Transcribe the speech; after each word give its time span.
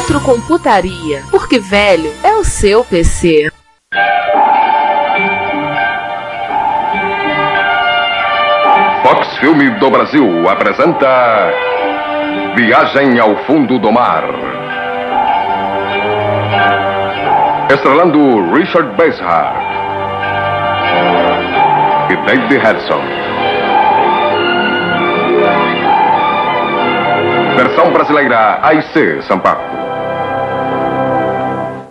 Retrocomputaria, 0.00 1.22
porque 1.30 1.58
velho 1.58 2.10
é 2.24 2.32
o 2.32 2.42
seu 2.42 2.82
PC. 2.82 3.52
Fox 9.02 9.36
Filme 9.36 9.68
do 9.78 9.90
Brasil 9.90 10.48
apresenta 10.48 11.52
Viagem 12.56 13.18
ao 13.18 13.44
Fundo 13.44 13.78
do 13.78 13.92
Mar. 13.92 14.24
Estrelando 17.70 18.54
Richard 18.54 18.96
Basehart 18.96 19.62
e 22.10 22.16
David 22.24 22.56
Hudson. 22.56 23.02
Versão 27.54 27.92
brasileira 27.92 28.60
AIC 28.62 29.22
Sampaio. 29.28 29.89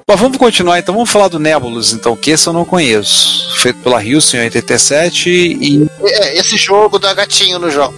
Bom, 0.10 0.16
vamos 0.16 0.38
continuar 0.40 0.80
então, 0.80 0.96
vamos 0.96 1.12
falar 1.12 1.28
do 1.28 1.38
Nebulous, 1.38 1.94
então, 1.94 2.16
que 2.16 2.32
esse 2.32 2.48
eu 2.48 2.52
não 2.54 2.66
conheço. 2.66 3.56
Feito 3.60 3.78
pela 3.84 3.98
Houston 4.04 4.38
em 4.38 4.44
87 4.46 5.30
e. 5.30 5.88
É, 6.04 6.36
esse 6.36 6.58
jogo 6.58 6.98
dá 6.98 7.14
gatinho 7.14 7.60
no 7.60 7.70
jogo. 7.70 7.94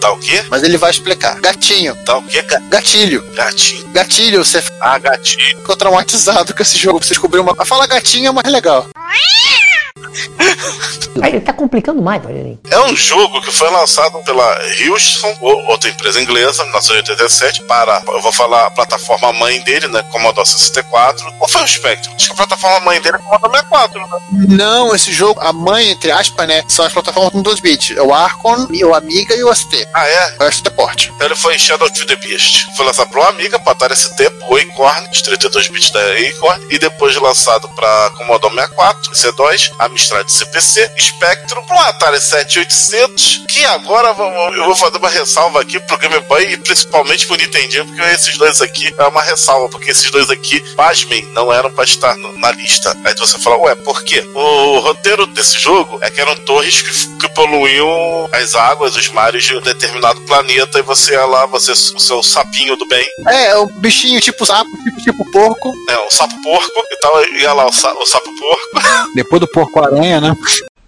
Tá 0.00 0.10
o 0.10 0.18
quê? 0.18 0.42
Mas 0.48 0.62
ele 0.62 0.78
vai 0.78 0.90
explicar. 0.90 1.38
Gatinho. 1.38 1.94
Tá 2.06 2.16
o 2.16 2.22
quê? 2.22 2.40
Ga- 2.40 2.62
Gatilho. 2.70 3.22
Gatinho. 3.34 3.86
Gatilho, 3.88 4.42
você 4.42 4.64
Ah, 4.80 4.98
gatinho. 4.98 5.58
ficou 5.58 5.76
traumatizado 5.76 6.54
com 6.54 6.62
esse 6.62 6.78
jogo. 6.78 7.04
Você 7.04 7.10
descobriu 7.10 7.42
uma. 7.42 7.54
A 7.58 7.66
falar 7.66 7.86
gatinho 7.86 8.28
é 8.28 8.32
mais 8.32 8.50
legal. 8.50 8.88
Aí 11.22 11.32
ele 11.32 11.40
tá 11.40 11.52
complicando 11.52 12.02
mais, 12.02 12.22
Rogerinho. 12.22 12.58
É 12.70 12.78
um 12.80 12.96
jogo 12.96 13.40
que 13.40 13.52
foi 13.52 13.70
lançado 13.70 14.18
pela 14.24 14.58
Houston, 14.86 15.36
ou 15.40 15.66
outra 15.66 15.90
empresa 15.90 16.20
inglesa, 16.20 16.62
em 16.62 16.66
1987, 16.66 17.62
para, 17.64 18.02
eu 18.08 18.20
vou 18.20 18.32
falar 18.32 18.66
a 18.66 18.70
plataforma 18.70 19.32
mãe 19.32 19.60
dele, 19.60 19.88
né, 19.88 20.02
Commodore 20.10 20.46
64, 20.46 21.34
ou 21.40 21.48
foi 21.48 21.62
o 21.62 21.68
Spectrum? 21.68 22.14
Acho 22.14 22.26
que 22.26 22.32
a 22.32 22.36
plataforma 22.36 22.80
mãe 22.80 23.00
dele 23.00 23.16
é 23.16 23.18
Commodore 23.18 23.52
64, 23.52 24.00
né? 24.00 24.06
Não, 24.48 24.94
esse 24.94 25.12
jogo, 25.12 25.40
a 25.40 25.52
mãe, 25.52 25.90
entre 25.90 26.10
aspas, 26.10 26.46
né? 26.46 26.64
São 26.68 26.84
as 26.84 26.92
plataformas 26.92 27.32
com 27.32 27.42
2 27.42 27.60
bits. 27.60 27.96
É 27.96 28.02
o 28.02 28.12
Arcon, 28.14 28.68
o 28.84 28.94
Amiga 28.94 29.34
e 29.34 29.44
o 29.44 29.54
ST. 29.54 29.88
Ah, 29.92 30.06
é? 30.06 30.36
O 30.38 30.44
resto 30.44 30.66
é 30.68 30.70
porte. 30.70 31.12
Então 31.14 31.26
ele 31.26 31.36
foi 31.36 31.54
em 31.54 31.58
Shadow 31.58 31.88
of 31.88 32.06
the 32.06 32.16
Beast. 32.16 32.66
Foi 32.76 32.86
lançado 32.86 33.10
para 33.10 33.28
Amiga, 33.28 33.58
para 33.58 33.72
Atari 33.72 33.96
ST, 33.96 34.30
pro 34.30 34.56
Acorn, 34.56 35.08
os 35.10 35.22
32 35.22 35.68
bits 35.68 35.90
da 35.90 36.00
Acorn, 36.00 36.66
e 36.70 36.78
depois 36.78 37.16
lançado 37.16 37.68
para 37.70 38.10
Commodore 38.16 38.54
64, 38.54 39.12
C2, 39.12 39.72
Amstrad 39.78 40.28
CPC, 40.28 40.90
Spectrum, 41.10 41.62
pro 41.66 41.78
Atari 41.78 42.20
7800, 42.20 43.44
que 43.48 43.64
agora 43.64 44.08
eu 44.08 44.14
vou- 44.14 44.54
eu 44.54 44.64
vou 44.64 44.76
fazer 44.76 44.96
uma 44.98 45.08
ressalva 45.08 45.60
aqui 45.60 45.78
pro 45.80 45.98
Game 45.98 46.18
Boy 46.20 46.52
e 46.52 46.56
principalmente 46.56 47.26
pro 47.26 47.36
Nintendinho, 47.36 47.86
porque 47.86 48.02
esses 48.02 48.36
dois 48.38 48.60
aqui 48.60 48.94
é 48.98 49.04
uma 49.06 49.22
ressalva, 49.22 49.68
porque 49.68 49.90
esses 49.90 50.10
dois 50.10 50.30
aqui, 50.30 50.60
pasmem, 50.74 51.24
não 51.32 51.52
eram 51.52 51.70
para 51.72 51.84
estar 51.84 52.16
no- 52.16 52.36
na 52.38 52.50
lista. 52.52 52.96
Aí 53.04 53.14
você 53.16 53.38
fala, 53.38 53.56
ué, 53.58 53.74
por 53.76 54.02
quê? 54.04 54.20
O 54.34 54.78
roteiro 54.80 55.26
desse 55.26 55.58
jogo 55.58 55.98
é 56.02 56.10
que 56.10 56.20
eram 56.20 56.34
torres 56.44 56.80
que, 56.82 57.18
que 57.18 57.28
poluíam 57.34 58.28
as 58.32 58.54
águas, 58.54 58.96
os 58.96 59.08
mares 59.08 59.44
de 59.44 59.56
um 59.56 59.60
determinado 59.60 60.20
planeta 60.22 60.78
e 60.78 60.82
você 60.82 61.12
ia 61.12 61.24
lá, 61.26 61.46
você, 61.46 61.72
o 61.72 62.00
seu 62.00 62.22
sapinho 62.22 62.76
do 62.76 62.86
bem, 62.86 63.06
É, 63.28 63.46
é 63.48 63.58
um 63.58 63.66
bichinho 63.66 64.20
tipo 64.20 64.44
sapo, 64.46 64.70
tipo, 64.84 65.00
tipo 65.00 65.30
porco. 65.32 65.72
é, 65.88 65.96
o 65.98 66.10
sapo 66.10 66.34
porco 66.42 66.82
e 66.90 66.96
tal, 66.98 67.24
ia 67.34 67.52
lá 67.52 67.66
o, 67.66 67.72
sa- 67.72 67.92
o 67.94 68.06
sapo 68.06 68.30
porco. 68.38 69.10
Depois 69.14 69.40
do 69.40 69.48
Porco-Aranha, 69.48 70.20
né? 70.20 70.36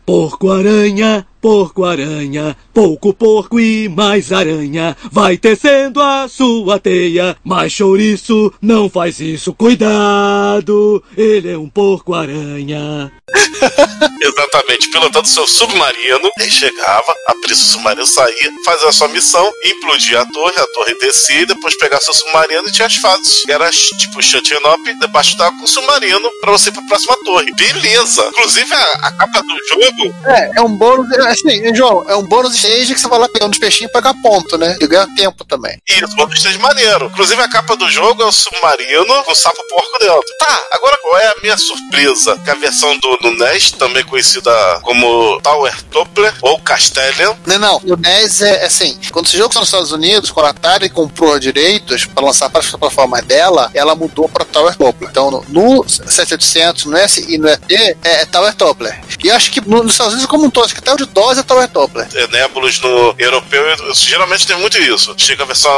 Porco-aranha, 0.04 1.26
porco-aranha, 1.40 2.56
pouco 2.74 3.14
porco 3.14 3.60
e 3.60 3.88
mais 3.88 4.32
aranha. 4.32 4.96
Vai 5.10 5.36
tecendo 5.36 6.00
a 6.00 6.26
sua 6.28 6.78
teia, 6.78 7.36
mas 7.44 7.72
chouriço 7.72 8.52
não 8.60 8.88
faz 8.88 9.20
isso. 9.20 9.52
Cuidado, 9.52 11.02
ele 11.16 11.50
é 11.50 11.58
um 11.58 11.68
porco-aranha. 11.68 13.12
Exatamente, 14.22 14.90
pilotando 14.90 15.26
seu 15.26 15.46
submarino, 15.46 16.30
aí 16.38 16.50
chegava, 16.50 17.14
abria 17.26 17.54
o 17.54 17.56
submarino, 17.56 18.06
saía, 18.06 18.52
fazia 18.64 18.88
a 18.88 18.92
sua 18.92 19.08
missão, 19.08 19.52
implodia 19.64 20.20
a 20.20 20.26
torre, 20.26 20.58
a 20.58 20.66
torre 20.68 20.94
descia 20.94 21.40
e 21.40 21.46
depois 21.46 21.76
pegava 21.76 22.02
seu 22.02 22.14
submarino 22.14 22.68
e 22.68 22.72
tinha 22.72 22.86
as 22.86 22.96
fases. 22.96 23.42
Era 23.48 23.70
tipo 23.70 24.22
shutting 24.22 24.54
up 24.54 24.94
debaixo 25.00 25.36
d'água 25.36 25.58
com 25.58 25.64
o 25.64 25.68
submarino 25.68 26.30
pra 26.40 26.52
você 26.52 26.68
ir 26.68 26.72
pra 26.72 26.82
próxima 26.82 27.16
torre. 27.24 27.52
Beleza! 27.54 28.24
Inclusive 28.28 28.72
a, 28.74 28.92
a 29.02 29.12
capa 29.12 29.42
do 29.42 29.56
jogo 29.68 30.14
É, 30.26 30.50
é 30.58 30.62
um 30.62 30.76
bônus. 30.76 31.10
é 31.12 31.32
Assim, 31.32 31.74
João, 31.74 32.04
é 32.08 32.14
um 32.14 32.22
bônus 32.22 32.54
stage 32.54 32.94
que 32.94 33.00
você 33.00 33.08
vai 33.08 33.18
lá 33.18 33.28
pegando 33.28 33.52
os 33.52 33.58
peixinhos 33.58 33.90
e 33.90 33.92
pegar 33.92 34.14
ponto, 34.22 34.58
né? 34.58 34.76
E 34.80 34.86
ganha 34.86 35.06
tempo 35.16 35.44
também. 35.44 35.78
Isso, 35.88 36.14
bom 36.14 36.28
esteja 36.32 36.58
maneiro. 36.58 37.06
Inclusive, 37.06 37.40
a 37.40 37.48
capa 37.48 37.76
do 37.76 37.90
jogo 37.90 38.22
é 38.22 38.26
o 38.26 38.32
submarino 38.32 39.24
com 39.24 39.32
o 39.32 39.34
sapo 39.34 39.62
porco 39.68 39.98
dentro. 39.98 40.22
Tá, 40.38 40.66
agora 40.72 40.98
qual 40.98 41.18
é 41.18 41.26
a 41.28 41.34
minha 41.42 41.56
surpresa? 41.56 42.38
Que 42.44 42.50
a 42.50 42.54
versão 42.54 42.96
do, 42.98 43.16
do 43.18 43.30
NES, 43.32 43.72
também 43.72 44.04
conhecida 44.16 44.50
como 44.82 45.40
Tower 45.40 45.74
Toppler 45.90 46.34
ou 46.42 46.58
Castellan, 46.60 47.34
Não, 47.46 47.58
não. 47.58 47.76
O 47.78 47.96
NES 47.96 48.42
é 48.42 48.66
assim: 48.66 48.98
quando 49.10 49.26
esse 49.26 49.36
jogo 49.38 49.52
saiu 49.52 49.60
nos 49.60 49.68
Estados 49.68 49.92
Unidos, 49.92 50.30
quando 50.30 50.46
a 50.46 50.50
Atari 50.50 50.90
comprou 50.90 51.38
direitos 51.38 52.04
para 52.04 52.24
lançar 52.26 52.50
para 52.50 52.60
a 52.60 52.78
plataforma 52.78 53.22
dela, 53.22 53.70
ela 53.74 53.94
mudou 53.94 54.28
para 54.28 54.44
Tower 54.44 54.76
Toppler. 54.76 55.10
Então, 55.10 55.30
no, 55.30 55.44
no 55.48 55.88
7800, 55.88 56.84
no 56.84 56.96
S 56.96 57.24
e 57.26 57.38
no 57.38 57.48
ET, 57.48 57.70
é, 57.72 57.96
é 58.04 58.26
Tower 58.26 58.54
Toppler. 58.54 59.00
E 59.24 59.28
eu 59.28 59.34
acho 59.34 59.50
que 59.50 59.60
no- 59.62 59.82
nos 59.82 59.92
Estados 59.92 60.12
Unidos, 60.12 60.30
como 60.30 60.44
um 60.44 60.50
todo, 60.50 60.64
acho 60.66 60.74
que 60.74 60.80
até 60.80 60.92
o 60.92 60.96
de 60.96 61.06
DOS 61.06 61.38
é 61.38 61.42
Tower 61.42 61.68
Toppler. 61.68 62.06
é, 62.14 62.26
Nebulos 62.28 62.80
no 62.80 63.14
europeu, 63.18 63.62
geralmente 63.94 64.46
tem 64.46 64.56
muito 64.58 64.78
isso. 64.78 65.14
Chega 65.16 65.42
a 65.42 65.46
versão 65.46 65.72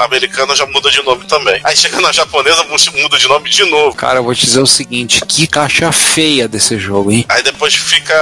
americana, 0.00 0.56
já 0.56 0.64
muda 0.66 0.90
de 0.90 1.02
nome 1.02 1.24
também. 1.26 1.60
Aí 1.64 1.76
chega 1.76 2.00
na 2.00 2.12
japonesa, 2.12 2.64
muda 2.64 3.18
de 3.18 3.28
nome 3.28 3.50
de 3.50 3.64
novo. 3.64 3.94
Cara, 3.94 4.18
eu 4.20 4.24
vou 4.24 4.34
te 4.34 4.46
dizer 4.46 4.60
o 4.60 4.66
seguinte: 4.66 5.20
que 5.26 5.46
caixa 5.46 5.90
feia 5.92 6.48
desse 6.48 6.78
jogo, 6.78 7.10
hein? 7.12 7.24
Aí 7.28 7.42
depois 7.42 7.73
fica, 7.76 8.14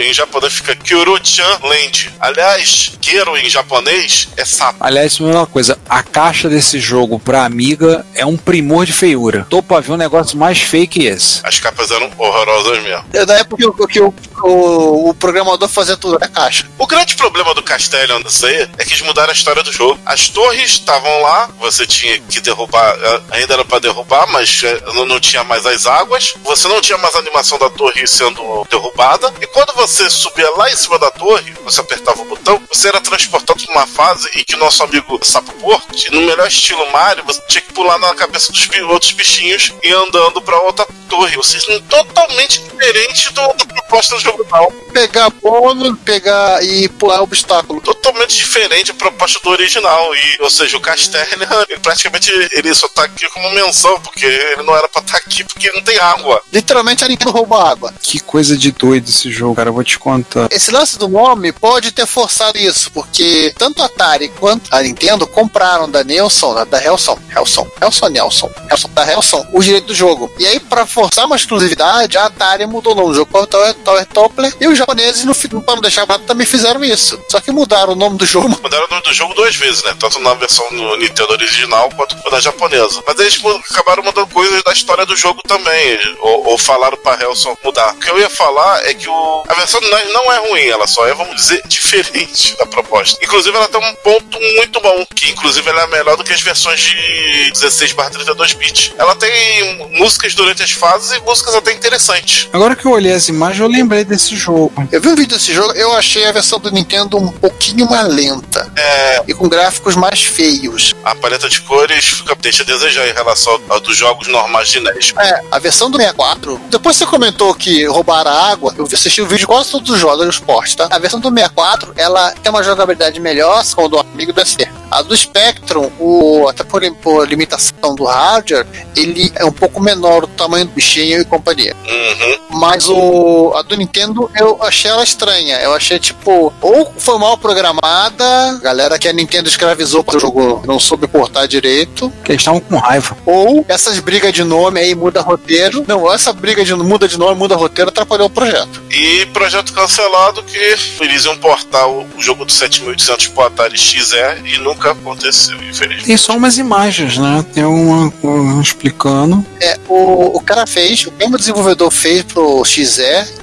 em 0.00 0.12
japonês 0.12 0.52
fica 0.54 0.74
Kyuru-chan 0.76 1.58
Land. 1.62 2.12
Aliás, 2.20 2.92
Kero 3.00 3.36
em 3.36 3.48
japonês 3.48 4.28
é 4.36 4.44
sapo. 4.44 4.78
Aliás, 4.80 5.12
isso 5.12 5.28
é 5.28 5.32
uma 5.34 5.46
coisa: 5.46 5.78
a 5.88 6.02
caixa 6.02 6.48
desse 6.48 6.78
jogo 6.78 7.18
pra 7.18 7.44
Amiga 7.44 8.04
é 8.14 8.24
um 8.26 8.36
primor 8.36 8.84
de 8.86 8.92
feiura. 8.92 9.46
Tô 9.48 9.62
pra 9.62 9.80
ver 9.80 9.92
um 9.92 9.96
negócio 9.96 10.36
mais 10.38 10.60
feio 10.60 10.86
que 10.88 11.04
esse. 11.06 11.40
As 11.44 11.58
capas 11.58 11.90
eram 11.90 12.10
horrorosas 12.18 12.82
mesmo. 12.82 13.04
É 13.12 13.24
da 13.26 13.34
época 13.38 13.56
que, 13.56 13.66
o- 13.66 13.86
que 13.88 14.00
o, 14.00 14.14
o, 14.42 15.10
o 15.10 15.14
programador 15.14 15.68
fazia 15.68 15.96
tudo 15.96 16.18
na 16.18 16.28
caixa. 16.28 16.66
O 16.78 16.86
grande 16.86 17.16
problema 17.16 17.54
do 17.54 17.62
Castellan 17.62 18.22
disso 18.22 18.46
aí 18.46 18.68
é 18.78 18.84
que 18.84 18.90
eles 18.90 19.02
mudaram 19.02 19.30
a 19.30 19.34
história 19.34 19.62
do 19.62 19.72
jogo. 19.72 20.00
As 20.04 20.28
torres 20.28 20.72
estavam 20.72 21.22
lá, 21.22 21.50
você 21.58 21.86
tinha 21.86 22.18
que 22.20 22.40
derrubar, 22.40 22.96
eh, 23.00 23.22
ainda 23.30 23.54
era 23.54 23.64
pra 23.64 23.78
derrubar, 23.78 24.26
mas 24.28 24.62
eh, 24.64 24.82
não, 24.94 25.20
tinha 25.20 25.44
mais 25.44 25.66
as 25.66 25.86
águas. 25.86 26.34
Você 26.44 26.68
não 26.68 26.80
tinha 26.80 26.98
mais 26.98 27.14
a 27.14 27.18
animação 27.18 27.58
da 27.58 27.70
torre 27.70 28.06
sendo 28.06 28.66
derrubada. 28.70 29.32
E 29.40 29.46
quando 29.46 29.72
você 29.74 30.08
subia 30.08 30.50
lá 30.56 30.70
em 30.70 30.76
cima 30.76 30.98
da 30.98 31.10
torre, 31.10 31.52
você 31.64 31.80
apertava 31.80 32.22
o 32.22 32.24
botão, 32.24 32.62
você 32.72 32.88
era 32.88 33.00
transportado 33.00 33.62
pra 33.64 33.72
uma 33.72 33.86
fase 33.86 34.28
em 34.34 34.44
que 34.44 34.54
o 34.54 34.58
nosso 34.58 34.82
amigo 34.82 35.18
Sapo 35.22 35.52
Porco, 35.54 35.88
no 36.12 36.22
melhor 36.22 36.46
estilo 36.48 36.90
Mario, 36.90 37.24
você 37.24 37.40
tinha 37.48 37.62
que 37.62 37.72
pular 37.72 37.98
na 37.98 38.14
cabeça 38.14 38.52
dos 38.52 38.68
outros 38.88 39.12
bichinhos 39.12 39.72
e 39.82 39.92
andando 39.92 40.40
pra 40.42 40.60
outra 40.60 40.86
torre. 41.10 41.36
Ou 41.36 41.42
seja, 41.42 41.82
totalmente 41.88 42.62
diferente 42.62 43.32
do, 43.34 43.42
da 43.42 43.64
proposta 43.66 44.14
do 44.14 44.20
jogo 44.20 44.46
não. 44.50 44.70
Pegar 44.92 45.28
bônus, 45.30 45.98
pegar 46.04 46.64
e 46.64 46.88
pular 46.88 47.20
obstáculo. 47.20 47.80
totalmente 47.80 48.36
diferente 48.36 48.92
a 48.92 48.94
proposta 48.94 49.40
do 49.42 49.50
original. 49.50 50.14
E, 50.14 50.42
ou 50.42 50.48
seja, 50.48 50.76
o 50.76 50.80
Casterna, 50.80 51.46
ele 51.68 51.80
praticamente 51.80 52.30
ele 52.52 52.74
só 52.74 52.88
tá 52.88 53.04
aqui 53.04 53.28
como 53.30 53.50
menção, 53.50 54.00
porque 54.00 54.24
ele 54.24 54.62
não 54.62 54.74
era 54.74 54.88
pra 54.88 55.02
estar 55.02 55.18
aqui 55.18 55.44
porque 55.44 55.70
não 55.72 55.82
tem 55.82 55.98
água. 55.98 56.40
Literalmente 56.52 57.04
a 57.04 57.08
Nintendo 57.08 57.32
roubou 57.32 57.60
água. 57.60 57.92
Que 58.00 58.20
coisa 58.20 58.56
de 58.56 58.70
doido 58.72 59.08
esse 59.08 59.30
jogo, 59.30 59.56
cara. 59.56 59.68
Eu 59.68 59.74
vou 59.74 59.84
te 59.84 59.98
contar. 59.98 60.48
Esse 60.50 60.70
lance 60.70 60.98
do 60.98 61.08
nome 61.08 61.52
pode 61.52 61.92
ter 61.92 62.06
forçado 62.06 62.56
isso, 62.56 62.90
porque 62.92 63.52
tanto 63.58 63.82
a 63.82 63.86
Atari 63.86 64.28
quanto 64.28 64.72
a 64.72 64.82
Nintendo 64.82 65.26
compraram 65.26 65.90
da 65.90 66.04
Nelson, 66.04 66.54
da, 66.54 66.64
da 66.64 66.82
Helson, 66.82 67.18
Helson, 67.34 67.68
Helson 67.80 68.08
Nelson, 68.08 68.50
Helson, 68.70 68.90
da 68.90 69.10
Helson, 69.10 69.46
o 69.52 69.62
direito 69.62 69.86
do 69.86 69.94
jogo. 69.94 70.30
E 70.38 70.46
aí, 70.46 70.60
pra 70.60 70.86
forçar 71.00 71.26
uma 71.26 71.36
exclusividade, 71.36 72.18
a 72.18 72.26
Atari 72.26 72.66
mudou 72.66 72.92
o 72.92 72.96
nome 72.96 73.08
do 73.10 73.14
jogo 73.14 73.30
para 73.32 73.46
Tower, 73.46 73.74
Tower 73.74 74.06
Toppler 74.06 74.54
e 74.60 74.66
o 74.68 74.74
japoneses, 74.74 75.24
no, 75.24 75.32
fi- 75.34 75.48
pra 75.48 75.74
não 75.74 75.80
deixar 75.82 76.04
barato, 76.06 76.26
também 76.26 76.46
fizeram 76.46 76.84
isso. 76.84 77.20
Só 77.30 77.40
que 77.40 77.50
mudaram 77.50 77.92
o 77.92 77.96
nome 77.96 78.18
do 78.18 78.26
jogo. 78.26 78.48
Mudaram 78.62 78.86
o 78.86 78.90
nome 78.90 79.02
do 79.02 79.12
jogo 79.14 79.34
duas 79.34 79.54
vezes, 79.56 79.82
né? 79.84 79.94
Tanto 79.98 80.18
na 80.20 80.34
versão 80.34 80.66
do 80.70 80.96
Nintendo 80.96 81.32
original 81.32 81.88
quanto 81.96 82.16
na 82.30 82.40
japonesa. 82.40 83.02
Mas 83.06 83.18
eles 83.18 83.40
acabaram 83.70 84.02
mudando 84.02 84.26
coisas 84.28 84.62
da 84.62 84.72
história 84.72 85.06
do 85.06 85.16
jogo 85.16 85.40
também. 85.46 85.98
Ou, 86.20 86.48
ou 86.50 86.58
falaram 86.58 86.96
pra 86.98 87.20
Helson 87.22 87.56
mudar. 87.64 87.94
O 87.94 87.98
que 87.98 88.10
eu 88.10 88.18
ia 88.18 88.28
falar 88.30 88.84
é 88.86 88.94
que 88.94 89.08
o, 89.08 89.44
a 89.48 89.54
versão 89.54 89.80
não- 89.80 90.12
não 90.12 90.32
é 90.32 90.38
ruim, 90.48 90.66
ela 90.68 90.86
só 90.86 91.06
é, 91.06 91.14
vamos 91.14 91.36
dizer, 91.36 91.62
diferente 91.66 92.56
da 92.58 92.66
proposta. 92.66 93.18
Inclusive, 93.22 93.56
ela 93.56 93.68
tem 93.68 93.80
um 93.80 93.94
ponto 93.96 94.38
muito 94.56 94.80
bom, 94.80 95.06
que 95.14 95.30
inclusive 95.30 95.68
ela 95.68 95.82
é 95.82 95.86
melhor 95.86 96.16
do 96.16 96.24
que 96.24 96.32
as 96.32 96.40
versões 96.40 96.80
de 96.80 97.50
16 97.52 97.94
32 97.94 98.52
bits. 98.54 98.92
Ela 98.98 99.14
tem 99.16 99.88
músicas 99.98 100.34
durante 100.34 100.62
as 100.62 100.70
fases 100.72 100.89
e 100.98 101.20
músicas 101.20 101.54
até 101.54 101.72
interessantes. 101.72 102.48
Agora 102.52 102.74
que 102.74 102.84
eu 102.86 102.90
olhei 102.92 103.12
as 103.12 103.28
imagens, 103.28 103.60
eu 103.60 103.68
lembrei 103.68 104.04
desse 104.04 104.36
jogo. 104.36 104.72
Eu 104.90 105.00
vi 105.00 105.08
um 105.08 105.14
vídeo 105.14 105.36
desse 105.36 105.52
jogo, 105.52 105.72
eu 105.72 105.92
achei 105.94 106.26
a 106.26 106.32
versão 106.32 106.58
do 106.58 106.70
Nintendo 106.70 107.16
um 107.16 107.28
pouquinho 107.28 107.88
mais 107.88 108.06
lenta. 108.12 108.70
É, 108.76 109.22
E 109.28 109.34
com 109.34 109.48
gráficos 109.48 109.94
mais 109.94 110.22
feios. 110.22 110.94
a 111.04 111.14
paleta 111.14 111.48
de 111.48 111.60
cores 111.62 112.04
fica, 112.04 112.34
deixa 112.40 112.62
a 112.62 112.66
desejar 112.66 113.08
em 113.08 113.12
relação 113.12 113.60
ao 113.68 113.80
dos 113.80 113.96
jogos 113.96 114.28
normais 114.28 114.68
de 114.68 114.80
NES. 114.80 115.12
É, 115.18 115.42
a 115.50 115.58
versão 115.58 115.90
do 115.90 115.96
64. 115.96 116.60
Depois 116.70 116.96
você 116.96 117.06
comentou 117.06 117.54
que 117.54 117.84
roubaram 117.86 118.30
a 118.30 118.50
água. 118.50 118.74
Eu 118.76 118.84
assisti 118.84 119.20
o 119.22 119.24
vídeo 119.26 119.38
de 119.40 119.46
quase 119.46 119.70
todos 119.70 119.90
os 119.90 119.98
jogos 119.98 120.24
do 120.24 120.30
esporte, 120.30 120.76
tá? 120.76 120.88
A 120.90 120.98
versão 120.98 121.18
do 121.20 121.28
64, 121.28 121.92
ela 121.96 122.32
tem 122.42 122.50
uma 122.50 122.62
jogabilidade 122.62 123.18
melhor, 123.20 123.64
segundo 123.64 123.96
o 123.96 124.00
amigo 124.00 124.32
do 124.32 124.44
SC. 124.44 124.68
A 124.90 125.02
do 125.02 125.16
Spectrum, 125.16 125.90
o, 125.98 126.48
até 126.48 126.64
por, 126.64 126.82
por 126.96 127.28
limitação 127.28 127.94
do 127.94 128.04
hardware, 128.04 128.66
ele 128.96 129.32
é 129.36 129.44
um 129.44 129.52
pouco 129.52 129.80
menor 129.80 130.24
o 130.24 130.26
tamanho 130.26 130.66
do 130.66 130.79
bichinho 130.80 131.20
e 131.20 131.24
companhia. 131.26 131.76
Uhum. 131.86 132.58
Mas 132.58 132.88
o 132.88 133.52
a 133.54 133.62
do 133.62 133.76
Nintendo 133.76 134.30
eu 134.34 134.58
achei 134.62 134.90
ela 134.90 135.04
estranha. 135.04 135.58
Eu 135.58 135.74
achei 135.74 135.98
tipo, 135.98 136.52
ou 136.60 136.92
foi 136.96 137.18
mal 137.18 137.36
programada, 137.36 138.24
a 138.24 138.58
galera 138.58 138.98
que 138.98 139.06
a 139.06 139.12
Nintendo 139.12 139.48
escravizou 139.48 140.02
para 140.02 140.16
o 140.16 140.20
jogo 140.20 140.62
não 140.66 140.78
soube 140.80 141.06
portar 141.06 141.46
direito, 141.46 142.10
Que 142.24 142.32
eles 142.32 142.40
estavam 142.40 142.60
com 142.60 142.76
raiva. 142.78 143.16
ou 143.26 143.64
essas 143.68 143.98
brigas 143.98 144.32
de 144.32 144.42
nome 144.42 144.80
aí 144.80 144.94
muda 144.94 145.20
roteiro. 145.20 145.84
Não, 145.86 146.12
essa 146.12 146.32
briga 146.32 146.64
de 146.64 146.74
muda 146.74 147.06
de 147.06 147.18
nome, 147.18 147.34
muda 147.38 147.54
roteiro, 147.54 147.90
atrapalhou 147.90 148.26
o 148.26 148.30
projeto. 148.30 148.82
E 148.90 149.26
projeto 149.26 149.72
cancelado 149.72 150.42
que 150.42 150.56
eles 151.00 151.24
iam 151.24 151.36
portar 151.36 151.88
o, 151.88 152.06
o 152.16 152.20
jogo 152.22 152.44
do 152.44 152.52
7800 152.52 153.28
pro 153.28 153.44
Atari 153.44 153.76
XE 153.76 154.16
e 154.44 154.58
nunca 154.58 154.92
aconteceu, 154.92 155.56
infelizmente. 155.62 156.06
Tem 156.06 156.16
só 156.16 156.36
umas 156.36 156.56
imagens, 156.56 157.18
né? 157.18 157.44
Tem 157.52 157.64
uma, 157.64 158.12
uma 158.22 158.62
explicando. 158.62 159.44
É, 159.60 159.78
o, 159.88 160.36
o 160.36 160.40
cara 160.40 160.66
fez, 160.70 161.06
o 161.06 161.12
mesmo 161.12 161.36
desenvolvedor 161.36 161.90
fez 161.90 162.22
pro 162.22 162.64
XE, 162.64 163.02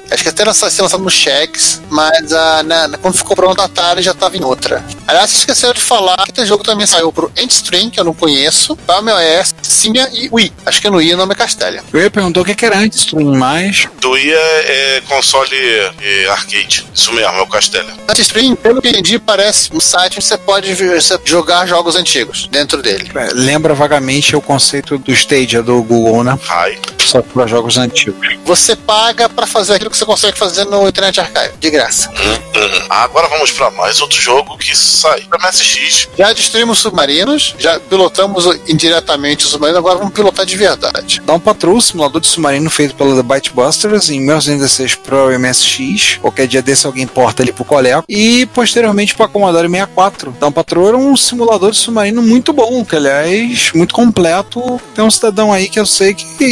acho 0.10 0.24
que 0.24 0.30
até 0.30 0.44
lançado, 0.46 0.72
ser 0.72 0.82
lançado 0.82 1.04
no 1.04 1.10
Chex, 1.10 1.82
mas 1.90 2.32
a, 2.32 2.64
na, 2.64 2.98
quando 2.98 3.18
ficou 3.18 3.36
pronto 3.36 3.62
a 3.62 3.66
Atari 3.66 4.02
já 4.02 4.14
tava 4.14 4.38
em 4.38 4.44
outra. 4.44 4.84
Aliás, 5.06 5.32
esqueceram 5.34 5.74
de 5.74 5.82
falar 5.82 6.18
que 6.26 6.32
esse 6.32 6.46
jogo 6.46 6.64
também 6.64 6.86
saiu 6.86 7.12
pro 7.12 7.32
Endstream, 7.38 7.90
que 7.90 8.00
eu 8.00 8.04
não 8.04 8.14
conheço, 8.14 8.76
pra 8.76 9.00
OS, 9.00 9.54
Simia 9.62 10.10
e 10.14 10.30
Wii. 10.32 10.54
Acho 10.66 10.82
que 10.82 10.90
no 10.90 10.98
Wii 10.98 11.14
o 11.14 11.18
nome 11.18 11.34
é 11.34 11.36
Castelia. 11.36 11.84
Eu 11.92 12.00
ia 12.00 12.10
perguntar 12.10 12.42
o 12.42 12.46
que 12.46 12.56
que 12.56 12.66
era 12.66 12.78
tudo 12.90 13.36
mais. 13.36 13.88
Do 14.00 14.12
Wii 14.12 14.32
é, 14.32 14.98
é 14.98 15.02
console 15.02 15.56
é, 16.02 16.30
arcade. 16.30 16.88
Isso 16.94 17.12
mesmo, 17.14 17.34
é 17.34 17.42
o 17.42 17.48
Castelia. 17.48 17.94
Endstream, 18.10 18.56
pelo 18.56 18.82
que 18.82 18.90
entendi, 18.90 19.20
parece 19.20 19.70
um 19.74 19.80
site 19.80 20.18
onde 20.18 20.26
você 20.26 20.38
pode 20.38 20.74
você 20.74 21.20
jogar 21.26 21.66
jogos 21.66 21.96
antigos 21.96 22.48
dentro 22.50 22.82
dele. 22.82 23.10
É, 23.16 23.30
Lembra 23.34 23.74
vagamente 23.74 24.36
o 24.36 24.42
conceito 24.42 24.98
do 24.98 25.12
Stadia 25.12 25.62
do 25.62 25.82
Google, 25.84 26.24
né? 26.24 26.38
Ai. 26.50 26.80
Só 27.18 27.22
para 27.22 27.48
jogos 27.48 27.78
antigos. 27.78 28.38
Você 28.46 28.76
paga 28.76 29.28
pra 29.28 29.48
fazer 29.48 29.76
aquilo 29.76 29.90
que 29.90 29.98
você 29.98 30.06
consegue 30.06 30.38
fazer 30.38 30.66
no 30.66 30.88
Internet 30.88 31.20
Archive, 31.20 31.58
de 31.60 31.70
graça. 31.72 32.10
Hum, 32.12 32.60
hum. 32.60 32.86
Agora 32.90 33.28
vamos 33.28 33.52
pra 33.52 33.72
mais 33.72 34.00
outro 34.02 34.22
jogo 34.22 34.56
que 34.58 34.76
sai 34.76 35.22
pra 35.22 35.40
MSX. 35.40 36.10
Já 36.18 36.32
destruímos 36.32 36.80
submarinos, 36.80 37.56
já 37.58 37.80
pilotamos 37.80 38.46
indiretamente 38.68 39.46
os 39.46 39.52
submarinos, 39.52 39.80
agora 39.80 39.98
vamos 39.98 40.14
pilotar 40.14 40.46
de 40.46 40.56
verdade. 40.56 41.22
Dá 41.26 41.34
um 41.34 41.40
Patrol, 41.40 41.82
simulador 41.82 42.22
de 42.22 42.28
submarino 42.28 42.70
feito 42.70 42.94
pela 42.94 43.16
The 43.16 43.24
Bytebusters 43.24 44.10
em 44.10 44.20
1916 44.20 44.96
Pro 44.96 45.40
MSX. 45.40 46.18
Qualquer 46.22 46.48
dia 46.48 46.62
desse 46.62 46.86
alguém 46.86 47.08
porta 47.08 47.42
ele 47.42 47.52
pro 47.52 47.66
Coleco. 47.66 48.06
E 48.08 48.46
posteriormente 48.48 49.16
para 49.16 49.28
Commodore 49.28 49.68
64. 49.68 50.36
Dá 50.40 50.48
um 50.48 50.52
Patrol 50.52 50.88
era 50.90 50.98
um 50.98 51.18
simulador 51.18 51.72
de 51.72 51.78
submarino 51.78 52.22
muito 52.22 52.54
bom, 52.54 52.86
que 52.86 52.96
aliás, 52.96 53.72
muito 53.74 53.94
completo. 53.94 54.80
Tem 54.94 55.04
um 55.04 55.12
cidadão 55.12 55.52
aí 55.52 55.68
que 55.68 55.80
eu 55.80 55.86
sei 55.86 56.14
que, 56.14 56.26
que 56.38 56.46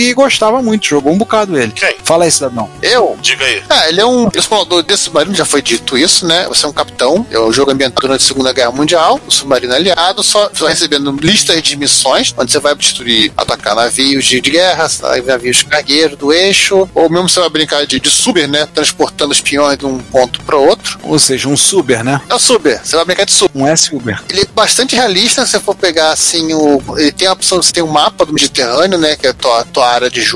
gostava 0.45 0.61
muito, 0.61 0.85
jogou 0.85 1.13
um 1.13 1.17
bocado 1.17 1.57
ele. 1.57 1.71
Quem? 1.71 1.95
Fala 2.03 2.25
aí, 2.25 2.31
cidadão. 2.31 2.69
Eu? 2.81 3.17
Diga 3.21 3.43
aí. 3.43 3.63
Ah, 3.69 3.89
ele 3.89 3.99
é 3.99 4.05
um 4.05 4.29
explorador 4.33 4.83
desse 4.83 5.03
submarino, 5.03 5.35
já 5.35 5.45
foi 5.45 5.61
dito 5.61 5.97
isso, 5.97 6.25
né? 6.25 6.47
Você 6.47 6.65
é 6.65 6.69
um 6.69 6.73
capitão, 6.73 7.25
é 7.31 7.39
um 7.39 7.51
jogo 7.51 7.71
ambientado 7.71 8.01
durante 8.01 8.23
a 8.23 8.27
Segunda 8.27 8.53
Guerra 8.53 8.71
Mundial, 8.71 9.19
o 9.25 9.31
submarino 9.31 9.73
aliado, 9.73 10.21
só, 10.23 10.49
só 10.53 10.67
recebendo 10.67 11.11
listas 11.21 11.61
de 11.63 11.75
missões, 11.75 12.33
onde 12.37 12.51
você 12.51 12.59
vai 12.59 12.75
destruir, 12.75 13.31
atacar 13.35 13.75
navios 13.75 14.25
de, 14.25 14.39
de 14.39 14.51
guerra, 14.51 14.87
navios 15.25 15.63
cargueiros 15.63 16.17
do 16.17 16.31
eixo, 16.31 16.87
ou 16.93 17.09
mesmo 17.09 17.27
você 17.27 17.39
vai 17.39 17.49
brincar 17.49 17.85
de, 17.85 17.99
de 17.99 18.09
Suber, 18.09 18.47
né? 18.47 18.67
Transportando 18.73 19.33
espiões 19.33 19.77
de 19.77 19.85
um 19.85 19.97
ponto 19.97 20.41
para 20.43 20.57
outro. 20.57 20.99
Ou 21.03 21.17
seja, 21.17 21.49
um 21.49 21.57
Suber, 21.57 22.03
né? 22.03 22.21
É 22.29 22.35
o 22.35 22.39
Suber, 22.39 22.81
você 22.83 22.95
vai 22.95 23.05
brincar 23.05 23.25
de 23.25 23.31
Suber. 23.31 23.55
Um 23.55 23.67
S-Uber. 23.67 24.21
Ele 24.29 24.41
é 24.41 24.45
bastante 24.53 24.95
realista, 24.95 25.45
se 25.45 25.51
você 25.51 25.59
for 25.59 25.75
pegar 25.75 26.11
assim 26.11 26.53
o. 26.53 26.81
Ele 26.97 27.11
tem 27.11 27.27
a 27.27 27.33
opção, 27.33 27.61
você 27.61 27.71
tem 27.71 27.83
um 27.83 27.87
mapa 27.87 28.25
do 28.25 28.33
Mediterrâneo, 28.33 28.97
né? 28.97 29.15
Que 29.15 29.27
é 29.27 29.29
a 29.29 29.33
tua, 29.33 29.63
tua 29.65 29.87
área 29.87 30.09
de 30.09 30.21
jogo. 30.21 30.34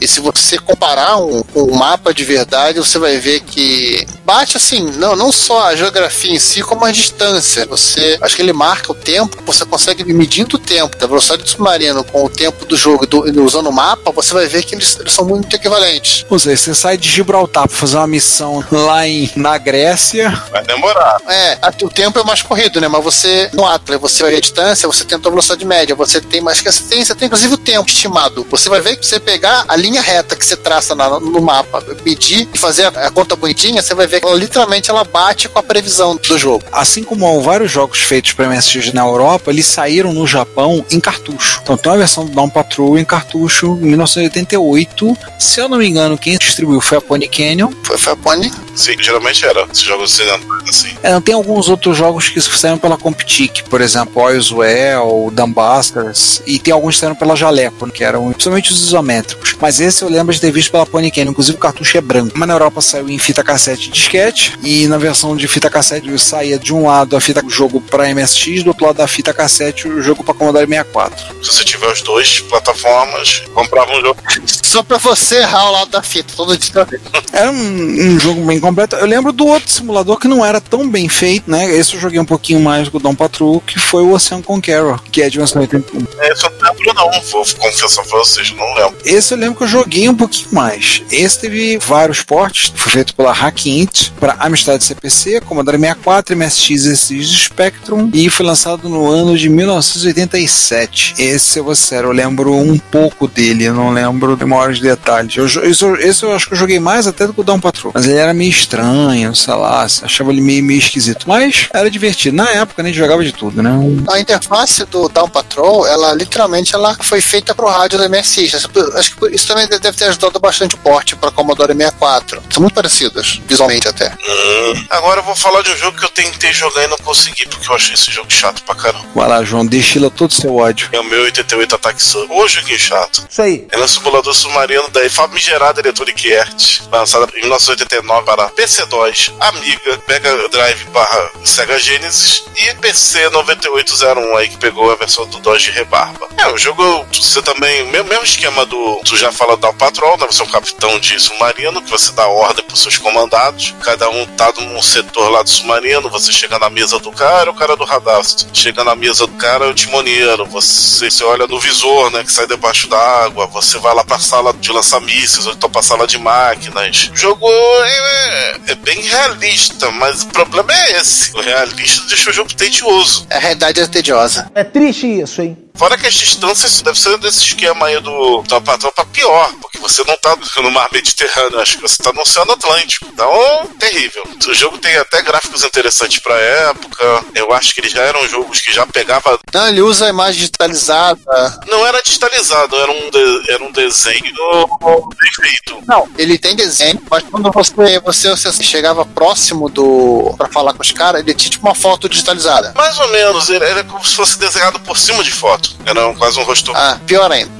E 0.00 0.08
se 0.08 0.20
você 0.20 0.58
comparar 0.58 1.18
um, 1.18 1.42
o 1.54 1.74
mapa 1.74 2.12
de 2.12 2.24
verdade, 2.24 2.78
você 2.78 2.98
vai 2.98 3.18
ver 3.18 3.40
que 3.40 4.06
bate 4.24 4.56
assim, 4.56 4.82
não, 4.96 5.14
não 5.14 5.30
só 5.30 5.66
a 5.66 5.76
geografia 5.76 6.32
em 6.32 6.38
si, 6.38 6.62
como 6.62 6.84
a 6.84 6.90
distância. 6.90 7.66
Você. 7.66 8.18
Acho 8.20 8.36
que 8.36 8.42
ele 8.42 8.52
marca 8.52 8.90
o 8.92 8.94
tempo, 8.94 9.38
você 9.44 9.64
consegue 9.64 10.04
medindo 10.12 10.56
o 10.56 10.58
tempo 10.58 10.96
da 10.96 11.06
velocidade 11.06 11.42
do 11.42 11.48
submarino 11.48 12.04
com 12.04 12.24
o 12.24 12.28
tempo 12.28 12.64
do 12.64 12.76
jogo 12.76 13.06
do, 13.06 13.44
usando 13.44 13.68
o 13.68 13.72
mapa, 13.72 14.10
você 14.10 14.34
vai 14.34 14.46
ver 14.46 14.62
que 14.64 14.74
eles, 14.74 14.96
eles 14.98 15.12
são 15.12 15.24
muito 15.24 15.54
equivalentes. 15.54 16.24
Ou 16.28 16.38
seja, 16.38 16.56
você 16.56 16.74
sai 16.74 16.96
de 16.96 17.08
Gibraltar 17.08 17.68
pra 17.68 17.76
fazer 17.76 17.96
uma 17.96 18.06
missão 18.06 18.64
lá 18.70 19.06
em, 19.06 19.30
na 19.36 19.56
Grécia. 19.58 20.30
Vai 20.50 20.64
demorar. 20.64 21.20
É, 21.28 21.58
o 21.82 21.88
tempo 21.88 22.18
é 22.18 22.24
mais 22.24 22.42
corrido, 22.42 22.80
né? 22.80 22.88
Mas 22.88 23.02
você, 23.02 23.50
no 23.52 23.66
Atlas, 23.66 24.00
você 24.00 24.22
vai 24.22 24.32
ver 24.32 24.38
a 24.38 24.40
distância, 24.40 24.86
você 24.86 25.04
tem 25.04 25.16
a 25.16 25.20
tua 25.20 25.30
velocidade 25.30 25.64
média, 25.64 25.94
você 25.94 26.20
tem 26.20 26.40
mais 26.40 26.60
que 26.60 26.70
você 26.70 26.82
tem, 26.84 27.04
você 27.04 27.14
tem 27.14 27.26
inclusive 27.26 27.54
o 27.54 27.58
tempo 27.58 27.88
estimado. 27.88 28.46
Você 28.50 28.68
vai 28.68 28.80
ver 28.80 28.96
que 28.96 29.06
você 29.06 29.18
pegar 29.34 29.64
a 29.66 29.74
linha 29.74 30.00
reta 30.00 30.36
que 30.36 30.46
você 30.46 30.56
traça 30.56 30.94
na- 30.94 31.18
no 31.18 31.40
mapa, 31.42 31.82
medir 32.04 32.48
e 32.54 32.58
fazer 32.58 32.84
a, 32.84 33.06
a 33.08 33.10
conta 33.10 33.34
bonitinha, 33.34 33.82
você 33.82 33.92
vai 33.92 34.06
ver 34.06 34.20
que 34.20 34.26
ela, 34.26 34.36
literalmente 34.36 34.88
ela 34.90 35.02
bate 35.02 35.48
com 35.48 35.58
a 35.58 35.62
previsão 35.62 36.14
do 36.14 36.38
jogo. 36.38 36.64
Assim 36.70 37.02
como 37.02 37.40
vários 37.42 37.70
jogos 37.72 37.98
feitos 37.98 38.32
para 38.32 38.46
MSX 38.48 38.92
na 38.92 39.02
Europa, 39.02 39.50
eles 39.50 39.66
saíram 39.66 40.12
no 40.12 40.24
Japão 40.24 40.84
em 40.88 41.00
cartucho. 41.00 41.60
Então 41.64 41.76
tem 41.76 41.90
uma 41.90 41.98
versão 41.98 42.24
do 42.26 42.30
Down 42.32 42.48
Patrol 42.48 42.96
em 42.96 43.04
cartucho 43.04 43.76
em 43.82 43.86
1988. 43.86 45.16
Se 45.38 45.60
eu 45.60 45.68
não 45.68 45.78
me 45.78 45.88
engano, 45.88 46.16
quem 46.16 46.38
distribuiu 46.38 46.80
foi 46.80 46.98
a 46.98 47.00
Pony 47.00 47.26
Canyon. 47.28 47.72
Foi, 47.82 47.98
foi 47.98 48.12
a 48.12 48.16
Pony. 48.16 48.52
Sim, 48.76 48.94
geralmente 49.00 49.44
era. 49.44 49.62
Esses 49.72 49.82
jogos 49.82 50.12
ocidentais 50.12 50.44
assim. 50.68 50.94
É, 51.02 51.12
não 51.12 51.20
tem 51.20 51.34
alguns 51.34 51.68
outros 51.68 51.96
jogos 51.96 52.28
que 52.28 52.40
saíram 52.40 52.78
pela 52.78 52.96
Comptic, 52.96 53.62
por 53.68 53.80
exemplo, 53.80 54.22
Oilswell, 54.22 55.30
Dumbusters, 55.32 56.40
e 56.46 56.58
tem 56.58 56.72
alguns 56.72 56.94
que 56.94 57.00
saíram 57.00 57.16
pela 57.16 57.34
Jaleco, 57.36 57.90
que 57.90 58.02
eram 58.04 58.30
principalmente 58.32 58.72
os 58.72 58.80
isométricos. 58.82 59.23
Mas 59.60 59.80
esse 59.80 60.02
eu 60.02 60.08
lembro 60.08 60.34
de 60.34 60.40
ter 60.40 60.50
visto 60.50 60.70
pela 60.70 60.86
Pony 60.86 61.10
Canyon, 61.10 61.30
inclusive 61.30 61.56
o 61.56 61.60
cartucho 61.60 61.96
é 61.96 62.00
branco. 62.00 62.32
Mas 62.36 62.48
na 62.48 62.54
Europa 62.54 62.80
saiu 62.80 63.08
em 63.08 63.18
fita 63.18 63.42
cassete 63.42 63.88
e 63.88 63.92
disquete, 63.92 64.58
e 64.62 64.86
na 64.86 64.98
versão 64.98 65.36
de 65.36 65.48
fita 65.48 65.70
cassete 65.70 66.18
saía 66.18 66.58
de 66.58 66.72
um 66.74 66.86
lado 66.86 67.16
a 67.16 67.20
fita 67.20 67.44
o 67.44 67.50
jogo 67.50 67.80
para 67.80 68.12
MSX, 68.14 68.62
do 68.62 68.68
outro 68.68 68.86
lado 68.86 68.96
da 68.96 69.06
fita 69.06 69.32
cassete 69.32 69.88
o 69.88 70.02
jogo 70.02 70.22
para 70.22 70.34
Commodore 70.34 70.66
64. 70.66 71.42
Se 71.42 71.52
você 71.52 71.64
tiver 71.64 71.90
os 71.90 72.02
dois 72.02 72.40
plataformas, 72.40 73.42
comprava 73.54 73.92
um 73.92 74.00
jogo. 74.00 74.20
Só 74.62 74.82
pra 74.82 74.98
você 74.98 75.36
errar 75.36 75.68
o 75.68 75.72
lado 75.72 75.90
da 75.90 76.02
fita, 76.02 76.34
todo 76.36 76.56
dia. 76.58 76.86
Era 77.32 77.50
um, 77.50 78.14
um 78.14 78.18
jogo 78.18 78.44
bem 78.44 78.58
completo. 78.58 78.96
Eu 78.96 79.06
lembro 79.06 79.32
do 79.32 79.46
outro 79.46 79.70
simulador 79.70 80.18
que 80.18 80.26
não 80.26 80.44
era 80.44 80.60
tão 80.60 80.88
bem 80.88 81.08
feito, 81.08 81.50
né? 81.50 81.70
Esse 81.74 81.94
eu 81.94 82.00
joguei 82.00 82.18
um 82.18 82.24
pouquinho 82.24 82.60
mais 82.60 82.88
com 82.88 82.98
o 82.98 83.00
Dom 83.00 83.14
Patrol, 83.14 83.60
que 83.60 83.78
foi 83.78 84.02
o 84.02 84.12
Ocean 84.12 84.42
Conqueror, 84.42 85.00
que 85.12 85.22
é 85.22 85.30
de 85.30 85.38
1981. 85.38 86.06
Esse 86.24 86.44
eu 86.44 86.50
não 86.50 86.58
lembro, 86.58 86.94
não. 86.94 87.22
Vou 87.30 87.46
confessar 87.58 88.04
pra 88.04 88.18
vocês, 88.18 88.50
não 88.52 88.74
lembro. 88.74 88.96
Esse 89.14 89.32
eu 89.32 89.38
lembro 89.38 89.54
que 89.54 89.62
eu 89.62 89.68
joguei 89.68 90.08
um 90.08 90.14
pouquinho 90.14 90.48
mais. 90.50 91.00
Esse 91.08 91.38
teve 91.38 91.78
vários 91.78 92.20
portes, 92.20 92.72
foi 92.74 92.90
feito 92.90 93.14
pela 93.14 93.30
Hackint 93.30 94.10
para 94.18 94.36
Amstrad 94.40 94.82
CPC, 94.82 95.40
Commodore 95.42 95.78
64, 95.78 96.36
MSX, 96.36 96.84
SX 96.84 97.44
Spectrum 97.44 98.10
e 98.12 98.28
foi 98.28 98.44
lançado 98.44 98.88
no 98.88 99.08
ano 99.08 99.38
de 99.38 99.48
1987. 99.48 101.14
Esse, 101.16 101.60
eu 101.60 101.64
vou 101.64 101.76
ser 101.76 102.02
eu 102.02 102.10
lembro 102.10 102.56
um 102.56 102.76
pouco 102.76 103.28
dele, 103.28 103.62
eu 103.62 103.74
não 103.74 103.92
lembro 103.92 104.36
de 104.36 104.44
maiores 104.44 104.80
detalhes. 104.80 105.36
Eu, 105.36 105.46
esse, 105.46 105.84
esse 106.00 106.24
eu 106.24 106.34
acho 106.34 106.48
que 106.48 106.54
eu 106.54 106.58
joguei 106.58 106.80
mais 106.80 107.06
até 107.06 107.24
do 107.24 107.32
que 107.32 107.40
o 107.40 107.44
Down 107.44 107.60
Patrol, 107.60 107.92
mas 107.94 108.06
ele 108.06 108.18
era 108.18 108.34
meio 108.34 108.50
estranho, 108.50 109.32
sei 109.32 109.54
lá, 109.54 109.84
achava 109.84 110.32
ele 110.32 110.40
meio, 110.40 110.64
meio 110.64 110.78
esquisito. 110.78 111.28
Mas 111.28 111.68
era 111.72 111.88
divertido. 111.88 112.36
Na 112.36 112.50
época, 112.50 112.82
né, 112.82 112.88
a 112.88 112.92
gente 112.92 113.00
jogava 113.00 113.22
de 113.22 113.30
tudo, 113.30 113.62
né? 113.62 113.70
A 114.10 114.18
interface 114.18 114.84
do 114.86 115.08
Down 115.08 115.28
Patrol, 115.28 115.86
ela 115.86 116.12
literalmente 116.14 116.74
ela 116.74 116.96
foi 117.00 117.20
feita 117.20 117.54
pro 117.54 117.68
rádio 117.68 117.96
da 117.96 118.08
MSX. 118.08 118.64
Acho 119.04 119.16
que 119.16 119.34
isso 119.34 119.46
também 119.46 119.68
deve 119.68 119.92
ter 119.92 120.06
ajudado 120.06 120.40
bastante 120.40 120.74
o 120.74 120.78
porte 120.78 121.14
para 121.14 121.30
Commodore 121.30 121.74
64. 121.74 122.42
São 122.50 122.62
muito 122.62 122.74
parecidas, 122.74 123.38
visualmente 123.46 123.86
até. 123.86 124.08
Hum. 124.10 124.86
Agora 124.88 125.20
eu 125.20 125.24
vou 125.24 125.36
falar 125.36 125.62
de 125.62 125.70
um 125.70 125.76
jogo 125.76 125.98
que 125.98 126.04
eu 126.06 126.08
tentei 126.08 126.52
jogar 126.54 126.84
e 126.84 126.86
não 126.86 126.96
consegui, 126.98 127.46
porque 127.46 127.68
eu 127.68 127.74
achei 127.74 127.94
esse 127.94 128.10
jogo 128.10 128.32
chato 128.32 128.62
pra 128.62 128.74
caramba. 128.74 129.04
Vai 129.14 129.28
lá, 129.28 129.44
João, 129.44 129.66
destila 129.66 130.10
todo 130.10 130.30
o 130.30 130.34
seu 130.34 130.56
ódio. 130.56 130.88
É 130.90 130.98
o 130.98 131.04
meu 131.04 131.22
88 131.24 131.74
Attack 131.74 132.02
Sub. 132.02 132.32
Ô, 132.32 132.48
joguinho 132.48 132.78
chato. 132.78 133.26
Isso 133.28 133.42
aí. 133.42 133.66
Ele 133.70 133.82
é 133.82 133.84
um 133.84 133.88
simulador 133.88 134.32
submarino 134.32 134.88
da 134.88 135.08
famigerada 135.10 135.80
Electronic 135.80 136.34
Arts, 136.34 136.82
lançada 136.90 137.28
em 137.36 137.40
1989 137.40 138.24
para 138.24 138.48
PC-DOS, 138.50 139.32
Amiga, 139.38 140.00
Mega 140.08 140.48
Drive 140.48 140.84
barra 140.86 141.30
Sega 141.44 141.78
Genesis 141.78 142.44
e 142.56 142.74
PC 142.76 143.28
9801 143.30 144.36
aí 144.36 144.48
que 144.48 144.56
pegou 144.56 144.90
a 144.90 144.96
versão 144.96 145.26
do 145.26 145.40
DOS 145.40 145.62
de 145.62 145.70
rebarba. 145.72 146.28
É, 146.38 146.48
o 146.48 146.56
jogo, 146.56 147.04
você 147.12 147.42
também, 147.42 147.84
mesmo 147.90 148.24
esquema 148.24 148.64
do, 148.64 148.93
tu 149.04 149.16
já 149.16 149.32
fala 149.32 149.56
da 149.56 149.72
Patrol, 149.72 150.16
né? 150.18 150.26
Você 150.26 150.42
é 150.42 150.44
um 150.44 150.48
capitão 150.48 150.98
de 150.98 151.18
submarino 151.18 151.82
que 151.82 151.90
você 151.90 152.12
dá 152.12 152.26
ordem 152.26 152.64
pros 152.64 152.80
seus 152.80 152.98
comandados, 152.98 153.74
cada 153.82 154.08
um 154.10 154.26
tá 154.26 154.52
num 154.58 154.82
setor 154.82 155.30
lá 155.30 155.42
do 155.42 155.48
submarino, 155.48 156.08
você 156.08 156.32
chega 156.32 156.58
na 156.58 156.70
mesa 156.70 156.98
do 156.98 157.10
cara, 157.12 157.50
o 157.50 157.54
cara 157.54 157.76
do 157.76 157.84
radar, 157.84 158.22
você 158.22 158.46
chega 158.52 158.84
na 158.84 158.94
mesa 158.94 159.26
do 159.26 159.32
cara, 159.34 159.66
é 159.66 159.68
o 159.68 159.74
timoneiro, 159.74 160.44
você, 160.46 161.10
você 161.10 161.24
olha 161.24 161.46
no 161.46 161.58
visor, 161.58 162.10
né, 162.10 162.22
que 162.24 162.32
sai 162.32 162.46
debaixo 162.46 162.88
da 162.88 162.98
água, 162.98 163.46
você 163.46 163.78
vai 163.78 163.94
lá 163.94 164.04
pra 164.04 164.18
sala 164.18 164.52
de 164.52 164.72
lançar 164.72 165.00
mísseis, 165.00 165.46
ou 165.46 165.52
então 165.52 165.70
pra 165.70 165.82
sala 165.82 166.06
de 166.06 166.18
máquinas. 166.18 167.10
O 167.12 167.16
jogo 167.16 167.48
é, 167.48 168.56
é 168.68 168.74
bem 168.74 169.00
realista, 169.00 169.90
mas 169.92 170.22
o 170.22 170.26
problema 170.28 170.72
é 170.72 170.98
esse. 170.98 171.34
O 171.36 171.40
realista 171.40 172.06
deixa 172.08 172.30
o 172.30 172.32
jogo 172.32 172.52
tedioso. 172.54 173.26
A 173.30 173.38
realidade 173.38 173.80
é 173.80 173.86
tediosa. 173.86 174.50
É 174.54 174.64
triste 174.64 175.06
isso, 175.06 175.42
hein? 175.42 175.63
Fora 175.76 175.98
que 175.98 176.06
as 176.06 176.14
distâncias 176.14 176.80
deve 176.82 176.98
ser 176.98 177.18
desse 177.18 177.38
esquema 177.40 177.86
aí 177.86 178.00
do, 178.00 178.42
do 178.42 178.60
patrão 178.62 178.92
pra 178.94 179.04
pior, 179.06 179.52
porque 179.60 179.76
você 179.78 180.04
não 180.04 180.16
tá 180.16 180.36
no 180.62 180.70
mar 180.70 180.88
Mediterrâneo, 180.92 181.60
acho 181.60 181.76
que 181.76 181.82
você 181.82 182.00
tá 182.00 182.12
no 182.12 182.20
Oceano 182.20 182.52
Atlântico. 182.52 183.06
Então, 183.12 183.68
terrível. 183.78 184.22
O 184.46 184.54
jogo 184.54 184.78
tem 184.78 184.96
até 184.96 185.20
gráficos 185.22 185.64
interessantes 185.64 186.20
pra 186.20 186.36
época. 186.36 187.24
Eu 187.34 187.52
acho 187.52 187.74
que 187.74 187.80
eles 187.80 187.90
já 187.90 188.02
eram 188.02 188.26
jogos 188.28 188.60
que 188.60 188.72
já 188.72 188.86
pegava. 188.86 189.36
Não, 189.52 189.68
ele 189.68 189.82
usa 189.82 190.06
a 190.06 190.10
imagem 190.10 190.40
digitalizada. 190.40 191.60
Não 191.68 191.84
era 191.84 192.00
digitalizado, 192.02 192.76
era 192.76 192.92
um, 192.92 193.10
de, 193.10 193.52
era 193.52 193.64
um 193.64 193.72
desenho 193.72 194.22
bem 194.22 195.32
feito. 195.34 195.82
Não, 195.88 196.08
ele 196.16 196.38
tem 196.38 196.54
desenho, 196.54 197.02
mas 197.10 197.24
quando 197.24 197.50
você, 197.50 197.98
você, 198.00 198.30
você 198.30 198.62
chegava 198.62 199.04
próximo 199.04 199.68
do. 199.68 200.34
pra 200.38 200.48
falar 200.48 200.72
com 200.72 200.82
os 200.82 200.92
caras, 200.92 201.20
ele 201.20 201.34
tinha 201.34 201.50
tipo 201.50 201.66
uma 201.66 201.74
foto 201.74 202.08
digitalizada. 202.08 202.72
Mais 202.76 202.96
ou 203.00 203.08
menos, 203.08 203.48
ele 203.48 203.64
era 203.64 203.82
como 203.82 204.04
se 204.04 204.14
fosse 204.14 204.38
desenhado 204.38 204.78
por 204.80 204.96
cima 204.96 205.22
de 205.24 205.32
foto. 205.32 205.63
Era 205.84 206.08
um, 206.08 206.14
quase 206.14 206.38
um 206.38 206.42
rosto. 206.42 206.72
Ah, 206.74 206.98
pior 207.06 207.30
ainda. 207.30 207.50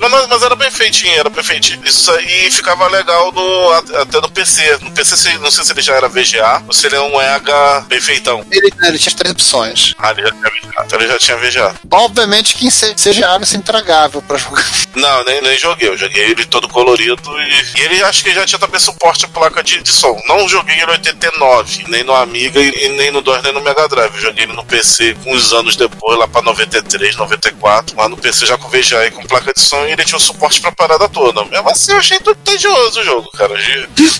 Mas, 0.00 0.26
mas, 0.28 0.42
era 0.42 0.54
bem 0.56 0.70
feitinho, 0.70 1.18
era 1.18 1.30
bem 1.30 1.42
feitinho. 1.42 1.80
Isso 1.84 2.10
aí 2.12 2.50
ficava 2.50 2.86
legal 2.88 3.32
no, 3.32 3.72
até 3.72 4.20
no 4.20 4.30
PC. 4.30 4.78
No 4.82 4.90
PC, 4.90 5.38
não 5.38 5.50
sei 5.50 5.64
se 5.64 5.72
ele 5.72 5.82
já 5.82 5.94
era 5.94 6.08
VGA 6.08 6.62
ou 6.66 6.72
se 6.72 6.86
ele 6.86 6.96
é 6.96 7.00
um 7.00 7.20
EH 7.20 7.84
bem 7.88 8.00
feitão. 8.00 8.44
Ele, 8.50 8.72
ele 8.82 8.98
tinha 8.98 9.14
três 9.14 9.32
opções. 9.32 9.94
Ah, 9.98 10.10
ele 10.10 10.22
já 10.22 10.30
tinha 10.30 10.50
VGA. 10.50 10.84
Então 10.84 11.00
ele 11.00 11.08
já 11.08 11.18
tinha 11.18 11.36
VGA. 11.36 11.74
Obviamente 11.90 12.54
que 12.54 12.66
em 12.66 12.70
CGA 12.70 13.38
vai 13.38 13.46
ser 13.46 13.56
intragável 13.56 14.22
pra 14.22 14.38
jogar. 14.38 14.64
Não, 14.94 15.24
nem, 15.24 15.40
nem 15.40 15.58
joguei. 15.58 15.88
Eu 15.88 15.96
joguei 15.96 16.22
ele 16.22 16.44
todo 16.44 16.68
colorido 16.68 17.40
e, 17.40 17.78
e 17.78 17.82
ele 17.82 18.02
acho 18.02 18.22
que 18.22 18.34
já 18.34 18.44
tinha 18.44 18.58
também 18.58 18.80
suporte 18.80 19.24
a 19.24 19.28
placa 19.28 19.62
de, 19.62 19.82
de 19.82 19.90
som. 19.90 20.18
Não 20.28 20.48
joguei 20.48 20.74
ele 20.74 20.90
em 20.90 20.94
89, 20.94 21.84
nem 21.88 22.04
no 22.04 22.14
Amiga 22.14 22.60
e, 22.60 22.88
nem 22.96 23.10
no 23.10 23.20
DOS, 23.20 23.42
nem 23.42 23.52
no 23.52 23.62
Mega 23.62 23.88
Drive. 23.88 24.14
Eu 24.14 24.20
joguei 24.20 24.44
ele 24.44 24.52
no 24.52 24.64
PC 24.64 25.16
uns 25.26 25.52
anos 25.52 25.76
depois, 25.76 26.18
lá 26.18 26.28
pra 26.28 26.42
93, 26.42 27.16
94. 27.16 27.41
64, 27.42 27.96
lá 27.96 28.08
no 28.08 28.16
PC 28.16 28.46
já 28.46 28.56
com 28.56 28.68
VGA 28.68 29.06
e 29.06 29.10
com 29.10 29.24
placa 29.24 29.52
de 29.52 29.60
som, 29.60 29.84
e 29.84 29.92
ele 29.92 30.04
tinha 30.04 30.16
o 30.16 30.20
suporte 30.20 30.60
pra 30.60 30.70
parada 30.70 31.08
toda. 31.08 31.44
Mesmo 31.46 31.68
assim, 31.68 31.92
eu 31.92 31.98
achei 31.98 32.18
tudo 32.20 32.36
tedioso 32.36 33.00
o 33.00 33.04
jogo, 33.04 33.30
cara. 33.32 33.54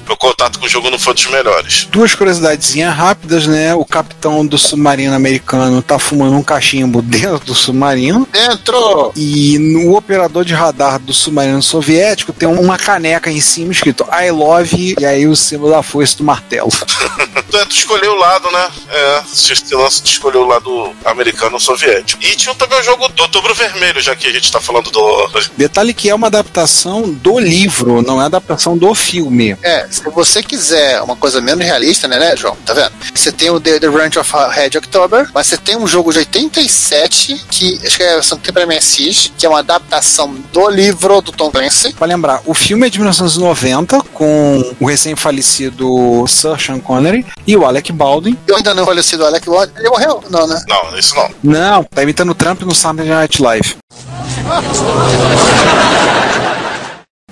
Meu 0.06 0.16
contato 0.16 0.58
com 0.58 0.66
o 0.66 0.68
jogo 0.68 0.90
não 0.90 0.98
foi 0.98 1.14
dos 1.14 1.26
melhores. 1.26 1.86
Duas 1.90 2.14
curiosidadezinhas 2.14 2.94
rápidas, 2.94 3.46
né? 3.46 3.74
O 3.74 3.84
capitão 3.84 4.44
do 4.44 4.58
submarino 4.58 5.14
americano 5.14 5.80
tá 5.80 5.98
fumando 5.98 6.36
um 6.36 6.42
cachimbo 6.42 7.00
dentro 7.02 7.46
do 7.46 7.54
submarino. 7.54 8.26
Dentro! 8.32 9.12
E 9.16 9.58
no 9.58 9.96
operador 9.96 10.44
de 10.44 10.54
radar 10.54 10.98
do 10.98 11.14
submarino 11.14 11.62
soviético 11.62 12.32
tem 12.32 12.48
uma 12.48 12.76
caneca 12.76 13.30
em 13.30 13.40
cima 13.40 13.72
escrito 13.72 14.06
I 14.12 14.30
love 14.30 14.96
e 14.98 15.06
aí 15.06 15.26
o 15.26 15.36
símbolo 15.36 15.72
da 15.72 15.82
foice 15.82 16.16
do 16.16 16.24
martelo. 16.24 16.70
tu, 17.50 17.66
tu 17.66 17.76
escolheu 17.76 18.12
o 18.12 18.18
lado, 18.18 18.50
né? 18.50 18.70
É, 18.88 19.22
esse 19.32 19.74
lance 19.74 20.02
de 20.02 20.10
escolher 20.10 20.38
o 20.38 20.46
lado 20.46 20.92
americano 21.04 21.54
ou 21.54 21.60
soviético. 21.60 22.22
E 22.22 22.34
tinha 22.34 22.54
também 22.54 22.80
o 22.80 22.82
jogo 22.82 23.11
do 23.14 23.22
Outubro 23.22 23.54
Vermelho, 23.54 24.00
já 24.00 24.14
que 24.14 24.26
a 24.26 24.32
gente 24.32 24.50
tá 24.50 24.60
falando 24.60 24.90
do. 24.90 25.30
Detalhe 25.56 25.94
que 25.94 26.08
é 26.08 26.14
uma 26.14 26.26
adaptação 26.26 27.02
do 27.10 27.38
livro, 27.38 28.02
não 28.02 28.20
é 28.20 28.26
adaptação 28.26 28.76
do 28.76 28.94
filme. 28.94 29.56
É, 29.62 29.86
se 29.90 30.02
você 30.02 30.42
quiser 30.42 31.00
uma 31.02 31.16
coisa 31.16 31.40
menos 31.40 31.64
realista, 31.64 32.08
né, 32.08 32.18
né, 32.18 32.36
João? 32.36 32.56
Tá 32.64 32.74
vendo? 32.74 32.92
Você 33.14 33.30
tem 33.32 33.50
o 33.50 33.60
The, 33.60 33.80
The 33.80 33.86
Ranch 33.88 34.16
of 34.18 34.32
Red 34.52 34.78
October, 34.78 35.28
mas 35.34 35.46
você 35.46 35.56
tem 35.56 35.76
um 35.76 35.86
jogo 35.86 36.12
de 36.12 36.18
87, 36.18 37.46
que 37.50 37.80
acho 37.84 37.96
que 37.96 38.02
é 38.02 38.10
a 38.10 38.14
versão 38.14 38.38
que 38.38 38.44
tem 38.44 38.52
pra 38.52 38.66
MSX, 38.66 39.32
que 39.36 39.46
é 39.46 39.48
uma 39.48 39.60
adaptação 39.60 40.34
do 40.52 40.68
livro 40.68 41.20
do 41.20 41.32
Tom 41.32 41.50
Clancy. 41.50 41.92
Pra 41.92 42.06
lembrar, 42.06 42.42
o 42.46 42.54
filme 42.54 42.86
é 42.86 42.90
de 42.90 42.98
1990, 42.98 44.00
com 44.12 44.74
o 44.80 44.86
recém-falecido 44.86 46.24
Sir 46.26 46.58
Sean 46.60 46.80
Connery 46.80 47.26
e 47.46 47.56
o 47.56 47.66
Alec 47.66 47.92
Baldwin. 47.92 48.38
Eu 48.46 48.56
ainda 48.56 48.74
não 48.74 48.84
falecido 48.84 49.26
Alec 49.26 49.46
Baldwin. 49.46 49.74
Ele 49.78 49.88
morreu? 49.90 50.22
Não, 50.30 50.46
né? 50.46 50.62
Não, 50.68 50.98
isso 50.98 51.14
não. 51.14 51.30
Não, 51.42 51.84
tá 51.84 52.02
imitando 52.02 52.30
o 52.30 52.34
Trump 52.34 52.62
no 52.62 52.74
Saturday 52.74 53.01
Night 53.08 53.40
Live. 53.40 53.80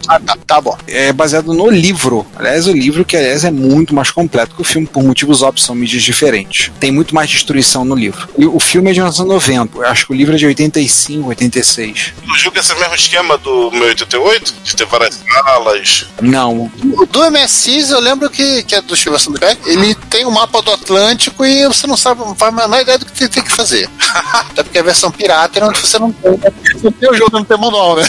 Ah, 0.09 0.19
tá, 0.19 0.37
tá 0.47 0.61
bom. 0.61 0.77
É 0.87 1.13
baseado 1.13 1.53
no 1.53 1.71
livro. 1.71 2.27
Aliás, 2.37 2.67
o 2.67 2.73
livro, 2.73 3.05
que 3.05 3.17
aliás 3.17 3.45
é 3.45 3.51
muito 3.51 3.95
mais 3.95 4.11
completo 4.11 4.55
que 4.55 4.61
o 4.61 4.65
filme, 4.65 4.87
por 4.87 5.03
motivos 5.03 5.43
óbvios, 5.43 5.65
são 5.67 5.75
mídias 5.75 6.03
diferentes. 6.03 6.71
Tem 6.81 6.91
muito 6.91 7.15
mais 7.15 7.31
destruição 7.31 7.85
no 7.85 7.95
livro. 7.95 8.29
E 8.37 8.47
o 8.47 8.59
filme 8.59 8.91
é 8.91 8.93
de 8.93 9.01
1990. 9.01 9.79
Eu 9.79 9.87
acho 9.87 10.07
que 10.07 10.13
o 10.13 10.17
livro 10.17 10.35
é 10.35 10.39
de 10.39 10.47
85, 10.47 11.29
86. 11.29 12.13
O 12.29 12.39
jogo 12.39 12.57
é 12.57 12.61
esse 12.61 12.75
mesmo 12.75 12.95
esquema 12.95 13.39
do 13.39 13.71
meu 13.71 13.85
88? 13.85 14.55
De 14.65 14.77
ter 14.77 14.87
várias 14.87 15.21
salas? 15.29 16.07
Não. 16.21 16.71
O 16.83 17.07
do 17.07 17.31
MSX, 17.31 17.91
eu 17.91 18.01
lembro 18.01 18.29
que, 18.31 18.63
que 18.65 18.75
é 18.75 18.83
do 18.83 18.97
Chivação 18.97 19.33
do 19.33 19.39
Beck, 19.39 19.59
ele 19.67 19.95
tem 20.09 20.25
o 20.25 20.29
um 20.29 20.33
mapa 20.33 20.61
do 20.63 20.73
Atlântico 20.73 21.45
e 21.45 21.67
você 21.67 21.87
não 21.87 21.97
sabe, 21.97 22.21
não 22.21 22.35
faz 22.35 22.53
a 22.53 22.57
menor 22.57 22.81
ideia 22.81 22.99
do 22.99 23.07
que 23.07 23.29
tem 23.29 23.43
que 23.43 23.53
fazer. 23.53 23.89
Até 24.33 24.63
porque 24.63 24.79
a 24.79 24.83
versão 24.83 25.11
pirata 25.11 25.59
é 25.59 25.65
onde 25.65 25.81
você 25.81 25.99
não 25.99 26.13
tem, 26.13 26.39
não 26.83 26.93
tem 26.93 27.11
o 27.11 27.15
jogo, 27.15 27.31
não 27.33 27.45
tem 27.45 27.59
manual, 27.59 27.97
né? 27.97 28.03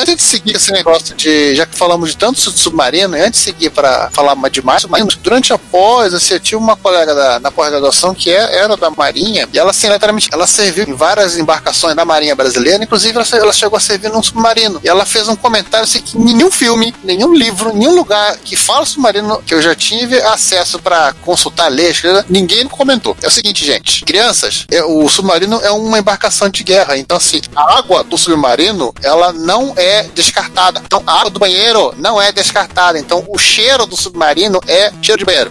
Antes 0.00 0.16
de 0.16 0.22
seguir 0.22 0.56
esse 0.56 0.72
negócio 0.72 1.14
de 1.14 1.21
já 1.54 1.66
que 1.66 1.76
falamos 1.76 2.10
de 2.10 2.16
tanto 2.16 2.40
submarino, 2.40 3.16
e 3.16 3.20
antes 3.20 3.40
de 3.40 3.44
seguir 3.44 3.70
para 3.70 4.10
falar 4.10 4.34
de 4.50 4.62
mais 4.62 4.82
submarinos, 4.82 5.16
durante 5.16 5.52
a 5.52 5.58
pós, 5.58 6.14
assim, 6.14 6.34
eu 6.34 6.40
tinha 6.40 6.58
uma 6.58 6.76
colega 6.76 7.14
da, 7.14 7.40
na 7.40 7.50
pós-graduação 7.50 8.14
que 8.14 8.30
é, 8.30 8.56
era 8.56 8.76
da 8.76 8.90
Marinha, 8.90 9.48
e 9.52 9.58
ela, 9.58 9.70
assim, 9.70 9.88
literalmente, 9.88 10.28
ela 10.32 10.46
serviu 10.46 10.84
em 10.88 10.94
várias 10.94 11.36
embarcações 11.36 11.94
da 11.94 12.04
Marinha 12.04 12.34
Brasileira, 12.34 12.82
inclusive 12.82 13.16
ela, 13.16 13.26
ela 13.32 13.52
chegou 13.52 13.76
a 13.76 13.80
servir 13.80 14.10
num 14.10 14.22
submarino. 14.22 14.80
E 14.84 14.88
ela 14.88 15.04
fez 15.04 15.28
um 15.28 15.36
comentário 15.36 15.84
assim 15.84 16.00
que 16.00 16.18
nenhum 16.18 16.50
filme, 16.50 16.94
nenhum 17.02 17.34
livro, 17.34 17.74
nenhum 17.74 17.94
lugar 17.94 18.36
que 18.38 18.56
fala 18.56 18.86
submarino 18.86 19.42
que 19.42 19.54
eu 19.54 19.62
já 19.62 19.74
tive 19.74 20.20
acesso 20.22 20.78
para 20.78 21.12
consultar, 21.22 21.68
ler, 21.68 21.90
escrever, 21.90 22.24
ninguém 22.28 22.66
comentou. 22.68 23.16
É 23.22 23.28
o 23.28 23.30
seguinte, 23.30 23.64
gente, 23.64 24.04
crianças, 24.04 24.66
é, 24.70 24.82
o 24.84 25.08
submarino 25.08 25.60
é 25.62 25.70
uma 25.70 25.98
embarcação 25.98 26.48
de 26.48 26.62
guerra, 26.62 26.96
então 26.96 27.16
assim, 27.16 27.40
a 27.54 27.78
água 27.78 28.04
do 28.04 28.16
submarino, 28.16 28.94
ela 29.02 29.32
não 29.32 29.74
é 29.76 30.04
descartada. 30.14 30.82
Então, 30.84 31.02
a 31.12 31.20
água 31.20 31.30
do 31.30 31.38
banheiro 31.38 31.92
não 31.98 32.20
é 32.20 32.32
descartada. 32.32 32.98
Então, 32.98 33.24
o 33.28 33.38
cheiro 33.38 33.84
do 33.84 33.94
submarino 33.94 34.58
é 34.66 34.90
cheiro 35.02 35.18
de 35.18 35.24
banheiro. 35.26 35.50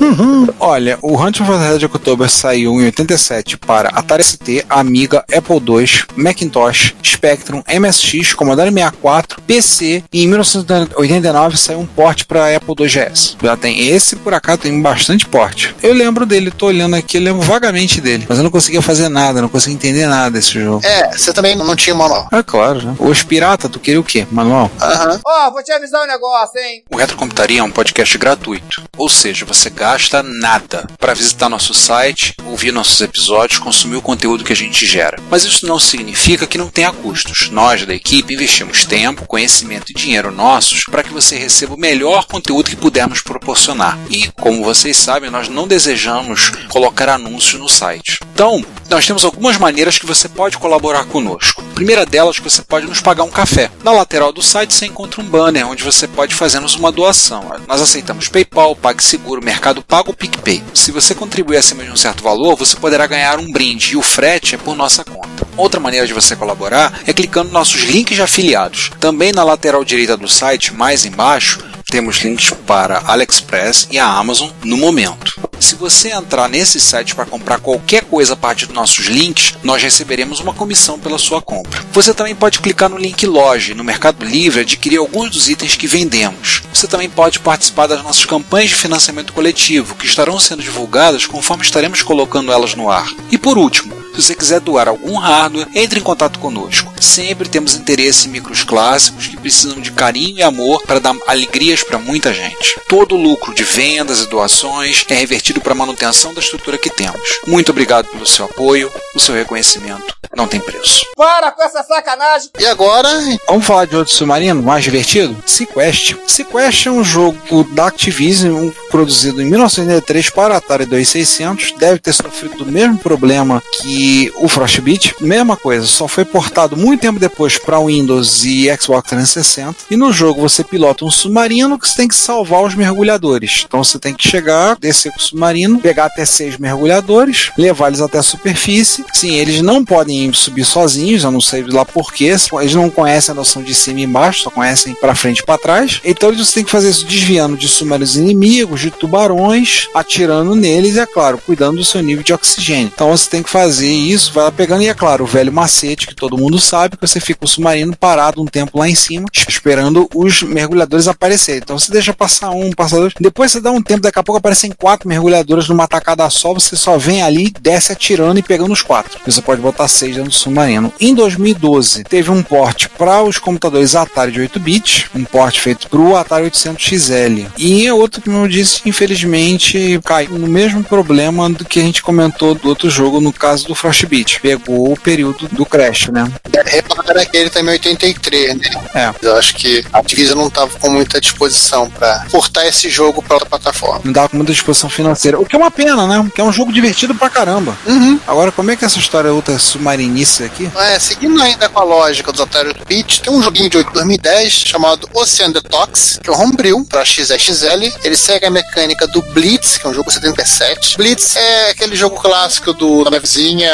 Uhum. 0.00 0.48
Olha, 0.60 0.98
o 1.02 1.16
Hunt 1.16 1.38
for 1.38 1.58
the 1.58 1.72
Red 1.72 1.84
October 1.84 2.28
saiu 2.28 2.80
em 2.80 2.84
87 2.84 3.56
para 3.58 3.88
Atari 3.90 4.22
ST, 4.22 4.64
Amiga, 4.68 5.24
Apple 5.34 5.56
II, 5.56 6.04
Macintosh, 6.16 6.94
Spectrum, 7.02 7.62
MSX, 7.68 8.34
Commodore 8.34 8.70
64, 8.70 9.40
PC 9.42 10.04
e 10.12 10.24
em 10.24 10.28
1989 10.28 11.56
saiu 11.56 11.80
um 11.80 11.86
port 11.86 12.24
para 12.24 12.54
Apple 12.56 12.74
II 12.78 12.86
GS. 12.86 13.36
Já 13.42 13.56
tem 13.56 13.88
esse 13.88 14.16
por 14.16 14.34
acaso 14.34 14.58
tem 14.58 14.80
bastante 14.80 15.26
porte. 15.26 15.74
Eu 15.82 15.94
lembro 15.94 16.26
dele, 16.26 16.50
tô 16.50 16.66
olhando 16.66 16.96
aqui, 16.96 17.18
lembro 17.18 17.42
vagamente 17.42 18.00
dele, 18.00 18.26
mas 18.28 18.38
eu 18.38 18.44
não 18.44 18.50
conseguia 18.50 18.82
fazer 18.82 19.08
nada, 19.08 19.40
não 19.40 19.48
conseguia 19.48 19.76
entender 19.76 20.06
nada 20.06 20.30
desse 20.32 20.52
jogo. 20.52 20.84
É, 20.84 21.16
você 21.16 21.32
também 21.32 21.56
não 21.56 21.76
tinha 21.76 21.94
manual. 21.94 22.28
É 22.32 22.42
claro, 22.42 22.82
né? 22.82 22.94
Os 22.98 23.22
pirata, 23.22 23.68
tu 23.68 23.78
queria 23.78 24.00
o 24.00 24.04
quê? 24.04 24.26
Manual? 24.30 24.70
Aham. 24.80 25.20
Ó, 25.24 25.48
oh, 25.48 25.52
vou 25.52 25.62
te 25.62 25.72
avisar 25.72 26.02
um 26.02 26.06
negócio, 26.06 26.58
hein? 26.60 26.82
O 26.90 26.96
Retrocomputaria 26.96 27.60
é 27.60 27.62
um 27.62 27.70
podcast 27.70 28.16
gratuito, 28.18 28.82
ou 28.96 29.08
seja, 29.08 29.43
você 29.44 29.70
gasta 29.70 30.22
nada 30.22 30.86
para 30.98 31.14
visitar 31.14 31.48
nosso 31.48 31.74
site, 31.74 32.34
ouvir 32.46 32.72
nossos 32.72 33.00
episódios, 33.00 33.58
consumir 33.58 33.96
o 33.96 34.02
conteúdo 34.02 34.44
que 34.44 34.52
a 34.52 34.56
gente 34.56 34.86
gera. 34.86 35.18
Mas 35.30 35.44
isso 35.44 35.66
não 35.66 35.78
significa 35.78 36.46
que 36.46 36.58
não 36.58 36.68
tenha 36.68 36.92
custos. 36.92 37.50
Nós 37.50 37.84
da 37.86 37.94
equipe 37.94 38.34
investimos 38.34 38.84
tempo, 38.84 39.26
conhecimento 39.26 39.90
e 39.90 39.94
dinheiro 39.94 40.30
nossos 40.30 40.84
para 40.84 41.02
que 41.02 41.12
você 41.12 41.36
receba 41.36 41.74
o 41.74 41.80
melhor 41.80 42.26
conteúdo 42.26 42.70
que 42.70 42.76
pudermos 42.76 43.20
proporcionar. 43.20 43.98
E, 44.10 44.30
como 44.40 44.64
vocês 44.64 44.96
sabem, 44.96 45.30
nós 45.30 45.48
não 45.48 45.66
desejamos 45.66 46.50
colocar 46.68 47.08
anúncios 47.08 47.60
no 47.60 47.68
site. 47.68 48.20
Então, 48.32 48.64
nós 48.94 49.06
temos 49.06 49.24
algumas 49.24 49.58
maneiras 49.58 49.98
que 49.98 50.06
você 50.06 50.28
pode 50.28 50.56
colaborar 50.56 51.04
conosco. 51.06 51.60
A 51.72 51.74
primeira 51.74 52.06
delas, 52.06 52.38
que 52.38 52.48
você 52.48 52.62
pode 52.62 52.86
nos 52.86 53.00
pagar 53.00 53.24
um 53.24 53.30
café. 53.30 53.68
Na 53.82 53.90
lateral 53.90 54.32
do 54.32 54.40
site 54.40 54.72
você 54.72 54.86
encontra 54.86 55.20
um 55.20 55.24
banner 55.24 55.66
onde 55.66 55.82
você 55.82 56.06
pode 56.06 56.32
fazer-nos 56.32 56.76
uma 56.76 56.92
doação. 56.92 57.44
Nós 57.66 57.80
aceitamos 57.80 58.28
PayPal, 58.28 58.76
PagSeguro, 58.76 59.44
Mercado 59.44 59.82
Pago 59.82 60.10
ou 60.10 60.14
PicPay. 60.14 60.62
Se 60.72 60.92
você 60.92 61.12
contribuir 61.12 61.56
acima 61.56 61.82
de 61.82 61.90
um 61.90 61.96
certo 61.96 62.22
valor, 62.22 62.54
você 62.54 62.76
poderá 62.76 63.04
ganhar 63.08 63.40
um 63.40 63.50
brinde 63.50 63.94
e 63.94 63.96
o 63.96 64.02
frete 64.02 64.54
é 64.54 64.58
por 64.58 64.76
nossa 64.76 65.02
conta. 65.02 65.44
Outra 65.56 65.80
maneira 65.80 66.06
de 66.06 66.12
você 66.12 66.36
colaborar 66.36 67.00
é 67.04 67.12
clicando 67.12 67.46
nos 67.46 67.52
nossos 67.52 67.82
links 67.82 68.14
de 68.14 68.22
afiliados. 68.22 68.92
Também 69.00 69.32
na 69.32 69.42
lateral 69.42 69.84
direita 69.84 70.16
do 70.16 70.28
site, 70.28 70.72
mais 70.72 71.04
embaixo, 71.04 71.58
temos 71.90 72.16
links 72.18 72.50
para 72.66 73.02
AliExpress 73.06 73.88
e 73.90 73.98
a 73.98 74.06
Amazon 74.06 74.50
no 74.64 74.76
momento. 74.76 75.40
Se 75.60 75.74
você 75.74 76.10
entrar 76.10 76.48
nesse 76.48 76.80
site 76.80 77.14
para 77.14 77.26
comprar 77.26 77.58
qualquer 77.60 78.04
coisa 78.04 78.34
a 78.34 78.36
partir 78.36 78.66
dos 78.66 78.74
nossos 78.74 79.06
links, 79.06 79.54
nós 79.62 79.82
receberemos 79.82 80.40
uma 80.40 80.54
comissão 80.54 80.98
pela 80.98 81.18
sua 81.18 81.40
compra. 81.40 81.82
Você 81.92 82.12
também 82.12 82.34
pode 82.34 82.60
clicar 82.60 82.88
no 82.88 82.98
link 82.98 83.26
Loja 83.26 83.74
no 83.74 83.84
Mercado 83.84 84.24
Livre 84.24 84.60
adquirir 84.60 84.98
alguns 84.98 85.30
dos 85.30 85.48
itens 85.48 85.76
que 85.76 85.86
vendemos. 85.86 86.62
Você 86.72 86.86
também 86.86 87.08
pode 87.08 87.38
participar 87.38 87.86
das 87.86 88.02
nossas 88.02 88.24
campanhas 88.24 88.70
de 88.70 88.76
financiamento 88.76 89.32
coletivo, 89.32 89.94
que 89.94 90.06
estarão 90.06 90.38
sendo 90.38 90.62
divulgadas 90.62 91.26
conforme 91.26 91.64
estaremos 91.64 92.02
colocando 92.02 92.52
elas 92.52 92.74
no 92.74 92.90
ar. 92.90 93.08
E 93.30 93.38
por 93.38 93.56
último, 93.56 94.03
se 94.14 94.22
você 94.22 94.34
quiser 94.34 94.60
doar 94.60 94.88
algum 94.88 95.16
hardware, 95.18 95.68
entre 95.74 96.00
em 96.00 96.02
contato 96.02 96.38
conosco. 96.38 96.92
Sempre 97.00 97.48
temos 97.48 97.74
interesse 97.74 98.28
em 98.28 98.30
micros 98.30 98.62
clássicos 98.62 99.26
que 99.26 99.36
precisam 99.36 99.80
de 99.80 99.92
carinho 99.92 100.38
e 100.38 100.42
amor 100.42 100.82
para 100.86 101.00
dar 101.00 101.16
alegrias 101.26 101.82
para 101.82 101.98
muita 101.98 102.32
gente. 102.32 102.78
Todo 102.88 103.14
o 103.14 103.20
lucro 103.20 103.54
de 103.54 103.64
vendas 103.64 104.20
e 104.20 104.28
doações 104.28 105.04
é 105.08 105.14
revertido 105.14 105.60
para 105.60 105.72
a 105.72 105.76
manutenção 105.76 106.32
da 106.32 106.40
estrutura 106.40 106.78
que 106.78 106.90
temos. 106.90 107.40
Muito 107.46 107.70
obrigado 107.70 108.06
pelo 108.08 108.26
seu 108.26 108.44
apoio, 108.44 108.90
o 109.14 109.20
seu 109.20 109.34
reconhecimento 109.34 110.14
não 110.36 110.48
tem 110.48 110.60
preço. 110.60 111.06
Para 111.16 111.52
com 111.52 111.62
essa 111.62 111.82
sacanagem! 111.82 112.50
E 112.58 112.66
agora, 112.66 113.08
Vamos 113.46 113.66
falar 113.66 113.86
de 113.86 113.96
outro 113.96 114.12
submarino 114.12 114.62
mais 114.62 114.82
divertido? 114.82 115.36
Sequest. 115.46 116.16
Sequest 116.26 116.86
é 116.86 116.90
um 116.90 117.04
jogo 117.04 117.64
da 117.72 117.86
Activision 117.86 118.70
produzido 118.90 119.40
em 119.40 119.46
1983 119.46 120.30
para 120.30 120.56
Atari 120.56 120.86
2600. 120.86 121.72
Deve 121.72 121.98
ter 121.98 122.12
sofrido 122.12 122.56
do 122.56 122.66
mesmo 122.66 122.98
problema 122.98 123.62
que 123.72 124.03
o 124.36 124.48
Frostbite. 124.48 125.14
Mesma 125.20 125.56
coisa, 125.56 125.86
só 125.86 126.08
foi 126.08 126.24
portado 126.24 126.76
muito 126.76 127.00
tempo 127.00 127.18
depois 127.18 127.58
para 127.58 127.80
Windows 127.80 128.44
e 128.44 128.66
Xbox 128.80 129.08
360. 129.08 129.76
E 129.90 129.96
no 129.96 130.12
jogo 130.12 130.40
você 130.40 130.64
pilota 130.64 131.04
um 131.04 131.10
submarino 131.10 131.78
que 131.78 131.88
você 131.88 131.96
tem 131.96 132.08
que 132.08 132.14
salvar 132.14 132.62
os 132.64 132.74
mergulhadores. 132.74 133.64
Então 133.66 133.82
você 133.82 133.98
tem 133.98 134.14
que 134.14 134.26
chegar, 134.26 134.76
descer 134.76 135.12
com 135.12 135.18
o 135.18 135.22
submarino, 135.22 135.80
pegar 135.80 136.06
até 136.06 136.24
seis 136.24 136.56
mergulhadores, 136.56 137.50
levar 137.56 137.88
eles 137.88 138.00
até 138.00 138.18
a 138.18 138.22
superfície. 138.22 139.04
Sim, 139.12 139.34
eles 139.34 139.62
não 139.62 139.84
podem 139.84 140.32
subir 140.32 140.64
sozinhos, 140.64 141.24
eu 141.24 141.30
não 141.30 141.40
sei 141.40 141.64
lá 141.64 141.84
porquê. 141.84 142.24
Eles 142.24 142.74
não 142.74 142.90
conhecem 142.90 143.32
a 143.32 143.36
noção 143.36 143.62
de 143.62 143.74
cima 143.74 144.00
e 144.00 144.04
embaixo, 144.04 144.42
só 144.42 144.50
conhecem 144.50 144.94
para 144.94 145.14
frente 145.14 145.38
e 145.38 145.44
para 145.44 145.58
trás. 145.58 146.00
Então 146.04 146.30
eles 146.30 146.52
têm 146.52 146.64
que 146.64 146.70
fazer 146.70 146.90
isso 146.90 147.06
desviando 147.06 147.56
de 147.56 147.68
submarinos 147.68 148.16
inimigos, 148.16 148.80
de 148.80 148.90
tubarões, 148.90 149.88
atirando 149.94 150.54
neles 150.54 150.96
e, 150.96 151.00
é 151.00 151.06
claro, 151.06 151.38
cuidando 151.38 151.76
do 151.76 151.84
seu 151.84 152.02
nível 152.02 152.24
de 152.24 152.32
oxigênio. 152.32 152.90
Então 152.92 153.10
você 153.10 153.28
tem 153.28 153.42
que 153.42 153.50
fazer 153.50 153.93
isso, 153.94 154.32
vai 154.32 154.44
lá 154.44 154.52
pegando, 154.52 154.82
e 154.82 154.88
é 154.88 154.94
claro, 154.94 155.24
o 155.24 155.26
velho 155.26 155.52
macete 155.52 156.06
que 156.06 156.14
todo 156.14 156.38
mundo 156.38 156.58
sabe, 156.58 156.96
que 156.96 157.06
você 157.06 157.20
fica 157.20 157.44
o 157.44 157.48
submarino 157.48 157.96
parado 157.96 158.42
um 158.42 158.46
tempo 158.46 158.78
lá 158.78 158.88
em 158.88 158.94
cima, 158.94 159.26
esperando 159.48 160.08
os 160.14 160.42
mergulhadores 160.42 161.08
aparecerem. 161.08 161.60
Então 161.62 161.78
você 161.78 161.92
deixa 161.92 162.12
passar 162.12 162.50
um, 162.50 162.70
passar 162.70 162.98
dois, 162.98 163.12
depois 163.18 163.52
você 163.52 163.60
dá 163.60 163.70
um 163.70 163.82
tempo, 163.82 164.02
daqui 164.02 164.18
a 164.18 164.22
pouco 164.22 164.38
aparecem 164.38 164.72
quatro 164.72 165.08
mergulhadores 165.08 165.68
numa 165.68 165.86
tacada 165.86 166.28
só, 166.30 166.52
você 166.52 166.76
só 166.76 166.98
vem 166.98 167.22
ali, 167.22 167.52
desce 167.60 167.92
atirando 167.92 168.38
e 168.38 168.42
pegando 168.42 168.72
os 168.72 168.82
quatro. 168.82 169.18
Você 169.24 169.40
pode 169.40 169.60
botar 169.60 169.88
seis 169.88 170.14
dentro 170.16 170.30
do 170.30 170.34
submarino. 170.34 170.92
Em 171.00 171.14
2012, 171.14 172.04
teve 172.04 172.30
um 172.30 172.42
porte 172.42 172.88
para 172.88 173.22
os 173.22 173.38
computadores 173.38 173.94
Atari 173.94 174.32
de 174.32 174.40
8 174.40 174.60
bits, 174.60 175.06
um 175.14 175.24
porte 175.24 175.60
feito 175.60 175.88
para 175.88 176.00
o 176.00 176.16
Atari 176.16 176.44
800 176.44 176.84
XL. 176.84 177.46
E 177.56 177.90
outro, 177.90 178.22
como 178.22 178.38
eu 178.38 178.48
disse, 178.48 178.82
infelizmente 178.86 180.00
caiu 180.04 180.38
no 180.38 180.46
mesmo 180.46 180.82
problema 180.82 181.48
do 181.50 181.64
que 181.64 181.80
a 181.80 181.82
gente 181.82 182.02
comentou 182.02 182.54
do 182.54 182.68
outro 182.68 182.90
jogo, 182.90 183.20
no 183.20 183.32
caso 183.32 183.66
do 183.66 183.74
Frostbite. 183.84 184.40
Pegou 184.40 184.92
o 184.92 184.98
período 184.98 185.46
do 185.48 185.66
crash, 185.66 186.08
né? 186.08 186.32
repara 186.64 187.26
que 187.26 187.36
ele 187.36 187.50
tá 187.50 187.60
em 187.60 187.68
83, 187.68 188.56
né? 188.56 188.70
É. 188.94 189.14
Eu 189.20 189.36
acho 189.36 189.54
que 189.54 189.84
a 189.92 189.98
Activision 189.98 190.38
não 190.38 190.48
tava 190.48 190.78
com 190.78 190.88
muita 190.88 191.20
disposição 191.20 191.90
pra 191.90 192.24
portar 192.30 192.66
esse 192.66 192.88
jogo 192.88 193.22
pra 193.22 193.34
outra 193.34 193.48
plataforma. 193.48 194.00
Não 194.04 194.12
dava 194.12 194.30
com 194.30 194.36
muita 194.36 194.52
disposição 194.52 194.88
financeira. 194.88 195.38
O 195.38 195.44
que 195.44 195.54
é 195.54 195.58
uma 195.58 195.70
pena, 195.70 196.06
né? 196.06 196.30
Que 196.34 196.40
é 196.40 196.44
um 196.44 196.52
jogo 196.52 196.72
divertido 196.72 197.14
pra 197.14 197.28
caramba. 197.28 197.76
Uhum. 197.86 198.18
Agora, 198.26 198.50
como 198.50 198.70
é 198.70 198.76
que 198.76 198.84
essa 198.84 198.98
história 198.98 199.32
outra 199.32 199.58
submarinice 199.58 200.44
aqui? 200.44 200.70
É, 200.76 200.98
seguindo 200.98 201.40
ainda 201.42 201.68
com 201.68 201.80
a 201.80 201.84
lógica 201.84 202.32
dos 202.32 202.40
Atari 202.40 202.68
8 202.68 202.86
bits, 202.86 203.18
tem 203.18 203.32
um 203.32 203.42
joguinho 203.42 203.68
de 203.68 203.82
2010 203.84 204.52
chamado 204.52 205.08
Ocean 205.12 205.50
Detox, 205.50 206.20
que 206.22 206.30
é 206.30 206.32
um 206.32 206.40
homebrew 206.40 206.84
pra 206.84 207.04
XXL. 207.04 207.92
Ele 208.02 208.16
segue 208.16 208.46
a 208.46 208.50
mecânica 208.50 209.06
do 209.06 209.20
Blitz, 209.20 209.76
que 209.76 209.86
é 209.86 209.90
um 209.90 209.94
jogo 209.94 210.10
77. 210.10 210.96
Blitz 210.96 211.36
é 211.36 211.70
aquele 211.70 211.94
jogo 211.96 212.16
clássico 212.16 212.72
do 212.72 213.04
da 213.04 213.10
navezinha 213.10 213.73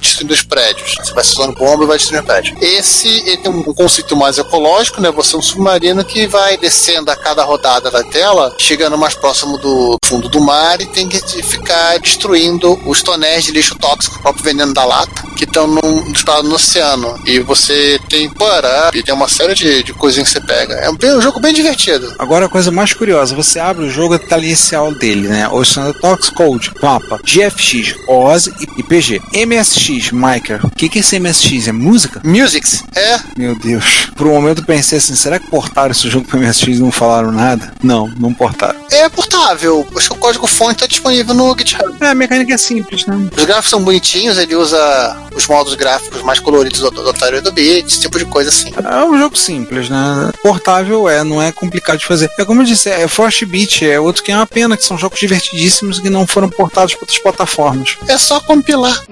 destruindo 0.00 0.34
os 0.34 0.42
prédios. 0.42 0.96
Você 0.96 1.12
vai 1.12 1.24
soltando 1.24 1.58
bomba 1.58 1.84
e 1.84 1.86
vai 1.86 1.96
destruindo 1.96 2.26
prédio. 2.26 2.56
Esse 2.60 3.08
ele 3.08 3.38
tem 3.38 3.50
um 3.50 3.74
conceito 3.74 4.16
mais 4.16 4.38
ecológico, 4.38 5.00
né? 5.00 5.10
Você 5.10 5.34
é 5.34 5.38
um 5.38 5.42
submarino 5.42 6.04
que 6.04 6.26
vai 6.26 6.56
descendo 6.56 7.10
a 7.10 7.16
cada 7.16 7.44
rodada 7.44 7.90
da 7.90 8.02
tela, 8.04 8.54
chegando 8.58 8.96
mais 8.96 9.14
próximo 9.14 9.58
do 9.58 9.97
fundo 10.08 10.28
do 10.28 10.40
mar 10.40 10.80
e 10.80 10.86
tem 10.86 11.08
que 11.08 11.18
ficar 11.42 11.98
destruindo 11.98 12.78
os 12.88 13.02
tonéis 13.02 13.44
de 13.44 13.52
lixo 13.52 13.74
tóxico, 13.76 14.16
o 14.16 14.22
próprio 14.22 14.44
veneno 14.44 14.72
da 14.72 14.84
lata, 14.84 15.22
que 15.36 15.44
estão 15.44 15.68
disparados 16.12 16.48
no 16.48 16.56
oceano. 16.56 17.18
E 17.26 17.40
você 17.40 18.00
tem 18.08 18.28
para 18.28 18.90
e 18.94 19.02
tem 19.02 19.14
uma 19.14 19.28
série 19.28 19.54
de, 19.54 19.82
de 19.82 19.92
coisinhas 19.92 20.28
que 20.28 20.38
você 20.38 20.46
pega. 20.46 20.74
É 20.74 20.90
um, 20.90 20.96
um 21.16 21.20
jogo 21.20 21.40
bem 21.40 21.52
divertido. 21.52 22.14
Agora 22.18 22.46
a 22.46 22.48
coisa 22.48 22.70
mais 22.70 22.92
curiosa, 22.92 23.34
você 23.34 23.58
abre 23.58 23.84
o 23.84 23.90
jogo, 23.90 24.18
tá 24.18 24.34
ali 24.36 24.48
inicial 24.48 24.92
dele, 24.94 25.28
né? 25.28 25.48
Ocean 25.48 25.92
Detox 25.92 26.30
Code, 26.30 26.72
mapa, 26.82 27.20
GFX, 27.22 27.94
OZ 28.08 28.50
e 28.76 28.82
PG. 28.82 29.20
MSX, 29.46 30.10
Miker. 30.12 30.64
O 30.64 30.70
que, 30.70 30.88
que 30.88 30.98
é 30.98 31.00
esse 31.00 31.18
MSX? 31.18 31.68
É 31.68 31.72
música? 31.72 32.20
Musics 32.24 32.82
é 32.94 33.20
Meu 33.36 33.54
Deus. 33.56 34.08
Por 34.16 34.26
um 34.26 34.32
momento 34.32 34.64
pensei 34.64 34.98
assim, 34.98 35.14
será 35.14 35.38
que 35.38 35.48
portaram 35.48 35.92
esse 35.92 36.08
jogo 36.08 36.26
pro 36.26 36.38
MSX 36.38 36.78
e 36.78 36.80
não 36.80 36.90
falaram 36.90 37.30
nada? 37.30 37.72
Não, 37.82 38.08
não 38.18 38.32
portaram. 38.32 38.78
é 38.90 39.08
portável. 39.08 39.86
Acho 39.98 40.10
que 40.10 40.16
o 40.16 40.18
código 40.18 40.46
fonte 40.46 40.74
está 40.74 40.86
disponível 40.86 41.34
no 41.34 41.56
GitHub. 41.56 41.96
É, 42.00 42.08
a 42.08 42.14
mecânica 42.14 42.54
é 42.54 42.56
simples, 42.56 43.04
né? 43.06 43.28
Os 43.36 43.44
gráficos 43.44 43.70
são 43.70 43.82
bonitinhos, 43.82 44.38
ele 44.38 44.54
usa 44.54 45.16
os 45.34 45.46
modos 45.46 45.74
gráficos 45.74 46.22
mais 46.22 46.38
coloridos 46.38 46.80
do, 46.80 46.90
do 46.90 47.10
Atari 47.10 47.36
8 47.36 47.52
bits, 47.52 47.92
esse 47.92 48.00
tipo 48.00 48.18
de 48.18 48.24
coisa 48.24 48.50
assim. 48.50 48.72
É 48.76 49.04
um 49.04 49.18
jogo 49.18 49.36
simples, 49.36 49.88
né? 49.88 50.30
Portável 50.42 51.08
é, 51.08 51.22
não 51.24 51.42
é 51.42 51.52
complicado 51.52 51.98
de 51.98 52.06
fazer. 52.06 52.30
É 52.38 52.44
como 52.44 52.62
eu 52.62 52.66
disse, 52.66 52.88
é 52.88 53.06
Frostbite, 53.08 53.88
é 53.88 53.98
outro 53.98 54.22
que 54.22 54.32
é 54.32 54.36
uma 54.36 54.46
pena, 54.46 54.76
que 54.76 54.84
são 54.84 54.96
jogos 54.96 55.18
divertidíssimos 55.18 55.98
que 55.98 56.08
não 56.08 56.26
foram 56.26 56.48
portados 56.48 56.94
para 56.94 57.02
outras 57.02 57.18
plataformas. 57.18 57.96
É 58.06 58.16
só 58.16 58.40
compilar. 58.40 59.04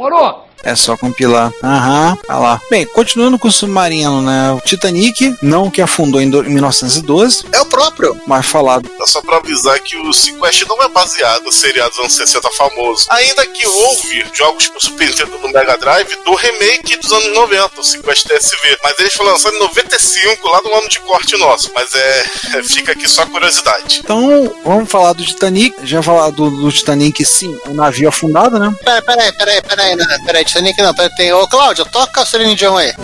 É 0.67 0.75
só 0.75 0.97
compilar. 0.97 1.53
Aham, 1.63 2.17
tá 2.27 2.39
lá. 2.39 2.61
Bem, 2.69 2.85
continuando 2.87 3.39
com 3.39 3.49
o 3.49 3.53
submarino, 3.53 4.21
né? 4.21 4.51
O 4.53 4.61
Titanic, 4.61 5.37
não 5.41 5.71
que 5.71 5.81
afundou 5.81 6.21
em, 6.21 6.29
do- 6.29 6.45
em 6.45 6.51
1912, 6.51 7.45
É 7.53 7.61
o 7.61 7.67
próprio. 7.67 8.21
mas 8.27 8.45
falado. 8.47 8.91
É 9.01 9.07
só 9.07 9.21
pra 9.23 9.37
avisar 9.37 9.79
que 9.81 9.97
o 9.97 10.13
Sequest 10.13 10.63
não 10.69 10.83
é 10.83 10.89
baseado 10.89 11.45
no 11.45 11.53
seriado 11.53 11.91
dos 11.91 11.99
anos 12.01 12.15
60 12.17 12.51
famoso. 12.51 13.07
Ainda 13.11 13.47
que 13.47 13.67
houve 13.67 14.25
jogos 14.33 14.69
pro 14.69 14.81
Super 14.81 15.09
Nintendo 15.09 15.39
no 15.39 15.53
Mega 15.53 15.77
Drive 15.79 16.17
do 16.25 16.35
remake 16.35 16.97
dos 16.97 17.13
anos 17.13 17.33
90, 17.35 17.81
o 17.81 17.85
Sequest 17.85 18.27
TSV. 18.27 18.79
Mas 18.83 18.99
eles 18.99 19.15
foram 19.15 19.33
lançados 19.33 19.57
em 19.57 19.61
95, 19.63 20.49
lá 20.49 20.63
no 20.63 20.75
ano 20.75 20.89
de 20.89 20.99
corte 21.01 21.37
nosso. 21.37 21.71
Mas 21.75 21.95
é. 21.95 22.25
fica 22.65 22.93
aqui 22.93 23.09
só 23.09 23.23
a 23.23 23.27
curiosidade. 23.27 24.01
Então, 24.03 24.53
vamos 24.65 24.91
falar 24.91 25.13
do 25.13 25.25
Titanic. 25.25 25.77
Já 25.85 26.03
falar 26.03 26.31
do, 26.31 26.51
do 26.51 26.73
Titanic, 26.73 27.25
sim, 27.25 27.57
o 27.67 27.75
navio 27.75 28.09
afundado, 28.09 28.59
né? 28.59 28.75
Peraí, 28.85 29.03
peraí, 29.03 29.33
peraí, 29.33 29.63
peraí, 29.63 29.97
não, 29.97 30.25
peraí, 30.25 30.45
Titanic 30.57 30.81
não, 30.81 30.95
peraí, 30.95 31.15
tem. 31.15 31.33
Ô, 31.35 31.47
Cláudio, 31.47 31.85
toca 31.85 32.23
a 32.23 32.27
Celine 32.27 32.57
aí. 32.79 32.95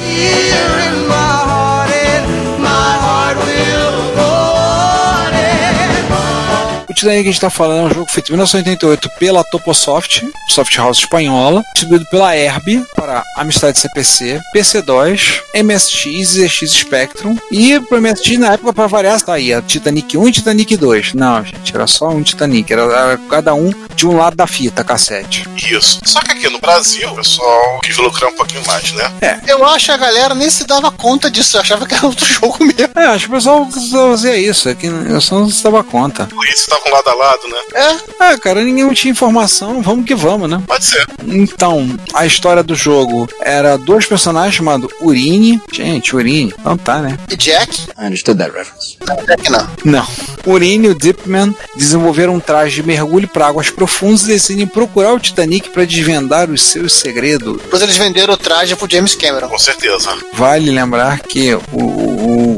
Titanic 7.03 7.23
que 7.25 7.29
a 7.29 7.33
gente 7.33 7.41
tá 7.41 7.51
falando 7.51 7.81
é 7.81 7.91
um 7.91 7.95
jogo 7.95 8.11
feito 8.11 8.29
em 8.29 8.33
1988 8.33 9.11
pela 9.19 9.43
Toposoft, 9.43 10.23
soft 10.49 10.77
house 10.77 10.99
espanhola, 10.99 11.65
distribuído 11.75 12.07
pela 12.07 12.37
Herb 12.37 12.85
para 12.95 13.25
Amstrad 13.37 13.75
CPC, 13.75 14.41
PC2, 14.55 15.41
MSX, 15.65 16.29
ZX 16.29 16.71
Spectrum 16.71 17.37
e 17.51 17.81
pro 17.81 18.01
MSX 18.01 18.39
na 18.39 18.53
época 18.53 18.73
para 18.73 18.87
variar 18.87 19.21
tá 19.21 19.35
aí, 19.35 19.53
a 19.53 19.61
Titanic 19.61 20.17
1 20.17 20.29
e 20.29 20.33
Titanic 20.33 20.77
2. 20.77 21.15
Não, 21.15 21.45
gente, 21.45 21.75
era 21.75 21.87
só 21.89 22.09
um 22.09 22.23
Titanic, 22.23 22.73
era, 22.73 22.83
era 22.83 23.19
cada 23.29 23.53
um 23.53 23.73
de 23.97 24.07
um 24.07 24.17
lado 24.17 24.37
da 24.37 24.47
fita, 24.47 24.85
cassete. 24.85 25.49
Isso. 25.57 26.01
Só 26.05 26.21
que 26.21 26.33
aqui 26.33 26.49
no 26.49 26.61
Brasil, 26.61 27.11
o 27.11 27.17
pessoal 27.17 27.81
quis 27.83 27.97
lucrar 27.97 28.31
um 28.31 28.37
pouquinho 28.37 28.63
mais, 28.67 28.93
né? 28.93 29.41
Eu 29.47 29.65
acho 29.67 29.87
que 29.87 29.93
a 29.93 29.97
galera 29.97 30.35
nem 30.35 30.49
se 30.49 30.65
dava 30.65 30.91
conta 30.93 31.31
disso, 31.31 31.57
eu 31.57 31.61
achava 31.61 31.85
que 31.85 31.95
era 31.95 32.07
outro 32.07 32.25
jogo 32.27 32.65
mesmo. 32.65 32.93
É, 32.95 33.07
acho 33.07 33.27
que 33.27 33.33
o 33.33 33.35
pessoal 33.35 33.69
fazia 34.11 34.37
isso, 34.37 34.69
é 34.69 34.75
que 34.75 34.87
eu 34.87 35.21
só 35.21 35.41
não 35.41 35.51
se 35.51 35.63
dava 35.65 35.83
conta. 35.83 36.27
Por 36.27 36.47
isso 36.47 36.69
tá 36.69 36.77
com 36.77 36.92
lado 36.93 37.09
a 37.09 37.15
lado, 37.15 37.49
né? 37.49 37.59
É, 37.75 37.97
Ah, 38.21 38.39
cara, 38.39 38.63
ninguém 38.63 38.89
tinha 38.93 39.11
informação, 39.13 39.83
vamos 39.83 40.05
que 40.05 40.15
vamos, 40.15 40.49
né? 40.49 40.63
Pode 40.67 40.85
ser. 40.85 41.07
Então, 41.27 41.99
a 42.15 42.27
história 42.27 42.63
do 42.63 42.75
jogo 42.75 43.29
era 43.41 43.77
dois 43.77 44.07
personagens 44.07 44.55
chamados 44.55 44.91
Urine. 45.01 45.61
Gente, 45.73 46.15
Urine. 46.15 46.55
Então 46.59 46.77
tá, 46.77 47.01
né? 47.01 47.19
e 47.31 47.37
Jack? 47.37 47.89
I 47.99 48.07
understood 48.07 48.39
that 48.39 48.53
reference. 48.57 48.97
Jack 49.27 49.51
não. 49.51 49.69
Não. 49.85 50.07
Urine 50.47 50.89
e 50.89 50.91
o 50.91 50.95
Deepman 50.95 51.55
desenvolveram 51.77 52.35
um 52.35 52.41
traje 52.41 52.77
de 52.77 52.83
mergulho 52.87 53.29
para 53.29 53.47
águas 53.47 53.71
profundas 53.71 54.23
e 54.25 54.29
decidem 54.29 54.67
procurar 54.67 55.13
o 55.13 55.21
Titanic 55.21 55.71
para 55.71 55.85
desvendar 55.85 56.51
os 56.51 56.63
seus 56.63 56.93
segredos. 56.93 57.61
Depois 57.63 57.83
eles 57.83 57.97
venderam 57.97 58.35
o 58.35 58.37
traje 58.37 58.75
pro 58.77 58.91
James 58.91 59.15
Cameron. 59.15 59.49
Com 59.49 59.59
certeza. 59.59 60.11
Vale 60.33 60.71
lembrar 60.71 61.21
que 61.21 61.55
o, 61.55 61.61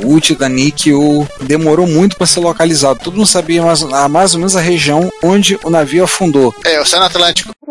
o, 0.04 0.14
o 0.14 0.20
Titanic 0.20 0.92
o, 0.92 1.26
demorou 1.40 1.86
muito 1.86 2.16
para 2.16 2.26
ser 2.26 2.40
localizado. 2.40 3.00
Todo 3.02 3.16
mundo 3.16 3.26
sabia 3.26 3.62
mais, 3.62 3.82
a, 3.82 4.08
mais 4.08 4.34
ou 4.34 4.40
menos 4.40 4.56
a 4.56 4.60
região 4.60 5.10
onde 5.22 5.58
o 5.64 5.70
navio 5.70 6.04
afundou. 6.04 6.54
É, 6.64 6.78
o 6.78 6.82
Oceano 6.82 7.06
Atlântico. 7.06 7.52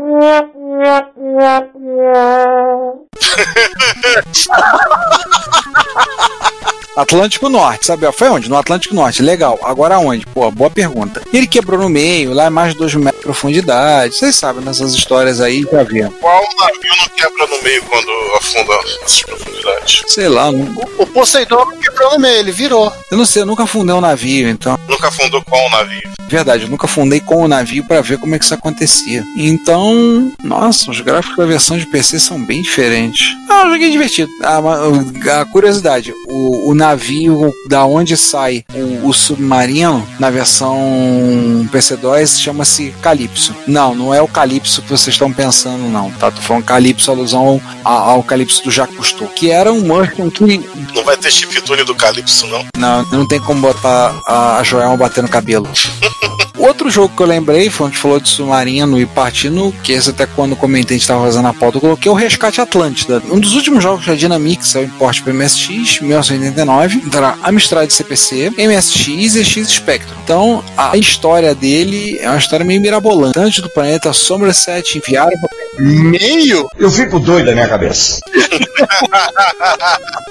Atlântico 6.96 7.50
Norte, 7.50 7.88
sabe? 7.88 8.12
Foi 8.12 8.30
onde? 8.30 8.48
No 8.50 8.58
Atlântico 8.58 8.93
Norte. 8.93 9.24
Legal. 9.24 9.60
Agora 9.63 9.98
onde? 9.98 10.26
Pô, 10.28 10.52
boa 10.52 10.69
pergunta. 10.69 11.22
Ele 11.34 11.48
quebrou 11.48 11.80
no 11.80 11.89
meio, 11.89 12.34
lá 12.34 12.46
é 12.46 12.50
mais 12.50 12.74
de 12.74 12.80
2 12.80 12.96
metros 12.96 13.17
de 13.17 13.24
profundidade. 13.24 14.15
Vocês 14.15 14.36
sabem 14.36 14.63
nessas 14.63 14.93
histórias 14.93 15.41
aí, 15.41 15.65
já 15.72 15.84
viram. 15.84 16.12
Qual 16.12 16.43
navio 16.60 16.91
não 17.00 17.08
quebra 17.15 17.48
no 17.48 17.63
meio 17.63 17.84
quando 17.84 18.12
afunda 18.38 18.74
essas 19.04 19.24
profundidades? 19.24 19.73
Sei 20.08 20.28
lá, 20.30 20.52
não- 20.52 20.74
O 20.98 21.06
Poseidon 21.08 21.65
não 21.65 21.78
quebrou 21.78 22.12
no 22.13 22.19
meio, 22.19 22.39
ele 22.39 22.52
virou. 22.52 22.91
eu 23.12 23.17
não 23.17 23.26
sei, 23.26 23.41
eu 23.41 23.46
nunca 23.46 23.65
fundei 23.65 23.93
um 23.96 24.02
navio, 24.02 24.48
então. 24.50 24.78
Nunca 24.88 25.08
afundou 25.10 25.41
qual 25.43 25.69
navio? 25.72 26.02
Verdade, 26.28 26.63
eu 26.63 26.69
nunca 26.69 26.88
fundei 26.88 27.19
com 27.19 27.43
o 27.43 27.48
navio 27.48 27.84
para 27.84 28.02
ver 28.02 28.17
como 28.17 28.34
é 28.34 28.39
que 28.39 28.46
isso 28.46 28.54
acontecia. 28.54 29.24
Então, 29.38 30.32
nossa, 30.43 30.89
os 30.89 31.00
gráficos 31.02 31.38
da 31.38 31.46
versão 31.46 31.78
de 31.78 31.86
PC 31.86 32.19
são 32.19 32.43
bem 32.43 32.62
diferentes. 32.62 33.36
Ah, 33.50 33.65
um 33.67 33.72
joguinho 33.72 33.91
divertido. 33.91 34.32
A, 34.41 34.58
a- 34.58 35.41
a 35.41 35.46
curiosidade, 35.46 36.12
o, 36.28 36.69
o 36.69 36.74
navio 36.74 37.52
da 37.67 37.86
onde 37.86 38.15
sai 38.17 38.63
o, 38.74 39.10
o 39.10 39.13
submarino 39.13 40.08
na 40.19 40.30
versão 40.32 41.67
PC2 41.72 42.39
chama-se 42.41 42.93
Calypso. 43.02 43.54
Não, 43.67 43.93
não 43.96 44.13
é 44.13 44.22
o 44.22 44.28
Calypso 44.28 44.82
que 44.82 44.89
vocês 44.89 45.13
estão 45.15 45.32
pensando, 45.32 45.84
não, 45.89 46.10
tá? 46.12 46.32
Tô 46.32 46.41
falando 46.41 46.63
Calypso, 46.63 47.12
alusão 47.12 47.62
ao, 47.84 47.93
ao 48.10 48.24
Calypso 48.24 48.63
do 48.63 48.72
Jacques 48.72 48.96
Cousteau, 48.96 49.28
que 49.28 49.52
era 49.52 49.72
um 49.74 49.82
Mustang 49.82 50.32
que 50.32 50.94
Não 50.94 51.04
vai 51.04 51.18
ter 51.18 51.32
chiptune 51.32 51.84
do 51.84 51.96
Calypso, 51.96 52.48
não? 52.48 52.66
não, 52.78 53.04
não 53.12 53.28
tem 53.28 53.40
como 53.40 53.62
botar 53.62 54.14
a, 54.28 54.62
Joelma 54.64 54.98
bater 54.98 55.22
no 55.22 55.30
cabelo. 55.30 55.70
Outro 56.58 56.90
jogo 56.90 57.14
que 57.14 57.22
eu 57.22 57.28
lembrei, 57.28 57.70
foi 57.70 57.88
onde 57.88 57.98
falou 57.98 58.20
de 58.20 58.30
submarino 58.30 58.98
e 58.98 59.06
partindo, 59.06 59.74
que 59.84 59.92
esse 59.92 60.12
até 60.12 60.26
quando 60.26 60.56
comentei, 60.56 60.96
a 60.96 60.98
gente 60.98 61.02
estava 61.02 61.26
fazendo 61.26 61.48
a 61.48 61.54
pauta, 61.54 61.78
eu 61.78 61.82
coloquei 61.82 62.10
o 62.10 62.16
Resgate 62.16 62.62
Atlântida. 62.62 63.22
Um 63.30 63.40
dos 63.40 63.54
últimos 63.54 63.84
jogos 63.84 64.06
da 64.06 64.14
Dynamics 64.14 64.70
saiu 64.70 64.86
em 64.86 64.90
porte 64.92 65.22
para 65.22 65.34
MSX, 65.34 66.00
1989, 66.02 67.04
era 67.14 67.38
Amstrad 67.44 67.90
CPC, 67.90 68.52
MSX 68.52 69.36
e 69.36 69.44
X 69.44 69.68
Spectrum. 69.68 70.16
Então, 70.24 70.64
a 70.78 70.96
história 70.96 71.54
dele 71.54 72.18
é 72.22 72.30
uma 72.30 72.38
história 72.38 72.66
meio 72.66 72.80
mirabolante. 72.80 73.38
Antes 73.38 73.62
do 73.62 73.70
planeta 73.70 74.14
Somerset 74.14 74.98
enviaram 74.98 75.38
pra 75.42 75.50
Meio? 75.80 76.68
Eu 76.78 76.92
fico 76.92 77.20
doido 77.20 77.48
da 77.48 77.54
minha 77.54 77.68
cabeça. 77.68 78.20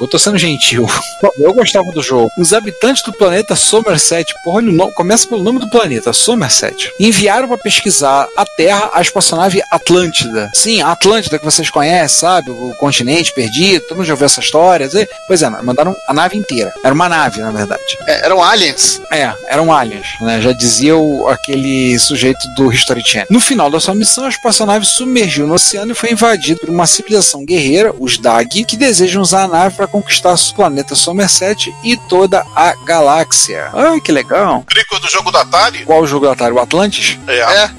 Eu 0.00 0.08
tô 0.08 0.18
sendo 0.18 0.36
gentil. 0.36 0.88
Eu 1.38 1.54
gostava 1.54 1.90
do 1.92 2.02
jogo. 2.02 2.28
Os 2.36 2.52
habitantes 2.52 3.02
do 3.04 3.12
planeta 3.12 3.54
Somerset, 3.54 4.34
porra, 4.42 4.56
olha 4.56 4.70
o 4.70 4.72
nome, 4.72 4.92
começa 4.92 5.28
pelo 5.28 5.42
nome 5.42 5.60
do 5.60 5.70
planeta, 5.70 6.12
Somerset, 6.12 6.90
enviaram 6.98 7.46
pra 7.46 7.56
pesquisar 7.56 8.26
a 8.36 8.44
Terra 8.44 8.90
a 8.92 9.00
espaçonave 9.00 9.62
Atlântida. 9.70 10.50
Sim, 10.54 10.82
a 10.82 10.90
Atlântida 10.90 11.38
que 11.38 11.44
vocês 11.44 11.70
conhecem, 11.70 12.18
sabe? 12.20 12.50
O 12.50 12.74
continente 12.78 13.32
perdido, 13.32 13.84
todo 13.86 13.98
mundo 13.98 14.06
já 14.06 14.14
ouviu 14.14 14.26
essa 14.26 14.40
história. 14.40 14.88
Pois 15.28 15.42
é, 15.42 15.48
mandaram 15.48 15.94
a 16.08 16.12
nave 16.12 16.36
inteira. 16.36 16.72
Era 16.84 16.94
uma 16.94 17.08
nave, 17.08 17.40
na 17.40 17.50
verdade. 17.52 17.82
É, 18.06 18.24
eram 18.24 18.42
aliens. 18.42 19.00
É, 19.12 19.32
eram 19.46 19.72
aliens, 19.72 20.06
né? 20.20 20.40
Já 20.40 20.52
dizia 20.52 20.96
o, 20.96 21.28
aquele 21.28 21.98
sujeito 21.98 22.46
do 22.56 22.72
History 22.72 23.02
Channel. 23.04 23.28
No 23.30 23.40
final 23.40 23.70
da 23.70 23.78
sua 23.78 23.94
missão, 23.94 24.24
a 24.24 24.28
espaçonave 24.28 24.84
submergiu 25.32 25.46
no 25.46 25.54
oceano 25.54 25.92
e 25.92 25.94
foi 25.94 26.12
invadida 26.12 26.60
por 26.60 26.68
uma 26.68 26.86
civilização 26.86 27.44
guerreira, 27.44 27.94
os 27.98 28.18
Dag, 28.18 28.64
que 28.64 28.76
desejam 28.76 29.22
usar 29.22 29.44
a 29.44 29.48
nave 29.48 29.76
para 29.76 29.86
conquistar 29.86 30.34
o 30.34 30.54
planeta 30.54 30.94
Somerset 30.94 31.74
e 31.82 31.96
toda 31.96 32.44
a 32.54 32.74
galáxia. 32.84 33.70
Ai, 33.72 34.00
que 34.00 34.12
legal. 34.12 34.64
Trico 34.68 34.98
do 35.00 35.08
jogo 35.08 35.30
do 35.30 35.38
Atari? 35.38 35.84
Qual 35.84 36.02
o 36.02 36.06
jogo 36.06 36.26
do 36.26 36.32
Atari? 36.32 36.54
O 36.54 36.60
Atlantis? 36.60 37.18
É. 37.26 37.38
É. 37.38 37.70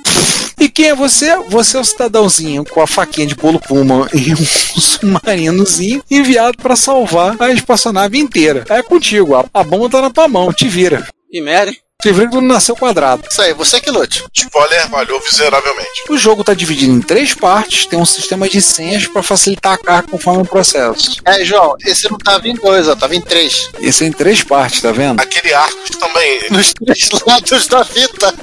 E 0.59 0.69
quem 0.69 0.89
é 0.89 0.95
você? 0.95 1.35
Você 1.49 1.77
é 1.77 1.79
o 1.79 1.83
cidadãozinho 1.83 2.63
com 2.65 2.81
a 2.81 2.87
faquinha 2.87 3.27
de 3.27 3.35
bolo 3.35 3.59
puma 3.59 4.07
e 4.13 4.33
um 4.33 4.37
submarinozinho 4.79 6.03
enviado 6.09 6.57
para 6.57 6.75
salvar 6.75 7.35
a 7.39 7.51
espaçonave 7.51 8.17
inteira. 8.17 8.63
É 8.69 8.81
contigo, 8.81 9.35
a, 9.35 9.45
a 9.53 9.63
bomba 9.63 9.89
tá 9.89 10.01
na 10.01 10.09
tua 10.09 10.27
mão, 10.27 10.53
te 10.53 10.67
vira. 10.67 11.05
E 11.31 11.41
merda. 11.41 11.73
Quando 12.11 12.41
nasceu 12.41 12.75
quadrado. 12.75 13.23
Isso 13.29 13.41
aí, 13.41 13.53
você 13.53 13.79
que 13.79 13.89
lute. 13.89 14.23
Spoiler, 14.33 14.89
falhou 14.89 15.21
miseravelmente. 15.21 16.03
O 16.09 16.17
jogo 16.17 16.41
está 16.41 16.53
dividido 16.53 16.91
em 16.91 17.01
três 17.01 17.33
partes, 17.33 17.85
tem 17.85 17.99
um 17.99 18.05
sistema 18.05 18.49
de 18.49 18.61
senhas 18.61 19.07
para 19.07 19.23
facilitar 19.23 19.73
a 19.73 19.77
carga 19.77 20.07
conforme 20.09 20.41
o 20.41 20.45
processo. 20.45 21.21
É, 21.25 21.43
João, 21.45 21.75
esse 21.85 22.09
não 22.09 22.17
tava 22.17 22.47
em 22.47 22.55
dois, 22.55 22.87
ó, 22.87 22.95
tava 22.95 23.15
em 23.15 23.21
três. 23.21 23.69
Esse 23.79 24.03
é 24.03 24.07
em 24.07 24.11
três 24.11 24.43
partes, 24.43 24.81
tá 24.81 24.91
vendo? 24.91 25.19
Aquele 25.19 25.53
Arcos 25.53 25.91
também. 25.97 26.49
Nos 26.49 26.73
três 26.73 27.09
lados 27.25 27.67
da 27.67 27.85
fita. 27.85 28.33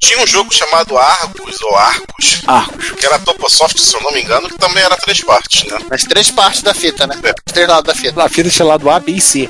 Tinha 0.00 0.22
um 0.22 0.26
jogo 0.26 0.52
chamado 0.54 0.96
Arcos 0.98 1.60
ou 1.62 1.74
Arcos, 1.76 2.42
Arcos. 2.46 2.90
que 2.92 3.06
era 3.06 3.18
Toposoft, 3.18 3.78
se 3.80 3.96
eu 3.96 4.02
não 4.02 4.12
me 4.12 4.22
engano, 4.22 4.48
que 4.48 4.58
também 4.58 4.82
era 4.82 4.96
três 4.96 5.20
partes, 5.22 5.64
né? 5.70 5.78
Nas 5.90 6.04
três 6.04 6.30
partes 6.30 6.62
da 6.62 6.74
fita, 6.74 7.06
né? 7.06 7.18
É. 7.22 7.30
Os 7.30 7.52
três 7.52 7.68
lados 7.68 7.84
da 7.84 7.94
fita. 7.94 8.22
A 8.22 8.28
fita 8.28 8.50
tinha 8.50 8.66
lado 8.66 8.90
A, 8.90 9.00
B 9.00 9.12
e 9.12 9.20
C. 9.20 9.48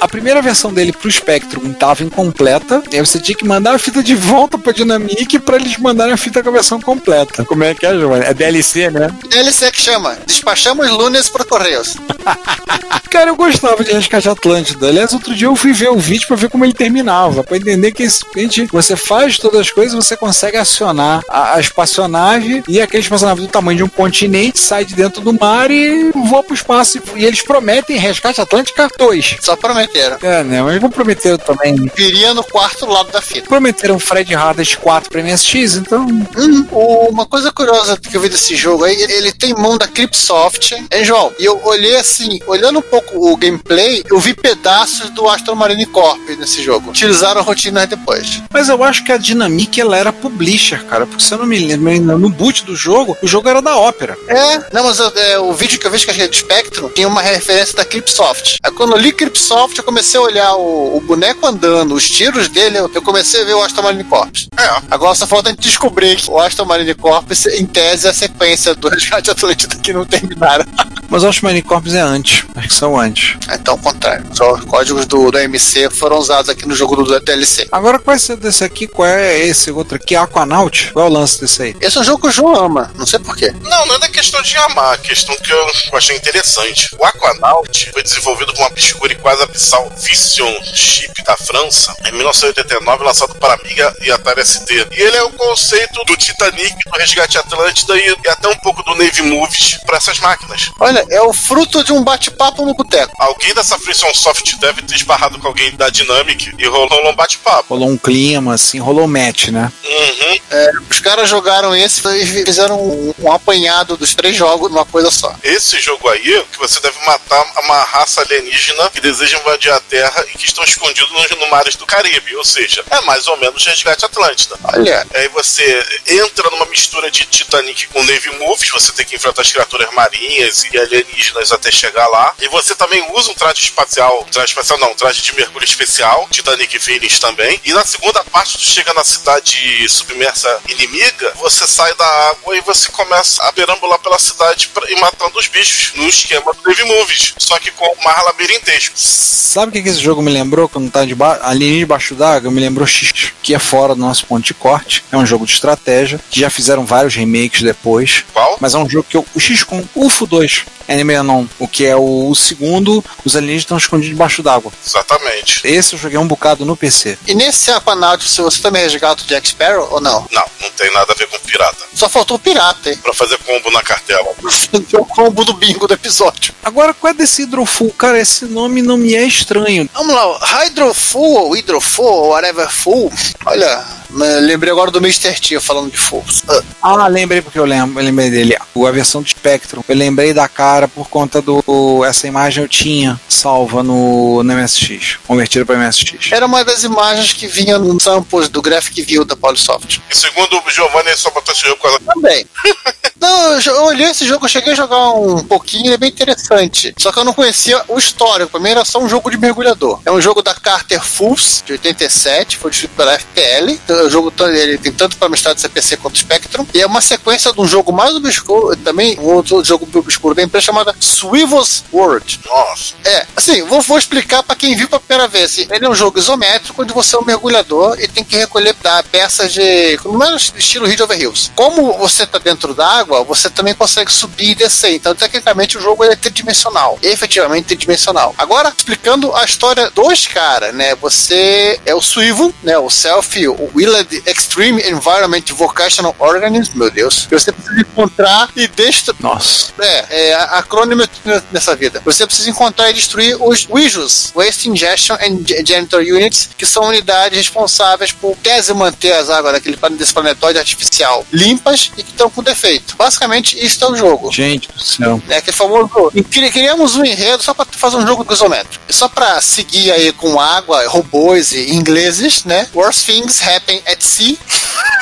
A 0.00 0.06
primeira 0.08 0.42
versão 0.42 0.72
dele 0.72 0.92
pro 0.92 1.10
Spectrum 1.10 1.70
estava 1.72 2.04
incompleta, 2.04 2.82
e 2.92 2.96
aí 2.96 3.00
você 3.04 3.18
tinha 3.18 3.36
que 3.36 3.46
mandar 3.46 3.74
a 3.74 3.78
fita 3.78 4.02
de 4.02 4.14
volta 4.14 4.58
pra 4.58 4.72
Dynamic 4.72 5.38
para 5.40 5.56
eles 5.56 5.76
mandarem 5.78 6.12
a 6.12 6.16
fita 6.16 6.42
com 6.42 6.48
a 6.50 6.52
versão 6.52 6.80
completa. 6.80 7.44
Como 7.44 7.64
é 7.64 7.74
que 7.74 7.86
é, 7.86 7.94
João? 7.98 8.16
É 8.16 8.34
DLC, 8.34 8.90
né? 8.90 9.10
DLC 9.28 9.70
que 9.72 9.80
chama. 9.80 10.16
Despachamos 10.26 10.88
lunes 10.90 11.28
por 11.28 11.44
Correios. 11.46 11.96
Cara, 13.10 13.30
eu 13.30 13.36
gostava 13.36 13.82
de 13.82 13.92
Resgate 13.92 14.28
Atlântida. 14.28 14.88
Aliás, 14.88 15.12
outro 15.12 15.34
dia 15.34 15.46
eu 15.46 15.56
fui 15.56 15.72
ver 15.72 15.88
o 15.88 15.98
vídeo 15.98 16.26
pra 16.26 16.36
ver 16.36 16.50
como 16.50 16.64
ele 16.64 16.74
terminava, 16.74 17.42
pra 17.42 17.56
entender 17.56 17.92
que 17.92 18.02
esse- 18.02 18.24
gente, 18.36 18.66
você 18.66 18.96
faz 18.96 19.38
todas 19.38 19.67
as 19.68 19.70
coisas, 19.70 19.94
você 19.94 20.16
consegue 20.16 20.56
acionar 20.56 21.22
a, 21.28 21.54
a 21.54 21.60
espaçonave 21.60 22.62
e 22.66 22.80
aquela 22.80 23.02
espaçonave 23.02 23.42
do 23.42 23.48
tamanho 23.48 23.78
de 23.78 23.84
um 23.84 23.88
continente 23.88 24.58
sai 24.58 24.84
de 24.84 24.94
dentro 24.94 25.20
do 25.20 25.32
mar 25.32 25.70
e 25.70 26.10
voa 26.12 26.42
pro 26.42 26.54
espaço. 26.54 26.98
E, 26.98 27.20
e 27.20 27.24
eles 27.24 27.42
prometem 27.42 27.96
Resgate 27.96 28.40
Atlântica 28.40 28.88
2. 28.96 29.36
Só 29.40 29.56
prometeram. 29.56 30.16
É, 30.22 30.42
né? 30.42 30.62
Mas 30.62 30.80
vão 30.80 30.90
prometer 30.90 31.36
também. 31.38 31.90
Viria 31.94 32.32
no 32.32 32.42
quarto 32.42 32.86
lado 32.86 33.10
da 33.10 33.20
fita. 33.20 33.48
Prometeram 33.48 33.98
Fred 33.98 34.34
Hardest 34.34 34.76
4 34.78 35.10
pra 35.10 35.22
MSX, 35.22 35.76
então. 35.76 36.06
Hum, 36.06 36.66
uma 37.10 37.26
coisa 37.26 37.52
curiosa 37.52 37.96
que 37.96 38.16
eu 38.16 38.20
vi 38.20 38.28
desse 38.28 38.56
jogo 38.56 38.84
aí, 38.84 38.96
ele 39.02 39.32
tem 39.32 39.54
mão 39.54 39.76
da 39.76 39.86
Cryptsoft, 39.86 40.72
hein, 40.72 41.04
João? 41.04 41.32
E 41.38 41.44
eu 41.44 41.60
olhei 41.64 41.96
assim, 41.96 42.40
olhando 42.46 42.78
um 42.78 42.82
pouco 42.82 43.30
o 43.30 43.36
gameplay, 43.36 44.02
eu 44.10 44.18
vi 44.18 44.34
pedaços 44.34 45.10
do 45.10 45.28
Astro 45.28 45.54
Marine 45.54 45.86
Corp 45.86 46.20
nesse 46.38 46.62
jogo. 46.62 46.90
Utilizaram 46.90 47.42
rotinas 47.42 47.88
depois. 47.88 48.42
Mas 48.50 48.68
eu 48.68 48.82
acho 48.82 49.04
que 49.04 49.12
a 49.12 49.18
Dynamic 49.48 49.80
ela 49.80 49.96
era 49.96 50.12
publisher, 50.12 50.84
cara. 50.84 51.06
Porque 51.06 51.22
se 51.22 51.32
eu 51.32 51.38
não 51.38 51.46
me 51.46 51.58
lembro, 51.58 52.18
no 52.18 52.28
boot 52.28 52.64
do 52.64 52.76
jogo, 52.76 53.16
o 53.22 53.26
jogo 53.26 53.48
era 53.48 53.62
da 53.62 53.76
ópera. 53.76 54.16
É, 54.28 54.58
não, 54.72 54.84
mas 54.84 55.00
é, 55.00 55.38
o 55.38 55.52
vídeo 55.52 55.78
que 55.78 55.86
eu 55.86 55.90
vi 55.90 55.98
que 55.98 56.10
é 56.10 56.28
do 56.28 56.36
Spectrum 56.36 56.88
tinha 56.90 57.08
uma 57.08 57.22
referência 57.22 57.74
da 57.74 57.84
Cryptsoft. 57.84 58.58
Aí 58.62 58.70
quando 58.72 58.92
eu 58.92 58.98
li 58.98 59.12
Cryptsoft, 59.12 59.76
eu 59.78 59.84
comecei 59.84 60.20
a 60.20 60.22
olhar 60.22 60.54
o, 60.54 60.96
o 60.96 61.00
boneco 61.00 61.46
andando, 61.46 61.94
os 61.94 62.08
tiros 62.08 62.48
dele, 62.48 62.78
eu, 62.78 62.90
eu 62.94 63.02
comecei 63.02 63.42
a 63.42 63.44
ver 63.44 63.54
o 63.54 63.62
Aston 63.62 63.82
Marine 63.82 64.04
Corps. 64.04 64.48
É. 64.58 64.82
Agora 64.90 65.14
só 65.14 65.26
falta 65.26 65.48
a 65.48 65.52
gente 65.52 65.62
descobrir 65.62 66.16
que 66.16 66.30
o 66.30 66.38
Aston 66.38 66.64
Marine 66.64 66.94
Corps, 66.94 67.46
em 67.46 67.66
tese, 67.66 68.06
é 68.06 68.10
a 68.10 68.14
sequência 68.14 68.74
do 68.74 68.88
Resgate 68.88 69.30
Atlântida 69.30 69.76
que 69.76 69.92
não 69.92 70.04
terminaram. 70.04 70.64
Mas 71.08 71.22
eu 71.22 71.28
acho 71.28 71.40
que 71.40 71.46
Manicorps 71.46 71.94
é 71.94 72.00
antes. 72.00 72.44
Acho 72.54 72.68
que 72.68 72.74
são 72.74 72.98
antes. 72.98 73.36
Então, 73.50 73.74
ao 73.74 73.78
contrário. 73.78 74.24
Só 74.32 74.52
os 74.54 74.64
códigos 74.64 75.06
do, 75.06 75.30
do 75.30 75.38
MC 75.38 75.90
foram 75.90 76.18
usados 76.18 76.48
aqui 76.50 76.66
no 76.66 76.74
jogo 76.74 76.96
do 76.96 77.20
DLC. 77.20 77.66
Agora, 77.72 77.98
qual 77.98 78.14
é 78.14 78.16
esse 78.16 78.36
desse 78.36 78.64
aqui? 78.64 78.86
Qual 78.86 79.08
é 79.08 79.38
esse 79.38 79.70
outro 79.70 79.96
aqui? 79.96 80.14
Aquanaut? 80.14 80.92
Qual 80.92 81.06
é 81.06 81.08
o 81.08 81.12
lance 81.12 81.40
desse 81.40 81.62
aí? 81.62 81.76
Esse 81.80 81.96
é 81.98 82.00
um 82.00 82.04
jogo 82.04 82.22
que 82.22 82.28
o 82.28 82.30
João 82.30 82.54
ama. 82.54 82.90
Não 82.96 83.06
sei 83.06 83.18
porquê. 83.18 83.52
Não, 83.62 83.86
não 83.86 83.94
é 83.94 83.98
da 83.98 84.08
questão 84.08 84.42
de 84.42 84.56
amar, 84.58 84.94
é 84.94 84.98
questão 84.98 85.34
que 85.36 85.52
eu 85.52 85.66
achei 85.92 86.16
interessante. 86.16 86.94
O 86.98 87.04
Aquanaut 87.04 87.90
foi 87.92 88.02
desenvolvido 88.02 88.52
por 88.52 88.60
uma 88.60 88.68
obscura 88.68 89.12
e 89.12 89.16
quase 89.16 89.42
abissal 89.42 89.90
Vision 89.96 90.54
Chip 90.74 91.22
da 91.24 91.36
França 91.36 91.94
em 92.06 92.12
1989, 92.12 93.04
lançado 93.04 93.34
para 93.36 93.54
Amiga 93.54 93.94
e 94.02 94.10
Atari 94.10 94.44
ST. 94.44 94.88
E 94.92 95.00
ele 95.00 95.16
é 95.16 95.22
o 95.22 95.30
conceito 95.32 96.04
do 96.04 96.16
Titanic, 96.16 96.76
do 96.90 96.98
Resgate 96.98 97.38
Atlântida 97.38 97.96
e, 97.98 98.16
e 98.24 98.28
até 98.28 98.48
um 98.48 98.56
pouco 98.56 98.82
do 98.82 98.94
Navy 98.94 99.22
Movies 99.22 99.78
para 99.86 99.96
essas 99.96 100.18
máquinas. 100.20 100.70
Olha, 100.80 100.97
é 101.10 101.22
o 101.22 101.32
fruto 101.32 101.82
de 101.84 101.92
um 101.92 102.02
bate-papo 102.02 102.64
no 102.64 102.74
boteco. 102.74 103.12
Alguém 103.18 103.54
dessa 103.54 103.78
Frison 103.78 104.12
Soft 104.14 104.56
deve 104.56 104.82
ter 104.82 104.94
esbarrado 104.94 105.38
com 105.38 105.48
alguém 105.48 105.74
da 105.76 105.88
Dynamic 105.88 106.54
e 106.58 106.66
rolou 106.66 107.08
um 107.08 107.14
bate-papo. 107.14 107.74
Rolou 107.74 107.88
um 107.88 107.98
clima, 107.98 108.54
assim, 108.54 108.78
rolou 108.78 109.04
um 109.04 109.08
match, 109.08 109.48
né? 109.48 109.72
Uhum. 109.84 110.38
É, 110.50 110.70
os 110.90 111.00
caras 111.00 111.28
jogaram 111.28 111.74
esse 111.74 112.06
e 112.16 112.44
fizeram 112.44 112.80
um, 112.80 113.14
um 113.18 113.32
apanhado 113.32 113.96
dos 113.96 114.14
três 114.14 114.36
jogos 114.36 114.70
numa 114.70 114.84
coisa 114.84 115.10
só. 115.10 115.34
Esse 115.42 115.80
jogo 115.80 116.08
aí, 116.08 116.44
que 116.52 116.58
você 116.58 116.80
deve 116.80 116.98
matar 117.04 117.44
uma 117.62 117.82
raça 117.82 118.20
alienígena 118.22 118.90
que 118.90 119.00
deseja 119.00 119.38
invadir 119.38 119.72
a 119.72 119.80
Terra 119.80 120.24
e 120.32 120.38
que 120.38 120.46
estão 120.46 120.64
escondidos 120.64 121.10
nos, 121.12 121.30
no 121.38 121.48
mares 121.48 121.76
do 121.76 121.86
Caribe. 121.86 122.36
Ou 122.36 122.44
seja, 122.44 122.84
é 122.90 123.00
mais 123.02 123.26
ou 123.26 123.36
menos 123.36 123.64
Resgate 123.64 124.04
Atlântida. 124.04 124.56
Olha, 124.64 125.06
Aí 125.14 125.28
você 125.28 125.84
entra 126.06 126.48
numa 126.50 126.66
mistura 126.66 127.10
de 127.10 127.24
Titanic 127.26 127.88
com 127.88 128.02
Navy 128.04 128.30
Movies, 128.38 128.70
você 128.70 128.92
tem 128.92 129.04
que 129.06 129.16
enfrentar 129.16 129.42
as 129.42 129.50
criaturas 129.50 129.92
marinhas 129.92 130.64
e 130.64 130.78
alienígenas 130.88 131.52
até 131.52 131.70
chegar 131.70 132.06
lá. 132.08 132.34
E 132.40 132.48
você 132.48 132.74
também 132.74 133.04
usa 133.12 133.30
um 133.30 133.34
traje 133.34 133.62
espacial, 133.62 134.26
traje 134.30 134.48
espacial 134.48 134.78
não, 134.78 134.92
um 134.92 134.94
traje 134.94 135.22
de 135.22 135.34
mergulho 135.34 135.64
especial, 135.64 136.26
Titanic 136.30 136.78
Feelings 136.78 137.18
também. 137.18 137.60
E 137.64 137.72
na 137.72 137.84
segunda 137.84 138.24
parte, 138.24 138.58
tu 138.58 138.64
chega 138.64 138.92
na 138.94 139.04
cidade 139.04 139.88
submersa 139.88 140.60
inimiga, 140.68 141.32
você 141.36 141.66
sai 141.66 141.94
da 141.94 142.06
água 142.30 142.56
e 142.56 142.60
você 142.62 142.90
começa 142.90 143.42
a 143.44 143.52
perambular 143.52 143.98
pela 144.00 144.18
cidade 144.18 144.68
pra, 144.68 144.90
e 144.90 144.98
matando 145.00 145.38
os 145.38 145.46
bichos 145.48 145.92
no 145.94 146.08
esquema 146.08 146.52
do 146.52 146.62
Navy 146.66 146.84
Movies, 146.84 147.34
só 147.38 147.58
que 147.58 147.70
com 147.70 147.94
mar 148.02 148.22
labirintesco. 148.24 148.94
Sabe 148.96 149.70
o 149.70 149.72
que, 149.72 149.82
que 149.82 149.88
esse 149.88 150.00
jogo 150.00 150.22
me 150.22 150.30
lembrou 150.30 150.68
quando 150.68 150.90
tá 150.90 151.04
deba 151.04 151.40
ali 151.42 151.78
debaixo 151.78 152.14
d'água? 152.14 152.50
Me 152.50 152.60
lembrou 152.60 152.86
X, 152.86 153.32
que 153.42 153.54
é 153.54 153.58
fora 153.58 153.94
do 153.94 154.00
nosso 154.00 154.26
ponto 154.26 154.44
de 154.44 154.54
corte. 154.54 155.04
É 155.10 155.16
um 155.16 155.26
jogo 155.26 155.46
de 155.46 155.52
estratégia, 155.52 156.20
que 156.30 156.40
já 156.40 156.50
fizeram 156.50 156.84
vários 156.84 157.14
remakes 157.14 157.62
depois. 157.62 158.24
Qual? 158.32 158.56
Mas 158.60 158.74
é 158.74 158.78
um 158.78 158.88
jogo 158.88 159.06
que 159.08 159.16
eu. 159.16 159.26
O 159.34 159.40
X 159.40 159.64
com 159.64 159.84
UFO 159.94 160.26
2, 160.26 160.64
Anime 160.88 161.14
Anon, 161.16 161.46
o 161.58 161.66
que 161.66 161.84
é 161.86 161.96
o, 161.96 162.28
o 162.30 162.34
segundo, 162.34 163.04
os 163.24 163.34
alienígenas 163.36 163.62
estão 163.64 163.76
escondidos 163.78 164.10
debaixo 164.14 164.42
d'água. 164.42 164.72
Exatamente. 164.86 165.60
Esse 165.66 165.94
eu 165.94 165.98
joguei 165.98 166.18
um 166.18 166.26
bocado 166.26 166.64
no 166.64 166.76
PC. 166.76 167.18
e 167.26 167.34
nesse 167.34 167.70
Aquanaut, 167.70 168.26
se 168.28 168.40
você 168.40 168.60
também 168.60 168.82
resgata 168.82 169.22
o 169.22 169.26
Jack 169.26 169.48
Sparrow 169.48 169.88
ou 169.90 170.00
não? 170.00 170.26
Não, 170.30 170.44
não 170.60 170.70
tem 170.70 170.92
nada 170.92 171.12
a 171.12 171.14
ver 171.14 171.26
com 171.28 171.38
pirata. 171.40 171.84
Só 171.94 172.08
faltou 172.08 172.36
o 172.36 172.40
pirata, 172.40 172.90
hein? 172.90 172.98
Pra 173.02 173.12
fazer 173.14 173.38
combo 173.38 173.70
na 173.70 173.82
cartela. 173.82 174.28
Fazer 174.42 174.96
o 174.96 175.04
combo 175.04 175.44
do 175.44 175.54
bingo 175.54 175.86
do 175.86 175.94
episódio. 175.94 176.54
Agora, 176.62 176.92
qual 176.94 177.10
é 177.10 177.14
desse 177.14 177.42
Hydrofull? 177.42 177.90
Cara, 177.92 178.18
esse 178.20 178.44
nome 178.46 178.82
não 178.82 178.96
me 178.96 179.14
é 179.14 179.24
estranho. 179.24 179.88
Vamos 179.94 180.14
lá, 180.14 180.38
Hydrofull 180.62 181.34
ou 181.34 181.52
Hydrofull 181.54 182.06
ou 182.06 182.28
whatever 182.30 182.70
full. 182.70 183.12
Olha, 183.46 183.84
lembrei 184.10 184.72
agora 184.72 184.90
do 184.90 184.98
Mr. 184.98 185.40
T 185.40 185.60
falando 185.60 185.90
de 185.90 185.98
full. 185.98 186.24
Ah, 186.48 186.62
Ah, 186.82 187.06
lembrei 187.06 187.40
porque 187.40 187.58
eu 187.58 187.64
lembro, 187.64 188.00
eu 188.00 188.04
lembrei 188.04 188.30
dele. 188.30 188.56
A 188.56 188.90
versão 188.90 189.22
do 189.22 189.28
Spectrum. 189.28 189.82
Eu 189.88 189.96
lembrei 189.96 190.32
da 190.32 190.48
cara 190.48 190.88
por 190.88 191.08
conta 191.08 191.42
do. 191.42 192.04
Essa 192.04 192.26
imagem 192.26 192.62
eu 192.62 192.68
tinha 192.68 193.20
salva 193.28 193.82
no, 193.82 194.42
no 194.42 194.54
MSX, 194.54 195.18
convertida 195.26 195.64
para 195.64 195.76
MSX. 195.78 196.32
Era 196.32 196.46
uma 196.46 196.64
das 196.64 196.84
imagens 196.84 197.32
que 197.32 197.46
vinha 197.46 197.78
nos 197.78 198.02
samples 198.02 198.48
do 198.48 198.62
Graphic 198.62 199.02
View 199.02 199.24
da 199.24 199.36
Polysoft. 199.36 200.00
E 200.10 200.16
segundo 200.16 200.58
o 200.58 200.70
Giovanni, 200.70 201.08
ele 201.08 201.16
só 201.16 201.30
botou 201.30 201.52
esse 201.54 201.62
jogo 201.62 201.76
por 201.76 201.90
causa 201.90 202.00
Também. 202.14 202.46
Não, 203.20 203.58
eu, 203.60 203.82
olhei 203.84 204.06
esse 204.06 204.24
jogo, 204.24 204.44
eu 204.44 204.48
cheguei 204.48 204.72
a 204.72 204.76
jogar 204.76 205.10
um 205.10 205.42
pouquinho, 205.42 205.86
ele 205.86 205.94
é 205.94 205.98
bem 205.98 206.08
interessante. 206.08 206.94
Só 206.96 207.10
que 207.10 207.18
eu 207.18 207.24
não 207.24 207.34
conhecia 207.34 207.82
o 207.88 207.98
histórico. 207.98 208.52
Pra 208.52 208.60
mim 208.60 208.70
era 208.70 208.84
só 208.84 209.00
um 209.00 209.08
jogo 209.08 209.28
de 209.30 209.36
mergulhador. 209.36 210.00
É 210.06 210.12
um 210.12 210.20
jogo 210.20 210.40
da 210.40 210.54
Carter 210.54 211.02
Fools, 211.02 211.62
de 211.66 211.72
87, 211.72 212.56
foi 212.56 212.70
distribuído 212.70 212.96
pela 212.96 213.18
FPL. 213.18 213.70
Então, 213.72 213.96
o 214.02 214.10
jogo 214.10 214.30
to- 214.30 214.48
ele 214.48 214.78
tem 214.78 214.92
tanto 214.92 215.16
para 215.16 215.28
Amstrad 215.28 215.58
CPC 215.58 215.96
quanto 215.96 216.18
Spectrum. 216.18 216.66
E 216.74 216.80
é 216.80 216.86
uma 216.86 217.00
sequência 217.00 217.52
de 217.52 217.60
um 217.60 217.66
jogo 217.66 217.92
mais 217.92 218.14
obscuro, 218.14 218.76
também 218.76 219.18
um 219.18 219.34
outro 219.34 219.62
jogo 219.64 219.88
obscuro 219.94 220.34
da 220.34 220.42
empresa 220.42 220.66
chamada 220.66 220.94
Swivel's 221.00 221.84
World. 221.92 222.40
Nossa. 222.46 222.94
É, 223.04 223.26
assim, 223.36 223.62
vou, 223.62 223.80
vou 223.80 223.98
explicar 223.98 224.42
pra 224.42 224.54
quem 224.56 224.76
viu 224.76 224.88
pela 224.88 225.00
primeira 225.00 225.28
vez. 225.28 225.52
Assim, 225.52 225.66
ele 225.70 225.84
é 225.84 225.88
um 225.88 225.94
jogo 225.94 226.18
isométrico 226.18 226.82
onde 226.82 226.92
você 226.92 227.16
é 227.16 227.18
um 227.18 227.24
mergulhador 227.24 227.98
e 228.00 228.06
tem 228.08 228.24
que 228.24 228.36
recolher 228.36 228.74
tá, 228.74 229.02
peças 229.02 229.52
de. 229.52 229.98
Não 230.04 230.22
é 230.22 230.36
estilo 230.36 230.86
Ridge 230.86 231.02
Over 231.02 231.20
Hills. 231.20 231.50
Como 231.54 231.92
você 231.98 232.26
tá 232.26 232.38
dentro 232.38 232.74
d'água, 232.74 233.24
você 233.24 233.48
também 233.50 233.74
consegue 233.74 234.12
subir 234.12 234.50
e 234.50 234.54
descer. 234.54 234.92
Então, 234.94 235.14
tecnicamente, 235.14 235.76
o 235.78 235.80
jogo 235.80 236.04
é 236.04 236.14
tridimensional. 236.16 236.98
Efetivamente 237.02 237.66
tridimensional. 237.66 238.34
Agora, 238.38 238.72
explicando 238.76 239.34
a 239.34 239.44
história 239.44 239.90
dos 239.90 240.26
caras, 240.26 240.74
né? 240.74 240.94
Você 240.96 241.80
é 241.84 241.94
o 241.94 242.00
Swivel, 242.00 242.52
né? 242.62 242.78
O 242.78 242.90
Self 242.90 243.46
o 243.48 243.70
Willed 243.88 244.22
Extreme 244.26 244.82
Environment 244.88 245.42
Vocational 245.54 246.14
Organism, 246.18 246.72
meu 246.76 246.90
Deus. 246.90 247.26
Você 247.30 247.50
precisa 247.52 247.80
encontrar 247.80 248.50
e 248.54 248.68
destruir. 248.68 249.16
Nossa. 249.20 249.72
É, 249.80 250.28
é 250.30 250.34
acrônimo 250.34 251.02
nessa 251.50 251.74
vida. 251.74 252.02
Você 252.04 252.26
precisa 252.26 252.50
encontrar 252.50 252.90
e 252.90 252.92
destruir 252.94 253.36
os 253.40 253.66
WIJUs, 253.68 254.32
Waste 254.34 254.68
Ingestion 254.68 255.14
and 255.16 255.38
Janitor 255.66 256.00
Units, 256.02 256.50
que 256.56 256.66
são 256.66 256.84
unidades 256.84 257.36
responsáveis 257.38 258.12
por 258.12 258.36
tese 258.36 258.72
manter 258.74 259.12
as 259.12 259.30
águas 259.30 259.54
daquele, 259.54 259.78
desse 259.92 260.12
planetóide 260.12 260.58
artificial 260.58 261.26
limpas 261.32 261.90
e 261.96 262.02
que 262.02 262.10
estão 262.10 262.28
com 262.30 262.42
defeito. 262.42 262.94
Basicamente, 262.96 263.58
isso 263.64 263.82
é 263.84 263.90
o 263.90 263.96
jogo. 263.96 264.30
Gente 264.32 264.68
do 264.68 264.80
céu. 264.82 265.20
É 265.28 265.38
aquele 265.38 265.56
famoso. 265.56 265.88
cri- 266.30 266.50
Criamos 266.50 266.96
um 266.96 267.04
enredo 267.04 267.42
só 267.42 267.54
para 267.54 267.66
fazer 267.72 267.96
um 267.96 268.06
jogo 268.06 268.26
isométrico. 268.32 268.82
Só 268.90 269.08
para 269.08 269.40
seguir 269.40 269.90
aí 269.92 270.12
com 270.12 270.38
água, 270.40 270.86
robôs 270.88 271.52
e 271.52 271.70
ingleses, 271.74 272.44
né? 272.44 272.66
Worst 272.74 273.06
Things 273.06 273.40
Happen 273.42 273.77
at 273.86 274.02
Sea, 274.02 274.36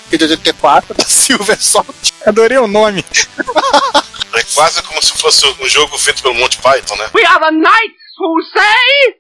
que 0.09 0.15
é 0.15 0.19
de 0.19 0.25
84, 0.25 0.95
da 0.95 1.05
Silver 1.05 1.61
Salt. 1.61 2.11
Adorei 2.27 2.59
o 2.59 2.67
nome. 2.67 3.05
É 4.35 4.43
quase 4.55 4.83
como 4.83 5.03
se 5.03 5.13
fosse 5.13 5.47
um 5.47 5.69
jogo 5.69 5.97
feito 5.99 6.23
pelo 6.23 6.35
Monty 6.35 6.59
Python, 6.59 6.97
né? 6.97 7.11
We 7.15 7.25
are 7.25 7.41
the 7.41 7.51
knights 7.53 8.17
who 8.19 8.43
say... 8.53 9.17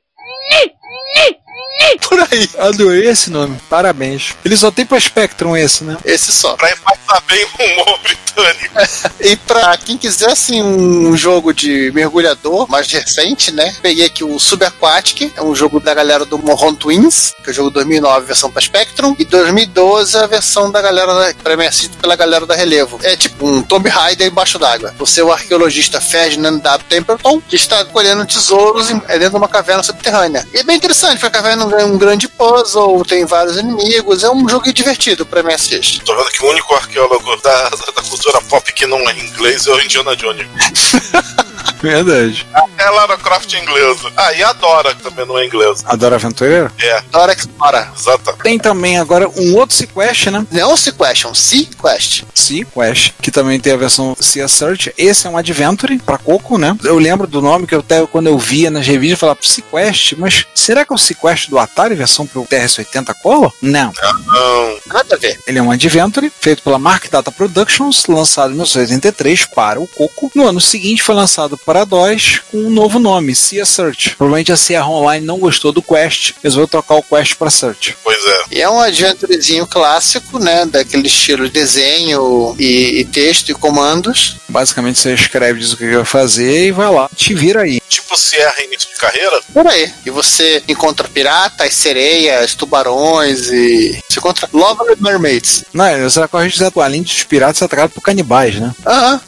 Por 2.09 2.18
aí. 2.20 2.49
Adorei 2.59 3.09
esse 3.09 3.31
nome. 3.31 3.59
Parabéns. 3.68 4.35
Ele 4.44 4.57
só 4.57 4.70
tem 4.70 4.87
pra 4.87 4.99
Spectrum 5.01 5.57
esse, 5.57 5.85
né? 5.85 5.96
Esse 6.05 6.33
só. 6.33 6.55
Pra 6.57 6.70
empatar 6.70 7.22
bem 7.27 7.44
o 7.44 7.62
humor 7.83 7.99
britânico. 8.03 8.75
E 9.20 9.37
pra 9.37 9.77
quem 9.77 9.96
quiser, 9.99 10.31
assim, 10.31 10.62
um 10.62 11.16
jogo 11.16 11.53
de 11.53 11.90
mergulhador 11.94 12.68
mais 12.70 12.90
recente, 12.90 13.53
né? 13.53 13.75
Peguei 13.83 14.07
aqui 14.07 14.25
o 14.25 14.38
Subaquatic, 14.38 15.33
é 15.37 15.42
um 15.42 15.55
jogo 15.55 15.79
da 15.81 15.92
galera 15.94 16.25
do 16.25 16.38
Morron 16.38 16.75
Twins, 16.75 17.35
que 17.42 17.51
é 17.51 17.53
o 17.53 17.55
jogo 17.55 17.70
2009, 17.70 18.27
versão 18.27 18.51
pra 18.51 18.61
Spectrum, 18.62 19.14
e 19.18 19.25
2012 19.25 20.16
a 20.16 20.27
versão 20.27 20.70
da 20.70 20.81
galera, 20.81 21.14
da, 21.14 21.35
pré-merecido 21.42 21.96
pela 21.99 22.16
galera 22.16 22.46
da 22.46 22.55
Relevo. 22.55 22.99
É 23.03 23.16
tipo 23.16 23.46
um 23.46 23.62
Tomb 23.62 23.88
Raider 23.88 24.27
embaixo 24.27 24.59
d'água. 24.59 24.94
Você 24.99 25.20
é 25.20 25.25
o 25.25 25.33
arqueologista 25.33 26.01
Ferdinand 26.01 26.59
W. 26.59 26.87
Templeton, 26.88 27.40
que 27.40 27.57
está 27.57 27.85
colhendo 27.87 28.25
tesouros 28.27 28.90
em- 28.90 29.01
é 29.09 29.18
dentro 29.18 29.31
de 29.33 29.37
uma 29.37 29.49
caverna 29.49 29.83
subterrânea. 29.83 30.46
E 30.55 30.59
é 30.59 30.62
bem 30.62 30.76
interessante, 30.77 31.19
porque 31.19 31.27
a 31.27 31.31
caverna 31.31 31.65
é 31.81 31.85
um 31.85 31.99
grande 31.99 32.29
puzzle, 32.29 33.05
tem 33.05 33.25
vários 33.25 33.57
inimigos, 33.57 34.23
é 34.23 34.31
um 34.31 34.49
jogo 34.49 34.73
divertido 34.73 35.25
pra 35.25 35.43
MSX. 35.43 36.01
Tô 36.05 36.15
vendo 36.15 36.31
que 36.31 36.45
o 36.45 36.51
único 36.51 36.75
arqueólogo 36.75 37.37
da, 37.37 37.69
da 37.71 38.03
cultura 38.03 38.41
pop 38.43 38.73
que 38.73 38.87
não 38.87 38.99
é 39.09 39.19
inglês 39.19 39.67
é 39.67 39.73
o 39.73 39.81
Indiana 39.81 40.15
Jones. 40.17 40.47
Verdade. 41.83 42.47
É 42.79 42.91
Lara 42.91 43.17
Croft 43.17 43.53
inglesa. 43.55 44.11
Ah, 44.17 44.33
e 44.35 44.43
a 44.43 44.53
Dora, 44.53 44.95
que 44.95 45.03
também 45.03 45.27
não 45.27 45.39
é 45.39 45.47
inglesa. 45.47 45.83
Adoro 45.87 46.15
Aventureiro? 46.15 46.71
É, 46.79 47.01
Dora 47.11 47.33
Explora. 47.33 47.91
exatamente. 47.97 48.43
Tem 48.43 48.59
também 48.59 48.99
agora 48.99 49.29
um 49.29 49.55
outro 49.57 49.75
Sequest, 49.77 50.27
né? 50.27 50.47
Não 50.51 50.73
o 50.73 50.77
Sequest, 50.77 51.25
é 51.25 51.29
um 51.29 51.35
Sequest. 51.35 52.25
Sequest, 52.35 53.12
que 53.21 53.31
também 53.31 53.59
tem 53.59 53.73
a 53.73 53.77
versão 53.77 54.17
Sea 54.21 54.47
Search. 54.49 54.93
Esse 54.97 55.27
é 55.27 55.31
um 55.31 55.37
Adventure 55.37 55.99
pra 55.99 56.19
Coco, 56.19 56.59
né? 56.59 56.77
Eu 56.85 56.99
lembro 56.99 57.27
do 57.27 57.41
nome 57.43 57.67
que 57.67 57.75
eu 57.75 57.81
até 57.81 58.07
quando 58.07 58.27
eu 58.29 58.39
via 58.39 58.71
nas 58.71 58.87
revistas 58.87 59.17
eu 59.17 59.19
falava 59.21 59.39
Sequest, 59.43 60.15
mas 60.19 60.45
será 60.55 60.85
que 60.85 60.93
é 60.93 60.95
o 60.95 60.99
Sequest 60.99 61.49
do 61.49 61.59
Atari 61.59 61.95
versão 61.95 62.27
pro 62.27 62.45
TRS-80 62.45 63.15
Color? 63.23 63.53
Não. 63.62 63.93
Não. 64.27 64.79
Nada 64.87 65.15
a 65.15 65.19
ver. 65.19 65.39
Ele 65.47 65.59
é 65.59 65.62
um 65.62 65.71
Adventure 65.71 66.31
feito 66.41 66.62
pela 66.62 66.79
Mark 66.79 67.09
Data 67.11 67.31
Productions, 67.33 68.05
lançado 68.07 68.49
em 68.51 68.55
1983 68.55 69.45
para 69.47 69.81
o 69.81 69.87
Coco. 69.87 70.31
No 70.35 70.47
ano 70.47 70.61
seguinte 70.61 71.03
foi 71.03 71.15
lançado 71.15 71.57
para 71.66 71.85
DOS 71.85 72.40
com 72.50 72.59
um 72.59 72.70
novo 72.70 73.00
nome, 73.00 73.35
Cia 73.35 73.66
Search. 73.66 74.14
Provavelmente 74.16 74.52
a 74.52 74.57
Sierra 74.57 74.88
Online 74.88 75.26
não 75.26 75.38
gostou 75.38 75.72
do 75.72 75.83
Quest, 75.83 76.35
resolveu 76.40 76.68
trocar 76.68 76.94
o 76.94 77.02
Quest 77.02 77.35
para 77.35 77.50
Search. 77.50 77.96
Pois 78.05 78.24
é. 78.24 78.44
E 78.52 78.61
é 78.62 78.70
um 78.70 78.81
adventurezinho 78.81 79.66
clássico, 79.66 80.38
né? 80.38 80.64
Daquele 80.64 81.09
estilo 81.09 81.46
de 81.46 81.50
desenho 81.50 82.55
e, 82.57 83.00
e 83.00 83.05
texto 83.05 83.50
e 83.50 83.55
comandos. 83.55 84.37
Basicamente 84.57 84.99
você 84.99 85.12
escreve, 85.12 85.61
diz 85.61 85.75
o 85.75 85.77
que 85.77 85.97
vai 85.97 86.05
fazer 86.07 86.69
e 86.69 86.73
vai 86.73 86.90
lá, 86.90 87.11
te 87.14 87.35
vira 87.35 87.61
aí. 87.61 87.79
Tipo 87.90 88.16
Sierra 88.16 88.55
início 88.64 88.88
de 88.88 88.99
carreira? 88.99 89.38
Por 89.53 89.66
aí. 89.66 89.92
E 90.07 90.09
você 90.09 90.62
encontra 90.66 91.07
piratas, 91.07 91.75
sereias, 91.75 92.55
tubarões 92.55 93.51
e. 93.51 94.03
Você 94.09 94.19
encontra 94.19 94.49
Lovely 94.55 94.97
Mermaids. 94.99 95.62
Não, 95.75 96.01
você 96.01 96.27
correr 96.27 96.49
direto, 96.49 96.81
além 96.81 97.03
dos 97.03 97.23
piratas, 97.25 97.59
você 97.59 97.64
é 97.64 97.66
atacado 97.66 97.90
por 97.90 98.01
canibais, 98.01 98.59
né? 98.59 98.75
Aham. 98.87 99.21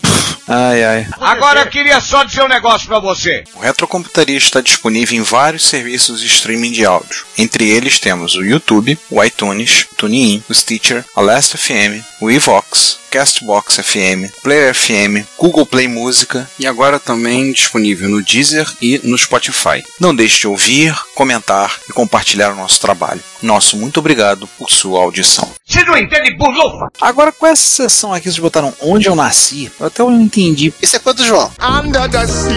Ai, 0.49 0.83
ai. 0.83 1.07
Agora 1.21 1.61
eu 1.61 1.67
queria 1.67 2.01
só 2.01 2.25
dizer 2.25 2.43
um 2.43 2.49
negócio 2.49 2.89
pra 2.89 2.99
você. 2.99 3.45
O 3.55 3.61
Retrocomputaria 3.61 4.39
está 4.39 4.63
disponível 4.63 5.19
em 5.19 5.23
vários 5.23 5.67
serviços 5.67 6.23
de 6.23 6.27
streaming 6.27 6.73
de 6.73 6.87
áudio. 6.87 7.27
Entre 7.37 7.69
eles 7.69 7.99
temos 7.99 8.35
o 8.35 8.43
YouTube, 8.43 8.99
o 9.11 9.23
iTunes, 9.23 9.87
o 9.93 9.95
TuneIn, 9.95 10.43
o 10.49 10.55
Stitcher, 10.55 11.05
a 11.15 11.21
Last 11.21 11.59
FM, 11.59 12.03
o 12.19 12.31
Evox, 12.31 12.97
Castbox 13.11 13.77
FM, 13.77 14.31
Player 14.43 14.75
FM, 14.75 15.27
Google 15.39 15.67
Play 15.67 15.89
Música 15.89 16.49
e 16.59 16.67
agora 16.67 16.99
também 16.99 17.53
disponível 17.53 18.09
no 18.09 18.23
Deezer 18.23 18.67
e 18.81 19.01
no 19.05 19.17
Spotify. 19.17 19.83
Não 20.01 20.15
deixe 20.15 20.41
de 20.41 20.49
ouvir, 20.49 20.95
comentar 21.15 21.79
e 21.89 21.93
compartilhar 21.93 22.53
o 22.53 22.57
nosso 22.57 22.81
trabalho. 22.81 23.21
Nosso 23.43 23.77
muito 23.77 24.01
obrigado 24.01 24.47
por 24.59 24.71
sua 24.71 25.01
audição. 25.01 25.51
Você 25.67 25.85
não 25.85 25.97
entende 25.97 26.37
bulufa? 26.37 26.89
Agora, 27.01 27.31
com 27.33 27.47
essa 27.47 27.63
sessão 27.63 28.13
aqui, 28.13 28.25
vocês 28.25 28.39
botaram 28.39 28.75
Onde 28.81 29.07
Eu 29.07 29.15
Nasci, 29.15 29.71
eu 29.79 29.87
até 29.87 30.03
não 30.03 30.21
entendi. 30.21 30.73
Isso 30.81 30.97
é 30.97 30.99
quanto, 30.99 31.25
João? 31.25 31.53
Under 31.61 32.09
the 32.09 32.27
sea. 32.27 32.49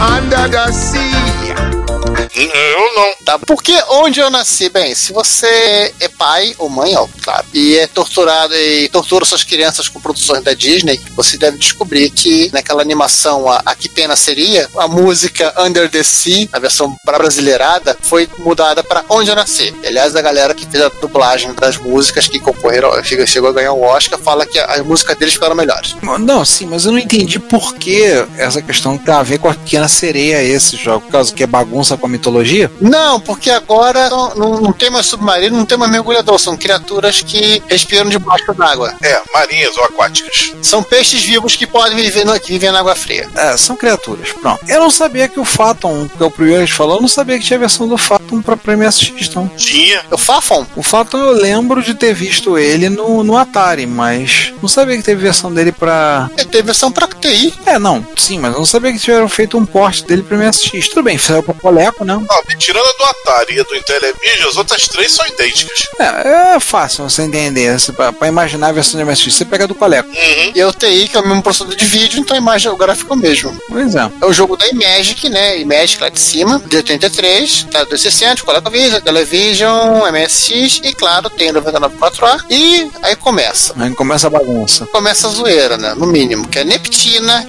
Under 0.00 0.50
the 0.50 0.72
sea. 0.72 1.77
Eu 2.34 2.94
não. 2.94 3.08
Tá? 3.24 3.38
Porque 3.38 3.74
onde 3.90 4.20
eu 4.20 4.30
nasci, 4.30 4.68
bem, 4.68 4.94
se 4.94 5.12
você 5.12 5.92
é 6.00 6.08
pai 6.08 6.54
ou 6.58 6.68
mãe, 6.68 6.96
ó, 6.96 7.06
claro, 7.22 7.44
e 7.52 7.76
é 7.76 7.86
torturado 7.86 8.54
e 8.54 8.88
tortura 8.88 9.24
suas 9.24 9.44
crianças 9.44 9.88
com 9.88 10.00
produções 10.00 10.42
da 10.42 10.54
Disney, 10.54 11.00
você 11.14 11.36
deve 11.36 11.58
descobrir 11.58 12.10
que 12.10 12.50
naquela 12.52 12.80
animação 12.82 13.48
a, 13.50 13.60
a 13.64 13.74
Que 13.74 13.88
Pena 13.88 14.16
Seria, 14.16 14.68
a 14.78 14.88
música 14.88 15.52
Under 15.58 15.90
the 15.90 16.02
Sea, 16.02 16.48
a 16.52 16.58
versão 16.58 16.96
brasileirada, 17.04 17.96
foi 18.02 18.28
mudada 18.38 18.82
para 18.82 19.04
Onde 19.10 19.30
eu 19.30 19.36
nasci. 19.36 19.74
Aliás, 19.84 20.14
a 20.16 20.22
galera 20.22 20.54
que 20.54 20.66
fez 20.66 20.82
a 20.82 20.88
dublagem 20.88 21.52
das 21.54 21.76
músicas 21.76 22.26
que 22.26 22.38
concorreram, 22.40 22.90
chegou- 23.04 23.26
chegou 23.26 23.50
a 23.50 23.52
ganhar 23.52 23.72
o 23.72 23.82
Oscar, 23.82 24.18
fala 24.18 24.44
que 24.46 24.58
a, 24.58 24.74
a 24.76 24.82
música 24.84 25.14
deles 25.14 25.34
ficaram 25.34 25.54
melhores. 25.54 25.94
Não, 26.18 26.44
sim, 26.44 26.66
mas 26.66 26.84
eu 26.84 26.92
não 26.92 26.98
entendi 26.98 27.38
por 27.38 27.74
que 27.76 28.02
essa 28.36 28.60
questão 28.62 28.96
tem 28.98 29.14
a 29.14 29.22
ver 29.22 29.38
com 29.38 29.48
a 29.48 29.54
pequena 29.54 29.88
sereia 29.88 30.42
esse 30.42 30.76
jogo, 30.76 31.02
por 31.06 31.12
causa 31.12 31.32
que 31.32 31.42
é 31.42 31.46
bagunça 31.46 31.96
com 31.96 32.07
a 32.08 32.12
mitologia? 32.12 32.70
Não, 32.80 33.20
porque 33.20 33.50
agora 33.50 34.08
não, 34.10 34.34
não- 34.34 34.60
não 34.60 34.72
tem 34.72 34.90
mais 34.90 35.06
submarino, 35.06 35.56
não 35.56 35.64
tem 35.66 35.78
mais 35.78 35.90
mergulhador, 35.90 36.38
são 36.38 36.56
criaturas 36.56 37.20
que 37.22 37.62
respiram 37.68 38.08
debaixo 38.08 38.52
d'água. 38.54 38.94
É, 39.02 39.20
marinhas 39.32 39.76
ou 39.76 39.84
aquáticas. 39.84 40.52
São 40.62 40.82
peixes 40.82 41.22
vivos 41.22 41.54
que 41.56 41.66
podem 41.66 41.96
viver, 41.96 42.24
no, 42.24 42.38
que 42.40 42.52
vivem 42.52 42.70
na 42.72 42.80
água 42.80 42.94
fria. 42.96 43.28
É, 43.34 43.56
são 43.56 43.76
criaturas. 43.76 44.32
Pronto. 44.32 44.60
Eu 44.68 44.80
não 44.80 44.90
sabia 44.90 45.28
que 45.28 45.38
o 45.40 45.44
Phaeton, 45.44 46.08
que 46.16 46.22
é 46.22 46.26
o 46.26 46.30
primeiro 46.30 46.64
que 46.66 46.72
falou, 46.72 46.96
eu 46.96 47.00
não 47.02 47.08
sabia 47.08 47.38
que 47.38 47.44
tinha 47.44 47.56
a 47.56 47.60
versão 47.60 47.86
do 47.88 47.96
Phaeton 47.98 48.42
pra, 48.42 48.56
pra 48.56 48.76
MSX, 48.76 49.34
não. 49.34 49.48
Tinha. 49.48 50.02
O 50.10 50.18
Fafon? 50.18 50.66
O 50.76 50.82
Phaeton 50.82 51.18
eu 51.18 51.32
lembro 51.32 51.82
de 51.82 51.94
ter 51.94 52.14
visto 52.14 52.58
ele 52.58 52.88
no, 52.88 53.22
no 53.22 53.36
Atari, 53.36 53.86
mas 53.86 54.52
não 54.62 54.68
sabia 54.68 54.96
que 54.96 55.02
teve 55.02 55.22
versão 55.22 55.52
dele 55.52 55.72
pra. 55.72 56.30
Ele 56.36 56.46
teve 56.46 56.62
versão 56.64 56.90
pra 56.90 57.06
TI. 57.18 57.54
É, 57.66 57.78
não, 57.78 58.06
sim, 58.16 58.38
mas 58.38 58.52
eu 58.52 58.58
não 58.58 58.66
sabia 58.66 58.92
que 58.92 58.98
tiveram 58.98 59.28
feito 59.28 59.58
um 59.58 59.66
porte 59.66 60.04
dele 60.04 60.22
pra 60.22 60.36
MSX. 60.36 60.88
Tudo 60.88 61.02
bem, 61.02 61.18
saiu 61.18 61.42
pra 61.42 61.54
Coleco, 61.54 62.04
né? 62.04 62.14
Não, 62.14 62.42
tirando 62.58 62.86
a 62.86 62.92
do 62.92 63.04
Atari 63.04 63.56
e 63.56 63.60
a 63.60 63.62
do 63.62 63.74
Intellivision, 63.76 64.48
as 64.48 64.56
outras 64.56 64.88
três 64.88 65.12
são 65.12 65.26
idênticas. 65.26 65.88
É, 65.98 66.54
é 66.54 66.60
fácil 66.60 67.08
você 67.08 67.22
entender. 67.22 67.78
Você, 67.78 67.92
pra, 67.92 68.12
pra 68.12 68.28
imaginar 68.28 68.68
a 68.68 68.72
versão 68.72 68.98
de 68.98 69.04
MSX, 69.04 69.34
você 69.34 69.44
pega 69.44 69.64
a 69.64 69.66
do 69.66 69.74
Coleco. 69.74 70.08
Uhum. 70.08 70.52
E 70.54 70.60
é 70.60 70.66
o 70.66 70.72
TI, 70.72 71.08
que 71.08 71.16
é 71.16 71.20
o 71.20 71.26
mesmo 71.26 71.42
processador 71.42 71.76
de 71.76 71.84
vídeo, 71.84 72.20
então 72.20 72.36
a 72.36 72.38
imagem, 72.38 72.70
o 72.70 72.76
gráfico 72.76 73.12
é 73.12 73.16
o 73.16 73.18
mesmo. 73.18 73.56
Pois 73.68 73.94
é. 73.94 74.10
É 74.20 74.26
o 74.26 74.32
jogo 74.32 74.56
da 74.56 74.66
Imagic, 74.68 75.28
né? 75.28 75.58
Imagic 75.58 76.02
lá 76.02 76.08
de 76.08 76.20
cima, 76.20 76.62
de 76.66 76.76
83, 76.76 77.66
tá 77.70 77.84
260, 77.84 78.42
ColecoVision, 78.44 79.00
Television, 79.00 80.02
MSX 80.12 80.80
e, 80.82 80.94
claro, 80.94 81.30
tem 81.30 81.50
o 81.50 81.54
994A. 81.54 82.44
E 82.50 82.90
aí 83.02 83.16
começa. 83.16 83.74
Aí 83.78 83.94
começa 83.94 84.26
a 84.26 84.30
bagunça. 84.30 84.86
Começa 84.86 85.26
a 85.26 85.30
zoeira, 85.30 85.76
né? 85.76 85.94
No 85.94 86.06
mínimo. 86.06 86.46
Que 86.48 86.60
é 86.60 86.64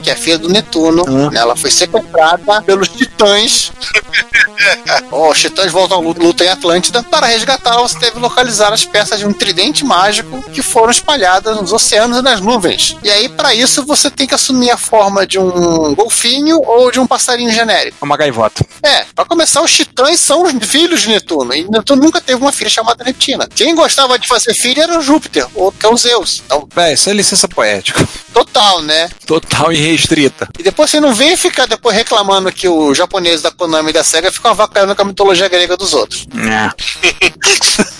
Que 0.01 0.09
é 0.09 0.13
a 0.13 0.15
filha 0.15 0.37
do 0.37 0.47
Netuno. 0.49 1.03
Hum. 1.07 1.29
né? 1.29 1.39
Ela 1.39 1.55
foi 1.55 1.69
sequestrada 1.69 2.61
pelos 2.61 2.87
titãs. 2.87 3.71
Ó, 5.11 5.31
os 5.31 5.39
titãs 5.39 5.71
voltam 5.71 5.97
à 5.97 6.01
luta, 6.01 6.43
em 6.43 6.49
Atlântida. 6.49 7.03
Para 7.03 7.27
resgatá-la, 7.27 7.81
você 7.81 7.99
deve 7.99 8.19
localizar 8.19 8.71
as 8.73 8.85
peças 8.85 9.19
de 9.19 9.25
um 9.25 9.33
tridente 9.33 9.83
mágico 9.83 10.41
que 10.51 10.61
foram 10.61 10.91
espalhadas 10.91 11.57
nos 11.57 11.73
oceanos 11.73 12.19
e 12.19 12.21
nas 12.21 12.39
nuvens. 12.39 12.95
E 13.03 13.09
aí, 13.09 13.27
para 13.29 13.53
isso, 13.53 13.85
você 13.85 14.09
tem 14.09 14.27
que 14.27 14.35
assumir 14.35 14.69
a 14.71 14.77
forma 14.77 15.25
de 15.27 15.37
um 15.39 15.93
golfinho 15.93 16.61
ou 16.63 16.91
de 16.91 16.99
um 16.99 17.07
passarinho 17.07 17.51
genérico. 17.51 17.97
Uma 18.01 18.17
gaivota. 18.17 18.65
É, 18.81 19.05
pra 19.13 19.25
começar, 19.25 19.61
os 19.61 19.73
titãs 19.73 20.19
são 20.19 20.43
os 20.43 20.53
filhos 20.65 21.01
de 21.01 21.09
Netuno. 21.09 21.53
E 21.53 21.69
Netuno 21.69 22.01
nunca 22.01 22.21
teve 22.21 22.41
uma 22.41 22.51
filha 22.51 22.69
chamada 22.69 23.03
Neptina. 23.03 23.47
Quem 23.53 23.75
gostava 23.75 24.17
de 24.17 24.27
fazer 24.27 24.53
filho 24.53 24.81
era 24.81 24.97
o 24.97 25.01
Júpiter, 25.01 25.45
ou 25.53 25.71
que 25.71 25.85
é 25.85 25.89
o 25.89 25.97
Zeus. 25.97 26.41
Então, 26.45 26.67
Véi, 26.73 26.93
isso 26.93 27.09
é 27.09 27.13
licença 27.13 27.47
poética. 27.47 28.07
total, 28.33 28.81
né? 28.81 29.09
Total 29.25 29.48
e 29.71 29.75
restrita. 29.75 30.47
E 30.57 30.63
depois 30.63 30.89
você 30.89 30.99
não 30.99 31.13
vem 31.13 31.35
ficar 31.35 31.65
depois 31.65 31.95
reclamando 31.95 32.51
que 32.51 32.67
o 32.67 32.93
japonês 32.93 33.41
da 33.41 33.51
Konami 33.51 33.89
e 33.89 33.93
da 33.93 34.03
SEGA 34.03 34.31
ficam 34.31 34.51
avacalhando 34.51 34.95
com 34.95 35.01
a 35.01 35.05
mitologia 35.05 35.47
grega 35.47 35.75
dos 35.75 35.93
outros. 35.93 36.25
É. 36.33 36.69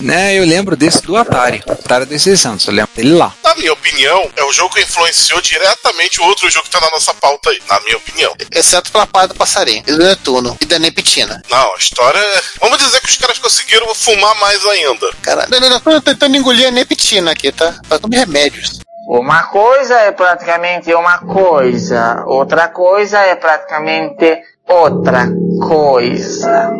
né, 0.00 0.38
eu 0.38 0.44
lembro 0.44 0.76
desse 0.76 1.02
do 1.02 1.16
Atari. 1.16 1.62
Atari 1.68 2.06
2600, 2.06 2.66
eu 2.66 2.74
lembro 2.74 2.90
dele 2.96 3.14
lá. 3.14 3.34
Na 3.44 3.54
minha 3.54 3.72
opinião, 3.72 4.30
é 4.36 4.44
o 4.44 4.52
jogo 4.52 4.74
que 4.74 4.80
influenciou 4.80 5.40
diretamente 5.40 6.20
o 6.20 6.24
outro 6.24 6.50
jogo 6.50 6.64
que 6.64 6.70
tá 6.70 6.80
na 6.80 6.90
nossa 6.90 7.12
pauta 7.14 7.50
aí. 7.50 7.60
Na 7.68 7.78
minha 7.80 7.96
opinião. 7.96 8.34
Exceto 8.52 8.90
pela 8.90 9.06
parte 9.06 9.30
do 9.30 9.34
passarinho, 9.34 9.82
e 9.86 9.92
do 9.92 9.98
Netuno, 9.98 10.56
e 10.60 10.66
da 10.66 10.78
Neptina. 10.78 11.42
Não, 11.50 11.74
a 11.74 11.78
história 11.78 12.18
é. 12.18 12.42
Vamos 12.60 12.78
dizer 12.78 13.00
que 13.00 13.08
os 13.08 13.16
caras 13.16 13.38
conseguiram 13.38 13.94
fumar 13.94 14.34
mais 14.36 14.64
ainda. 14.64 15.10
Cara, 15.22 15.46
eu 15.50 15.80
tô 15.80 16.00
tentando 16.00 16.36
engolir 16.36 16.68
a 16.68 16.70
Neptina 16.70 17.32
aqui, 17.32 17.52
tá? 17.52 17.78
Tá 17.88 17.98
tomando 17.98 18.18
remédios. 18.18 18.80
Uma 19.12 19.42
coisa 19.42 19.96
é 20.02 20.12
praticamente 20.12 20.94
uma 20.94 21.18
coisa, 21.18 22.22
outra 22.28 22.68
coisa 22.68 23.18
é 23.18 23.34
praticamente 23.34 24.38
outra 24.68 25.26
coisa. 25.66 26.70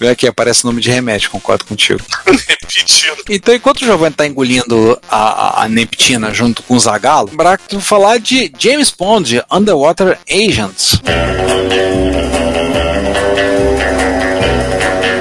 Vê 0.00 0.08
aqui, 0.08 0.26
aparece 0.26 0.64
o 0.64 0.66
nome 0.66 0.80
de 0.80 0.90
remédio, 0.90 1.30
concordo 1.30 1.64
contigo. 1.64 2.00
Então, 3.30 3.54
enquanto 3.54 3.82
o 3.82 3.84
Giovanni 3.84 4.14
tá 4.14 4.26
engolindo 4.26 4.98
a, 5.08 5.60
a, 5.60 5.64
a 5.64 5.68
Neptina 5.68 6.34
junto 6.34 6.62
com 6.62 6.74
o 6.74 6.80
Zagalo, 6.80 7.30
tu 7.68 7.80
falar 7.80 8.18
de 8.18 8.52
James 8.58 8.90
Bond, 8.90 9.42
Underwater 9.50 10.18
Agents. 10.28 11.00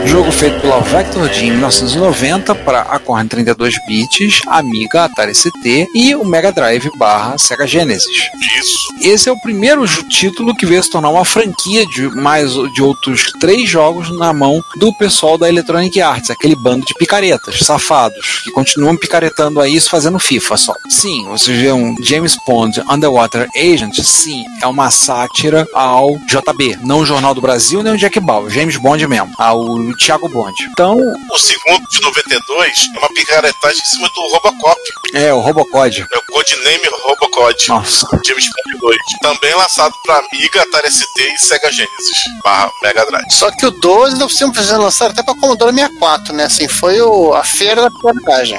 Jogo 0.06 0.32
feito 0.32 0.62
pela 0.62 0.80
Vector 0.80 1.30
em 1.41 1.52
1990 1.52 2.56
para 2.56 2.82
a 2.82 3.00
Corne 3.00 3.28
32 3.28 3.76
bits, 3.88 4.41
Amiga, 4.48 5.06
Atari 5.06 5.34
ST 5.34 5.88
e 5.94 6.15
o 6.15 6.24
Mega 6.24 6.52
Drive 6.52 6.89
barra 6.98 7.38
Sega 7.38 7.65
Genesis. 7.65 8.30
Isso. 8.60 8.86
Esse 9.02 9.30
é 9.30 9.32
o 9.32 9.39
primeiro 9.41 9.86
título 10.04 10.56
que 10.56 10.65
veio 10.65 10.82
se 10.82 10.89
tornar 10.89 11.10
uma 11.10 11.26
franquia 11.26 11.86
de 11.86 12.08
mais 12.10 12.54
de 12.74 12.82
outros 12.82 13.32
três 13.39 13.70
jogos 13.70 14.10
na 14.18 14.32
mão 14.32 14.63
do 14.78 14.94
pessoal 14.94 15.38
da 15.38 15.50
Electronic 15.50 16.02
Arts, 16.02 16.30
aquele 16.30 16.56
bando 16.56 16.86
de 16.86 16.94
picaretas, 16.94 17.60
safados, 17.60 18.41
que 18.44 18.52
continuam 18.52 18.96
picaretando 18.96 19.60
aí 19.60 19.76
isso 19.76 19.89
fazendo 19.89 20.20
FIFA 20.20 20.58
só. 20.58 20.74
Sim, 20.89 21.26
vocês 21.26 21.60
vê 21.60 21.72
um 21.72 21.96
James 22.02 22.38
Bond 22.48 22.82
Underwater 22.89 23.50
Agent, 23.56 24.00
sim, 24.02 24.44
é 24.62 24.68
uma 24.68 24.89
sátira 24.89 25.68
ao 25.74 26.18
JB, 26.20 26.80
não 26.84 27.00
o 27.00 27.06
Jornal 27.06 27.34
do 27.34 27.41
Brasil 27.41 27.84
nem 27.84 27.94
o 27.94 27.98
Jack 27.98 28.20
Bauer, 28.20 28.50
James 28.50 28.78
Bond 28.78 29.06
mesmo, 29.08 29.34
ao 29.38 29.78
Thiago 29.96 30.28
Bond. 30.30 30.54
Então, 30.72 30.98
O 31.32 31.38
segundo, 31.40 31.88
de 31.90 32.02
92, 32.02 32.90
é 32.96 33.00
uma 33.00 33.10
picaretagem 33.10 33.80
em 33.82 33.86
cima 33.86 34.10
do 34.10 34.22
Robocop. 34.30 34.80
é 35.14 35.34
o 35.34 35.40
Robocod. 35.40 36.06
É 36.14 36.18
o 36.18 36.22
codename 36.34 36.88
Robocod. 37.04 37.70
Nossa. 37.70 38.08
James 38.26 38.46
Bond 38.46 38.80
2. 38.82 38.98
Também 39.22 39.54
lançado 39.56 39.94
pra 40.04 40.18
Amiga, 40.32 40.62
Atari 40.62 40.92
ST 40.92 41.06
e 41.22 41.38
Sega 41.38 41.72
Genesis. 41.72 42.18
Barra 42.44 42.72
Mega 42.84 43.06
Drive. 43.06 43.26
Só 43.32 43.52
que 43.52 43.66
o 43.66 43.72
12 43.72 44.18
não 44.18 44.28
precisam 44.28 44.52
precisar 44.52 44.78
lançar 44.78 45.12
até 45.12 45.24
pra 45.24 45.36
Commodore 45.36 45.74
64, 45.74 46.34
né? 46.34 46.46
Assim, 46.46 46.68
foi 46.68 47.02
o, 47.02 47.34
a 47.34 47.44
feira 47.44 47.84
da 47.84 47.90
picaretagem. 47.90 48.58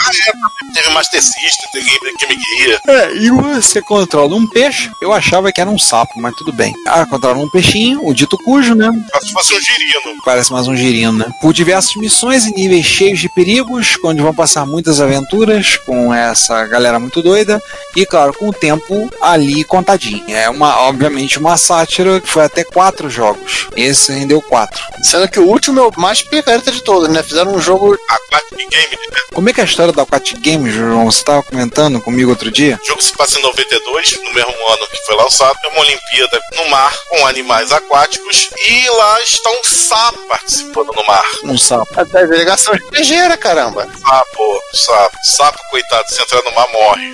Teve 0.75 0.89
Master 0.91 1.23
System, 1.23 1.71
teve 1.73 1.87
Game, 1.99 2.17
Game 2.19 2.43
Gear. 2.59 2.81
É, 2.89 3.15
e 3.17 3.31
você 3.31 3.81
controla 3.83 4.35
um 4.35 4.47
peixe, 4.47 4.91
eu 5.01 5.13
achava 5.13 5.51
que 5.53 5.61
era 5.61 5.71
um 5.71 5.79
sapo, 5.79 6.13
mas 6.21 6.35
tudo 6.37 6.53
bem. 6.53 6.75
Ah, 6.87 7.07
controla 7.07 7.39
um 7.39 7.49
peixinho, 7.49 8.01
o 8.07 8.13
dito 8.15 8.37
cujo, 8.39 8.75
né? 8.75 8.91
Se 9.23 9.33
fosse 9.33 9.55
um 9.55 9.61
girino. 9.61 10.23
Parece 10.25 10.53
mais 10.53 10.67
um 10.69 10.77
girino, 10.77 11.13
né? 11.13 11.26
Por 11.41 11.53
diversas 11.53 11.95
missões 11.97 12.47
e 12.47 12.53
níveis 12.53 12.85
cheios 12.87 13.19
de 13.19 13.29
perigos, 13.29 13.97
onde 14.05 14.23
vão 14.23 14.35
passar 14.35 14.67
muitas 14.67 15.01
aventuras 15.01 15.77
com 15.77 16.13
essa 16.13 16.67
galera 16.67 16.99
muito 16.99 17.23
doida. 17.23 17.61
e, 17.95 18.05
claro, 18.05 18.33
com 18.35 18.49
o 18.49 18.53
tempo 18.53 19.11
ali 19.21 19.65
contadinho. 19.65 20.25
É 20.29 20.49
uma, 20.51 20.81
obviamente, 20.83 21.39
uma 21.39 21.57
sátira 21.57 22.21
que 22.21 22.29
foi 22.29 22.45
até 22.45 22.63
quatro 22.63 23.09
jogos. 23.09 23.69
Esse 23.75 24.13
rendeu 24.13 24.41
quatro. 24.43 24.83
Sendo 25.03 25.29
que 25.29 25.41
o 25.41 25.47
último 25.47 25.81
é 25.81 25.83
o 25.83 25.93
mais 26.01 26.23
picareta 26.23 26.71
de 26.71 26.83
todos, 26.83 27.09
né? 27.09 27.23
Fizeram 27.23 27.55
um 27.55 27.61
jogo. 27.61 27.97
Aquatic 28.09 28.69
Game, 28.69 28.91
né? 28.91 29.17
Como 29.33 29.49
é 29.49 29.53
que 29.53 29.61
é 29.61 29.65
a 29.65 29.67
história 29.67 29.93
da 29.93 30.03
Aquatic 30.03 30.39
Games, 30.41 30.75
João? 30.75 31.07
Você 31.07 31.19
estava 31.19 31.43
comentando 31.43 32.01
comigo 32.01 32.31
outro 32.31 32.51
dia? 32.51 32.79
O 32.83 32.87
jogo 32.87 33.03
se 33.03 33.13
passa 33.17 33.39
em 33.39 33.43
92, 33.43 34.19
no 34.23 34.33
mesmo 34.35 34.69
ano 34.69 34.87
que 34.91 35.07
foi 35.07 35.17
lançado. 35.17 35.57
É 35.65 35.69
uma 35.69 35.81
Olimpíada 35.81 36.41
no 36.57 36.71
mar 36.71 36.95
com 37.09 37.27
animais 37.27 37.73
aquáticos 37.73 38.51
e 38.69 38.89
lá 38.91 39.21
está 39.23 39.51
um 39.51 39.65
sapo 39.65 40.19
participando 40.27 40.93
no 40.95 41.07
mar. 41.07 41.16
Um 41.45 41.59
sapo. 41.59 41.89
A 41.99 42.05
delegação 42.05 42.75
estrangeira, 42.75 43.37
caramba. 43.37 43.87
Sapo, 44.01 44.63
sapo, 44.73 45.19
sapo, 45.25 45.59
coitado, 45.71 46.09
se 46.09 46.23
entrar 46.23 46.43
no 46.43 46.55
mar 46.55 46.69
morre. 46.73 47.13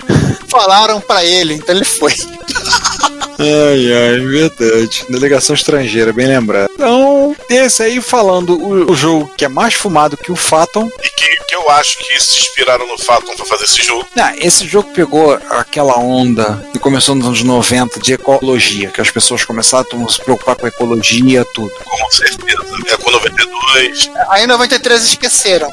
Falaram 0.49 1.01
pra 1.01 1.23
ele, 1.23 1.55
então 1.55 1.75
ele 1.75 1.85
foi. 1.85 2.13
Ai, 3.39 3.91
ai, 3.91 4.19
verdade. 4.19 5.05
Delegação 5.09 5.55
estrangeira, 5.55 6.13
bem 6.13 6.27
lembrado. 6.27 6.69
Então, 6.73 7.35
esse 7.49 7.81
aí 7.81 7.99
falando 8.01 8.53
o, 8.53 8.91
o 8.91 8.95
jogo 8.95 9.31
que 9.35 9.43
é 9.43 9.47
mais 9.47 9.73
fumado 9.73 10.15
que 10.15 10.31
o 10.31 10.35
Phaeton. 10.35 10.89
E 11.01 11.09
que, 11.09 11.43
que 11.45 11.55
eu 11.55 11.69
acho 11.71 11.97
que 11.97 12.19
se 12.21 12.39
inspiraram 12.39 12.87
no 12.87 12.97
Phaeton 12.97 13.35
pra 13.35 13.45
fazer 13.45 13.65
esse 13.65 13.83
jogo. 13.83 14.07
Ah, 14.17 14.33
esse 14.37 14.67
jogo 14.67 14.93
pegou 14.93 15.33
aquela 15.49 15.97
onda 15.97 16.65
que 16.71 16.79
começou 16.79 17.15
nos 17.15 17.25
anos 17.25 17.43
90 17.43 17.99
de 17.99 18.13
ecologia, 18.13 18.89
que 18.89 19.01
as 19.01 19.09
pessoas 19.09 19.43
começaram 19.43 20.05
a 20.05 20.09
se 20.09 20.21
preocupar 20.21 20.55
com 20.55 20.65
a 20.65 20.69
ecologia, 20.69 21.43
tudo. 21.53 21.71
Com 21.83 22.11
certeza. 22.11 22.63
É 22.87 22.97
com 22.97 23.11
92. 23.11 23.92
Aí 24.29 24.43
em 24.43 24.47
93 24.47 25.03
esqueceram. 25.03 25.69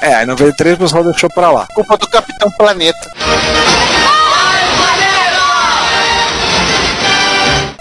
É, 0.00 0.22
em 0.22 0.26
93 0.26 0.74
o 0.74 0.78
pessoal 0.78 1.04
deixou 1.04 1.30
pra 1.30 1.50
lá. 1.50 1.66
Culpa 1.74 1.96
do 1.96 2.08
Capitão 2.08 2.50
Planeta. 2.52 3.10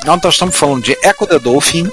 Então 0.02 0.20
nós 0.22 0.34
estamos 0.34 0.56
falando 0.56 0.84
de 0.84 0.98
Echo 1.04 1.26
the 1.26 1.40
Dolphin. 1.40 1.90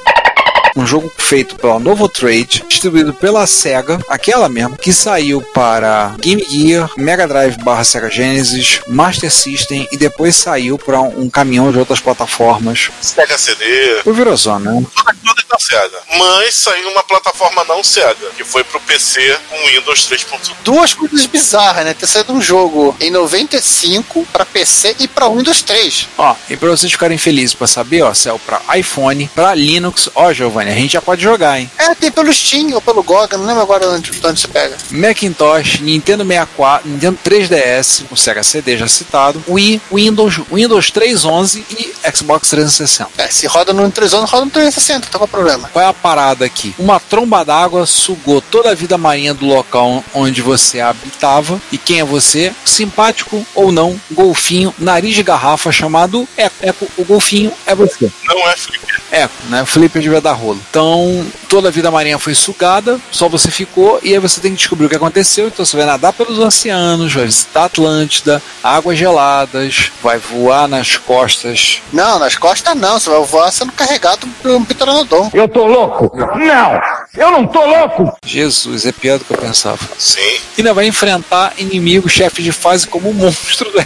Um 0.77 0.87
jogo 0.87 1.11
feito 1.19 1.57
pela 1.57 1.81
Novo 1.81 2.09
Trade, 2.09 2.65
distribuído 2.69 3.13
pela 3.13 3.45
Sega, 3.45 3.99
aquela 4.09 4.49
mesmo, 4.49 4.77
que 4.77 4.93
saiu 4.93 5.43
para 5.53 6.15
Game 6.21 6.45
Gear, 6.49 6.89
Mega 6.97 7.27
Drive 7.27 7.57
barra 7.59 7.83
Sega 7.83 8.09
Genesis, 8.09 8.81
Master 8.87 9.33
System 9.33 9.89
e 9.91 9.97
depois 9.97 10.37
saiu 10.37 10.79
para 10.79 11.01
um, 11.01 11.23
um 11.23 11.31
caminhão 11.31 11.73
de 11.73 11.79
outras 11.79 11.99
plataformas. 11.99 12.89
Sega 13.01 13.37
CD. 13.37 13.65
O 14.05 14.13
Virozona, 14.13 14.71
né? 14.73 14.87
Da 15.51 15.59
Sega. 15.59 15.99
Mas 16.17 16.55
saiu 16.55 16.89
uma 16.91 17.03
plataforma 17.03 17.65
não 17.65 17.83
Sega, 17.83 18.31
que 18.37 18.45
foi 18.45 18.63
pro 18.63 18.79
PC 18.81 19.37
com 19.49 19.57
Windows 19.67 20.09
3.1. 20.09 20.53
Duas 20.63 20.95
coisas 20.95 21.27
bizarras, 21.27 21.85
né? 21.85 21.93
Ter 21.93 22.07
saído 22.07 22.33
um 22.33 22.41
jogo 22.41 22.97
em 23.01 23.11
95 23.11 24.25
pra 24.33 24.47
PC 24.47 24.95
e 25.01 25.09
pra 25.09 25.29
Windows 25.29 25.63
3. 25.63 26.09
Ó, 26.17 26.37
e 26.49 26.57
pra 26.57 26.71
vocês 26.71 26.93
ficarem 26.93 27.19
felizes 27.19 27.55
pra 27.55 27.67
saber, 27.67 28.03
ó, 28.03 28.15
saiu 28.15 28.39
pra 28.39 28.63
iPhone, 28.77 29.29
pra 29.35 29.55
Linux, 29.55 30.09
ó, 30.15 30.33
Giovanni, 30.33 30.71
a 30.71 30.75
gente 30.75 30.93
já 30.93 31.03
pode 31.03 31.21
jogar, 31.23 31.59
hein? 31.59 31.69
É, 31.77 31.95
tem 31.97 32.13
pelo 32.13 32.33
Steam 32.33 32.73
ou 32.75 32.81
pelo 32.81 33.03
GOG, 33.03 33.37
não 33.37 33.47
lembro 33.47 33.63
agora 33.63 33.89
onde, 33.89 34.13
de 34.13 34.27
onde 34.27 34.41
você 34.41 34.49
pega. 34.49 34.77
Macintosh, 34.91 35.81
Nintendo 35.81 36.25
64, 36.25 36.89
Nintendo 36.89 37.19
3DS, 37.25 38.05
o 38.11 38.17
Sega 38.17 38.43
CD 38.45 38.79
já 38.79 38.87
citado, 38.87 39.43
Wii, 39.49 39.81
Windows, 39.93 40.41
Windows 40.53 40.93
3.11 40.93 41.65
e 41.71 41.93
Xbox 42.17 42.51
360. 42.51 43.11
É, 43.19 43.29
se 43.29 43.47
roda 43.47 43.73
no 43.73 43.91
311, 43.91 44.31
roda 44.31 44.45
no 44.45 44.51
360, 44.51 45.09
tá 45.09 45.19
com 45.19 45.25
problema. 45.41 45.69
Qual 45.73 45.85
é 45.85 45.89
a 45.89 45.93
parada 45.93 46.45
aqui? 46.45 46.75
Uma 46.79 47.01
tromba 47.01 47.45
d'água 47.45 47.87
sugou 47.87 48.41
toda 48.41 48.71
a 48.71 48.75
vida 48.75 48.99
marinha 48.99 49.33
do 49.33 49.47
local 49.47 50.05
onde 50.15 50.43
você 50.43 50.81
habitava. 50.81 51.61
E 51.73 51.79
quem 51.79 52.01
é 52.01 52.05
você? 52.05 52.53
Simpático 52.65 53.45
ou 53.55 53.73
não, 53.73 54.01
golfinho, 54.11 54.75
nariz 54.79 55.15
de 55.15 55.23
garrafa 55.23 55.73
chamado 55.73 56.29
Eco. 56.37 56.55
Eco, 56.61 56.89
o 56.97 57.05
golfinho 57.05 57.53
é 57.67 57.75
você. 57.75 58.11
Não 58.25 58.49
é 58.49 58.57
Flipper. 58.57 59.01
Eco, 59.11 59.35
né? 59.49 59.65
Flipper 59.65 60.03
devia 60.03 60.21
dar 60.21 60.33
rolo. 60.33 60.61
Então, 60.71 61.27
toda 61.49 61.69
a 61.69 61.71
vida 61.71 61.91
marinha 61.91 62.19
foi 62.19 62.35
sugada, 62.35 63.01
só 63.11 63.29
você 63.29 63.51
ficou, 63.51 63.99
e 64.03 64.13
aí 64.13 64.19
você 64.19 64.41
tem 64.41 64.53
que 64.53 64.59
descobrir 64.59 64.87
o 64.87 64.89
que 64.89 64.97
aconteceu. 64.97 65.49
Então, 65.49 65.65
você 65.65 65.77
vai 65.77 65.87
nadar 65.87 66.13
pelos 66.13 66.39
oceanos, 66.39 67.13
vai 67.13 67.25
visitar 67.25 67.63
a 67.63 67.65
Atlântida, 67.65 68.43
águas 68.63 68.99
geladas, 68.99 69.91
vai 70.03 70.19
voar 70.19 70.69
nas 70.69 70.97
costas. 70.97 71.83
Não, 71.93 72.19
nas 72.19 72.37
costas 72.37 72.77
não, 72.77 72.99
você 72.99 73.11
vai 73.11 73.25
voar 73.25 73.51
sendo 73.51 73.73
carregado 73.73 74.27
por 74.43 74.51
um 74.51 74.65
pteranodon. 74.65 75.30
Eu 75.33 75.49
tô 75.49 75.67
louco? 75.67 76.11
Não! 76.17 76.81
Eu 77.17 77.31
não 77.31 77.47
tô 77.47 77.65
louco! 77.65 78.17
Jesus, 78.25 78.85
é 78.85 78.93
pior 78.93 79.19
do 79.19 79.25
que 79.25 79.33
eu 79.33 79.39
pensava. 79.39 79.79
Sim. 79.99 80.21
E 80.21 80.61
ainda 80.61 80.75
vai 80.75 80.87
enfrentar 80.87 81.55
inimigos, 81.59 82.13
chefes 82.13 82.45
de 82.45 82.53
fase 82.53 82.87
como 82.87 83.11
o 83.11 83.15
monstro 83.15 83.71
do 83.71 83.79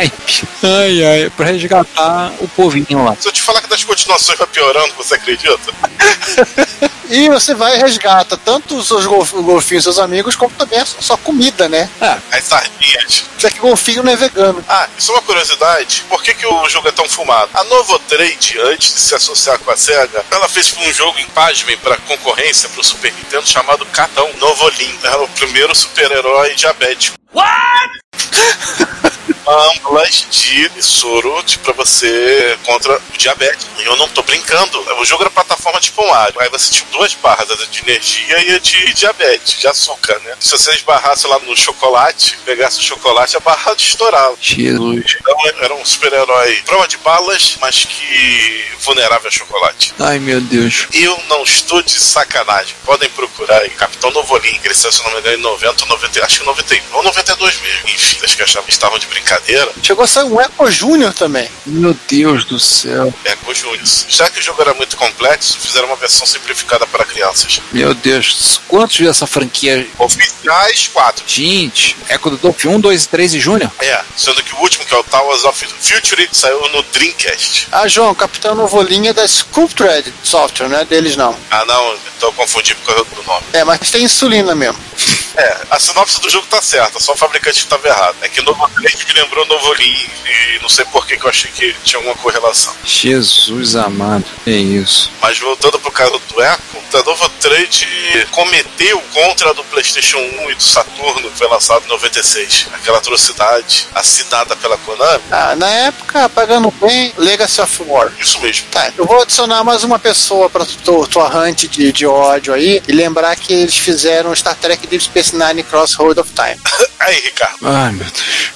R-Type. 0.00 0.48
Ai, 0.62 1.04
ai, 1.04 1.30
pra 1.36 1.46
resgatar 1.46 2.32
o 2.40 2.48
povinho 2.48 3.04
lá. 3.04 3.16
Se 3.18 3.28
eu 3.28 3.32
te 3.32 3.42
falar 3.42 3.60
que 3.62 3.68
das 3.68 3.84
continuações 3.84 4.38
vai 4.38 4.46
piorando, 4.48 4.92
você 4.94 5.14
acredita? 5.14 5.58
E 7.10 7.28
você 7.28 7.54
vai 7.54 7.76
e 7.76 7.78
resgata 7.80 8.34
tanto 8.34 8.78
os 8.78 8.88
seus 8.88 9.04
golf- 9.04 9.30
golfinhos, 9.34 9.84
seus 9.84 9.98
amigos, 9.98 10.34
como 10.36 10.50
também 10.56 10.78
a 10.80 10.86
sua 10.86 11.18
comida, 11.18 11.68
né? 11.68 11.88
Ah, 12.00 12.16
As 12.32 12.44
sardinhas. 12.44 13.24
Só 13.38 13.50
que 13.50 13.58
golfinho 13.58 14.02
não 14.02 14.10
é 14.10 14.16
vegano. 14.16 14.64
Ah, 14.66 14.88
isso 14.98 15.12
é 15.12 15.14
uma 15.14 15.22
curiosidade. 15.22 16.02
Por 16.08 16.22
que, 16.22 16.32
que 16.32 16.46
o 16.46 16.68
jogo 16.70 16.88
é 16.88 16.92
tão 16.92 17.06
fumado? 17.06 17.50
A 17.52 17.62
Novo 17.64 17.98
Trade, 18.00 18.58
antes 18.62 18.94
de 18.94 19.00
se 19.00 19.14
associar 19.14 19.58
com 19.58 19.70
a 19.70 19.76
SEGA, 19.76 20.24
ela 20.30 20.48
fez 20.48 20.74
um 20.78 20.90
jogo 20.92 21.18
em 21.20 21.26
pasmem 21.26 21.76
para 21.76 21.98
concorrência 21.98 22.70
pro 22.70 22.82
Super 22.82 23.12
Nintendo 23.12 23.46
chamado 23.46 23.84
Catão 23.86 24.28
Novolin. 24.40 24.98
Era 25.04 25.22
o 25.22 25.28
primeiro 25.28 25.74
super-herói 25.74 26.54
diabético. 26.54 27.18
Âmbulas 29.46 30.26
de 30.30 30.82
soro 30.82 31.34
pra 31.62 31.72
você 31.72 32.58
contra 32.64 32.96
o 32.96 33.18
diabetes. 33.18 33.66
E 33.78 33.84
eu 33.84 33.96
não 33.96 34.08
tô 34.08 34.22
brincando. 34.22 34.80
O 34.98 35.04
jogo 35.04 35.22
era 35.22 35.30
plataforma 35.30 35.80
tipo 35.80 36.06
Mario. 36.08 36.40
Aí 36.40 36.48
você 36.48 36.70
tinha 36.70 36.88
duas 36.90 37.14
barras, 37.14 37.50
a 37.50 37.54
de 37.54 37.80
energia 37.80 38.42
e 38.44 38.54
a 38.54 38.58
de 38.58 38.94
diabetes, 38.94 39.58
de 39.58 39.66
açúcar, 39.66 40.18
né? 40.20 40.34
Se 40.40 40.50
você 40.50 40.72
esbarrasse 40.72 41.26
lá 41.26 41.38
no 41.40 41.56
chocolate, 41.56 42.38
pegasse 42.44 42.80
o 42.80 42.82
chocolate, 42.82 43.36
a 43.36 43.40
barra 43.40 43.74
estourava. 43.76 44.36
Jesus. 44.40 45.16
Então 45.20 45.36
era 45.60 45.74
um 45.74 45.84
super-herói 45.84 46.62
prova 46.64 46.88
de 46.88 46.96
balas, 46.98 47.56
mas 47.60 47.84
que 47.84 48.64
vulnerável 48.80 49.28
a 49.28 49.30
chocolate. 49.30 49.94
Ai, 49.98 50.18
meu 50.18 50.40
Deus. 50.40 50.86
Eu 50.92 51.18
não 51.28 51.42
estou 51.42 51.82
de 51.82 51.92
sacanagem. 51.92 52.74
Podem 52.84 53.08
procurar 53.10 53.62
aí. 53.62 53.70
Capitão 53.70 54.10
Novolin, 54.10 54.58
cresceu, 54.58 54.92
se 54.92 55.02
não 55.02 55.12
me 55.12 55.20
engano, 55.20 55.36
em 55.36 55.40
90, 55.40 55.86
90, 55.86 56.24
acho 56.24 56.40
que 56.40 56.46
91 56.46 56.96
ou 56.96 57.02
92 57.02 57.60
mesmo. 57.60 57.88
Enfim, 57.88 58.18
acho 58.22 58.36
que 58.36 58.42
achavam 58.42 58.66
que 58.66 58.72
estavam 58.72 58.98
de 58.98 59.06
brincadeira. 59.06 59.33
Chegou 59.82 60.04
a 60.04 60.06
sair 60.06 60.24
um 60.24 60.40
Eco 60.40 60.70
Júnior 60.70 61.12
também. 61.12 61.48
Meu 61.66 61.96
Deus 62.08 62.44
do 62.44 62.58
céu. 62.58 63.12
Eco 63.24 63.54
Juniors. 63.54 64.06
Já 64.08 64.28
que 64.30 64.40
o 64.40 64.42
jogo 64.42 64.60
era 64.62 64.74
muito 64.74 64.96
complexo, 64.96 65.58
fizeram 65.58 65.88
uma 65.88 65.96
versão 65.96 66.26
simplificada 66.26 66.86
para 66.86 67.04
crianças. 67.04 67.60
Meu 67.72 67.94
Deus. 67.94 68.60
Quantos 68.68 68.98
dessa 68.98 69.26
franquia? 69.26 69.86
Oficiais 69.98 70.88
4. 70.88 71.24
Gente, 71.26 71.96
Echo 72.08 72.30
do 72.30 72.36
Dolphin 72.36 72.68
1, 72.68 72.80
2, 72.80 73.06
3 73.06 73.34
e 73.34 73.40
Júnior? 73.40 73.70
É, 73.80 74.00
sendo 74.16 74.42
que 74.42 74.54
o 74.54 74.58
último, 74.58 74.84
que 74.84 74.94
é 74.94 74.98
o 74.98 75.04
Towers 75.04 75.44
of 75.44 75.66
Future, 75.80 76.28
saiu 76.32 76.60
no 76.70 76.82
Dreamcast. 76.84 77.68
Ah, 77.72 77.86
João, 77.88 78.10
o 78.10 78.14
Capitão 78.14 78.54
Novolinha 78.54 79.10
é 79.10 79.12
da 79.12 79.26
Sculptred 79.26 80.12
Software, 80.22 80.68
não 80.68 80.78
é 80.78 80.84
deles 80.84 81.16
não. 81.16 81.36
Ah, 81.50 81.64
não, 81.64 81.94
então 82.16 82.28
eu 82.28 82.32
confundi 82.32 82.74
por 82.74 82.94
causa 82.94 83.04
do 83.04 83.22
nome. 83.22 83.44
É, 83.52 83.64
mas 83.64 83.90
tem 83.90 84.04
insulina 84.04 84.54
mesmo. 84.54 84.78
É, 85.36 85.56
a 85.70 85.78
sinopse 85.80 86.20
do 86.20 86.30
jogo 86.30 86.46
tá 86.48 86.60
certa, 86.62 87.00
só 87.00 87.12
o 87.12 87.16
fabricante 87.16 87.62
que 87.62 87.68
tava 87.68 87.86
errado. 87.88 88.16
É 88.22 88.28
que 88.28 88.40
Novo 88.42 88.68
Trade 88.70 89.04
me 89.06 89.12
lembrou 89.20 89.44
Novolin 89.46 90.06
e 90.26 90.58
não 90.62 90.68
sei 90.68 90.84
por 90.86 91.06
que 91.06 91.16
que 91.16 91.24
eu 91.24 91.30
achei 91.30 91.50
que 91.50 91.74
tinha 91.84 91.98
alguma 91.98 92.14
correlação. 92.16 92.72
Jesus 92.84 93.76
amado. 93.76 94.24
É 94.46 94.50
isso. 94.52 95.10
Mas 95.20 95.38
voltando 95.38 95.78
pro 95.80 95.90
caso 95.90 96.20
do 96.28 96.42
Echo, 96.42 96.60
a 96.94 97.02
Novo 97.02 97.28
Trade 97.40 98.26
cometeu 98.30 99.00
contra 99.12 99.50
a 99.50 99.52
do 99.52 99.64
PlayStation 99.64 100.18
1 100.18 100.50
e 100.50 100.54
do 100.54 100.62
Saturno, 100.62 101.28
que 101.30 101.36
foi 101.38 101.48
lançado 101.48 101.84
em 101.84 101.88
96. 101.88 102.68
Aquela 102.72 102.98
atrocidade 102.98 103.88
assinada 103.94 104.54
pela 104.56 104.76
Konami. 104.78 105.22
Ah, 105.30 105.56
na 105.56 105.68
época, 105.70 106.28
pagando 106.28 106.70
bem, 106.80 107.12
Legacy 107.16 107.60
of 107.60 107.82
War. 107.86 108.12
Isso 108.20 108.40
mesmo. 108.40 108.66
Tá, 108.70 108.92
eu 108.96 109.04
vou 109.06 109.20
adicionar 109.22 109.64
mais 109.64 109.82
uma 109.82 109.98
pessoa 109.98 110.48
pra 110.48 110.64
tu- 110.64 111.06
tua 111.08 111.28
hunt 111.36 111.64
de, 111.68 111.92
de 111.92 112.06
ódio 112.06 112.54
aí 112.54 112.80
e 112.86 112.92
lembrar 112.92 113.34
que 113.36 113.52
eles 113.52 113.76
fizeram 113.76 114.34
Star 114.34 114.54
Trek 114.54 114.86
Deep 114.86 115.02
Space 115.04 115.23
Nine 115.32 115.62
Crossroad 115.62 116.18
of 116.20 116.30
Time. 116.32 116.60
Aí, 117.00 117.16
Ricardo. 117.20 117.58
Ai, 117.62 117.92
meu 117.92 118.06
Deus. 118.06 118.54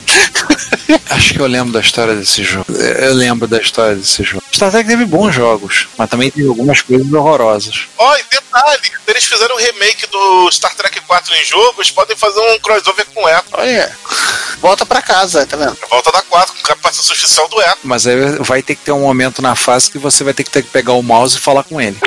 Acho 1.11 1.35
que 1.35 1.41
eu 1.41 1.47
lembro 1.47 1.73
da 1.73 1.81
história 1.81 2.14
desse 2.14 2.43
jogo. 2.43 2.66
Eu 2.73 3.14
lembro 3.14 3.47
da 3.47 3.59
história 3.59 3.97
desse 3.97 4.23
jogo. 4.23 4.43
Star 4.53 4.71
Trek 4.71 4.89
teve 4.89 5.05
bons 5.05 5.35
jogos, 5.35 5.89
mas 5.97 6.09
também 6.11 6.31
teve 6.31 6.49
algumas 6.49 6.83
coisas 6.83 7.11
horrorosas. 7.12 7.87
Ó, 7.97 8.16
e 8.16 8.25
detalhe, 8.31 8.83
se 8.83 8.91
eles 9.11 9.25
fizeram 9.25 9.55
um 9.55 9.59
remake 9.59 10.07
do 10.07 10.51
Star 10.51 10.75
Trek 10.75 11.01
4 11.01 11.35
em 11.35 11.45
jogo, 11.45 11.75
eles 11.79 11.91
podem 11.91 12.16
fazer 12.16 12.41
um 12.41 12.59
crossover 12.59 13.07
com 13.14 13.29
Echo. 13.29 13.45
Olha, 13.53 13.97
volta 14.61 14.85
pra 14.85 15.03
casa, 15.03 15.47
tá 15.47 15.57
vendo? 15.57 15.77
Volta 15.91 16.11
da 16.11 16.23
4 16.23 16.55
com 16.55 16.62
capacitação 16.62 17.14
oficial 17.14 17.49
do 17.49 17.61
Echo. 17.61 17.79
Mas 17.85 18.07
aí 18.07 18.16
vai 18.41 18.62
ter 18.62 18.75
que 18.75 18.85
ter 18.85 18.93
um 18.93 19.01
momento 19.01 19.41
na 19.41 19.55
fase 19.55 19.91
que 19.91 19.99
você 19.99 20.25
vai 20.25 20.35
ter 20.35 20.45
que, 20.45 20.51
ter 20.51 20.62
que 20.62 20.71
pegar 20.71 20.93
o 20.93 21.03
mouse 21.03 21.37
e 21.37 21.41
falar 21.41 21.64
com 21.64 21.81
ele. 21.81 21.99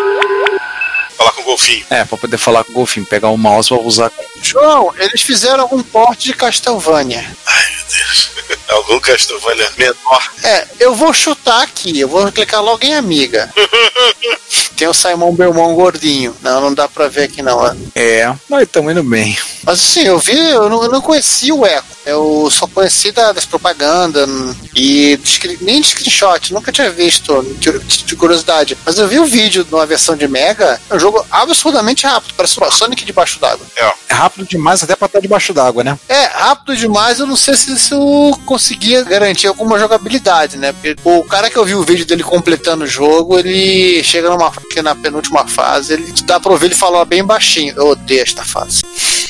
Falar 1.21 1.33
com 1.33 1.41
o 1.41 1.45
Golfinho. 1.45 1.85
É, 1.91 2.03
pra 2.03 2.17
poder 2.17 2.37
falar 2.39 2.63
com 2.63 2.71
o 2.71 2.75
golfinho, 2.75 3.05
pegar 3.05 3.29
o 3.29 3.37
mouse 3.37 3.69
pra 3.69 3.77
usar. 3.77 4.11
João, 4.41 4.91
eles 4.97 5.21
fizeram 5.21 5.69
um 5.71 5.83
porte 5.83 6.23
de 6.25 6.33
Castlevania. 6.33 7.23
Ai, 7.45 7.63
meu 7.75 7.85
Deus. 7.95 8.31
Algum 8.69 8.99
Castlevania 8.99 9.71
menor. 9.77 10.31
É, 10.43 10.67
eu 10.79 10.95
vou 10.95 11.13
chutar 11.13 11.61
aqui, 11.61 11.99
eu 11.99 12.07
vou 12.07 12.31
clicar 12.31 12.63
logo 12.63 12.83
em 12.83 12.95
amiga. 12.95 13.53
Tem 14.81 14.87
o 14.87 14.95
Simon 14.95 15.31
Belmont 15.35 15.75
gordinho. 15.75 16.35
Não, 16.41 16.59
não 16.59 16.73
dá 16.73 16.87
pra 16.87 17.07
ver 17.07 17.25
aqui 17.25 17.43
não. 17.43 17.63
É, 17.93 18.33
mas 18.49 18.63
estamos 18.63 18.91
indo 18.91 19.03
bem. 19.03 19.37
Mas 19.63 19.79
assim, 19.79 20.01
eu 20.07 20.17
vi, 20.17 20.35
eu 20.35 20.67
não, 20.67 20.83
eu 20.83 20.89
não 20.89 20.99
conhecia 21.01 21.53
o 21.53 21.63
Echo. 21.63 21.83
Eu 22.03 22.49
só 22.51 22.65
conheci 22.65 23.11
da- 23.11 23.31
das 23.31 23.45
propagandas 23.45 24.27
e 24.75 25.19
nem 25.61 25.79
de 25.79 25.87
screenshot, 25.87 26.51
nunca 26.51 26.71
tinha 26.71 26.89
visto, 26.89 27.43
de, 27.59 27.77
de 27.77 28.15
curiosidade. 28.15 28.75
Mas 28.83 28.97
eu 28.97 29.07
vi 29.07 29.19
o 29.19 29.25
vídeo 29.25 29.63
de 29.63 29.71
uma 29.71 29.85
versão 29.85 30.15
de 30.15 30.27
Mega, 30.27 30.81
é 30.89 30.95
um 30.95 30.99
jogo 30.99 31.23
absurdamente 31.29 32.07
rápido, 32.07 32.33
parece 32.35 32.59
o 32.59 32.71
Sonic 32.71 33.05
debaixo 33.05 33.39
d'água. 33.39 33.63
É 34.09 34.13
rápido 34.15 34.47
demais 34.47 34.81
até 34.81 34.95
pra 34.95 35.05
estar 35.05 35.19
debaixo 35.19 35.53
d'água, 35.53 35.83
né? 35.83 35.99
É, 36.09 36.23
rápido 36.25 36.75
demais, 36.75 37.19
eu 37.19 37.27
não 37.27 37.35
sei 37.35 37.55
se 37.55 37.71
isso 37.71 37.95
conseguia 38.47 39.03
garantir 39.03 39.45
alguma 39.45 39.77
jogabilidade, 39.77 40.57
né? 40.57 40.73
Porque 40.73 40.95
o 41.03 41.23
cara 41.23 41.51
que 41.51 41.57
eu 41.57 41.65
vi 41.65 41.75
o 41.75 41.83
vídeo 41.83 42.05
dele 42.05 42.23
completando 42.23 42.83
o 42.85 42.87
jogo, 42.87 43.37
ele 43.37 44.03
chega 44.03 44.27
numa 44.31 44.51
que 44.71 44.81
na 44.81 44.95
penúltima 44.95 45.47
fase, 45.47 45.93
ele 45.93 46.13
dá 46.23 46.39
pra 46.39 46.51
ouvir 46.51 46.67
ele 46.67 46.75
falar 46.75 47.05
bem 47.05 47.23
baixinho. 47.23 47.73
Eu 47.75 47.87
odeio 47.87 48.21
esta 48.21 48.43
fase. 48.43 48.81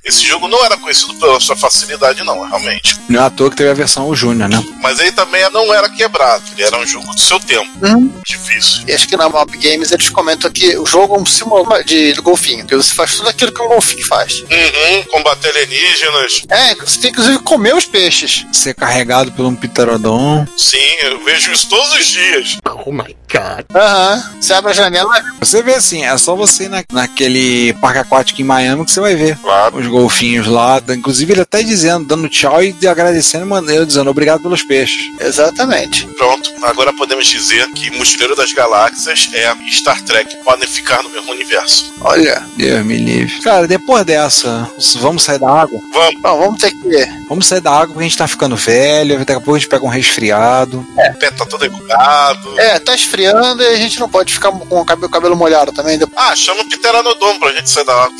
Esse 0.03 0.25
jogo 0.25 0.47
não 0.47 0.63
era 0.65 0.77
conhecido 0.77 1.13
pela 1.15 1.39
sua 1.39 1.55
facilidade, 1.55 2.23
não, 2.23 2.47
realmente. 2.47 2.97
Não 3.07 3.21
é 3.21 3.25
à 3.25 3.29
toa 3.29 3.51
que 3.51 3.55
teve 3.55 3.69
a 3.69 3.73
versão 3.73 4.09
o 4.09 4.15
Júnior, 4.15 4.49
né? 4.49 4.61
Mas 4.81 4.99
ele 4.99 5.11
também 5.11 5.47
não 5.51 5.71
era 5.71 5.87
quebrado. 5.89 6.43
Ele 6.53 6.63
era 6.63 6.77
um 6.77 6.85
jogo 6.85 7.13
do 7.13 7.19
seu 7.19 7.39
tempo. 7.39 7.69
Uhum. 7.85 8.11
Difícil. 8.25 8.83
E 8.87 8.93
acho 8.93 9.07
que 9.07 9.15
na 9.15 9.29
Mob 9.29 9.55
Games 9.57 9.91
eles 9.91 10.09
comentam 10.09 10.49
que 10.49 10.75
o 10.77 10.85
jogo 10.87 11.15
é 11.15 11.19
um 11.19 11.25
simulador 11.25 11.83
de 11.83 12.13
golfinho, 12.13 12.65
que 12.65 12.75
você 12.75 12.93
faz 12.95 13.15
tudo 13.15 13.29
aquilo 13.29 13.51
que 13.51 13.61
um 13.61 13.67
golfinho 13.67 14.05
faz. 14.05 14.39
Uhum, 14.39 15.03
combater 15.11 15.49
alienígenas. 15.49 16.43
É, 16.49 16.75
você 16.75 16.99
tem 16.99 17.11
que 17.11 17.21
inclusive 17.21 17.39
comer 17.43 17.75
os 17.75 17.85
peixes. 17.85 18.45
Ser 18.51 18.73
carregado 18.73 19.31
por 19.33 19.45
um 19.45 19.55
pterodon. 19.55 20.47
Sim, 20.57 20.77
eu 21.01 21.23
vejo 21.23 21.51
isso 21.51 21.69
todos 21.69 21.93
os 21.93 22.07
dias. 22.07 22.57
Oh 22.85 22.91
my 22.91 23.15
god. 23.31 23.65
Aham. 23.75 24.23
Você 24.39 24.53
abre 24.53 24.71
a 24.71 24.73
janela. 24.73 25.11
Você 25.39 25.61
vê 25.61 25.75
assim, 25.75 26.03
é 26.05 26.17
só 26.17 26.35
você 26.35 26.65
ir 26.65 26.69
na, 26.69 26.83
naquele 26.91 27.73
parque 27.73 27.99
aquático 27.99 28.41
em 28.41 28.43
Miami 28.43 28.85
que 28.85 28.91
você 28.91 28.99
vai 28.99 29.15
ver 29.15 29.37
Claro. 29.37 29.77
os 29.77 29.87
golfinhos 29.87 30.47
lá. 30.47 30.81
Inclusive 30.89 31.33
ele 31.33 31.41
até 31.41 31.63
dizendo, 31.63 32.05
dando 32.05 32.27
tchau 32.29 32.61
e 32.63 32.75
agradecendo, 32.87 33.45
maneiro, 33.45 33.85
dizendo 33.85 34.09
obrigado 34.09 34.41
pelos 34.41 34.63
peixes. 34.63 35.01
Exatamente. 35.19 36.05
Pronto, 36.17 36.51
agora 36.63 36.93
podemos 36.93 37.27
dizer 37.27 37.67
que 37.71 37.89
Mochileiro 37.97 38.35
das 38.35 38.51
Galáxias 38.53 39.29
é 39.33 39.53
Star 39.71 40.01
Trek 40.03 40.35
podem 40.43 40.67
ficar 40.67 41.01
no 41.03 41.09
mesmo 41.09 41.31
universo. 41.31 41.93
Olha. 42.01 42.43
Deus 42.57 42.85
me 42.85 42.97
livre. 42.97 43.39
Cara, 43.41 43.67
depois 43.67 44.05
dessa, 44.05 44.69
vamos 44.99 45.23
sair 45.23 45.39
da 45.39 45.49
água? 45.49 45.79
Vamos. 45.93 46.21
Bom, 46.21 46.39
vamos 46.39 46.59
ter 46.61 46.71
que. 46.71 47.21
Vamos 47.29 47.45
sair 47.47 47.61
da 47.61 47.71
água 47.71 47.87
porque 47.87 47.99
a 47.99 48.03
gente 48.03 48.17
tá 48.17 48.27
ficando 48.27 48.55
velho, 48.55 49.17
daqui 49.19 49.31
a 49.31 49.35
pouco 49.35 49.55
a 49.55 49.59
gente 49.59 49.69
pega 49.69 49.85
um 49.85 49.89
resfriado. 49.89 50.85
O 50.95 51.13
pé 51.19 51.31
tá 51.31 51.45
todo 51.45 51.65
enrugado. 51.65 52.59
É, 52.59 52.79
tá 52.79 52.93
esfriando 53.21 53.63
e 53.63 53.67
a 53.67 53.75
gente 53.75 53.99
não 53.99 54.09
pode 54.09 54.33
ficar 54.33 54.51
com 54.51 54.81
o 54.81 54.85
cabelo, 54.85 55.09
cabelo 55.09 55.35
molhado 55.35 55.71
também. 55.71 55.99
Ah, 56.15 56.35
chama 56.35 56.61
o 56.61 56.65
Pteranodon 56.69 57.39
pra 57.39 57.51
gente 57.51 57.69
sair 57.69 57.85
da 57.85 57.93
água. 57.93 58.15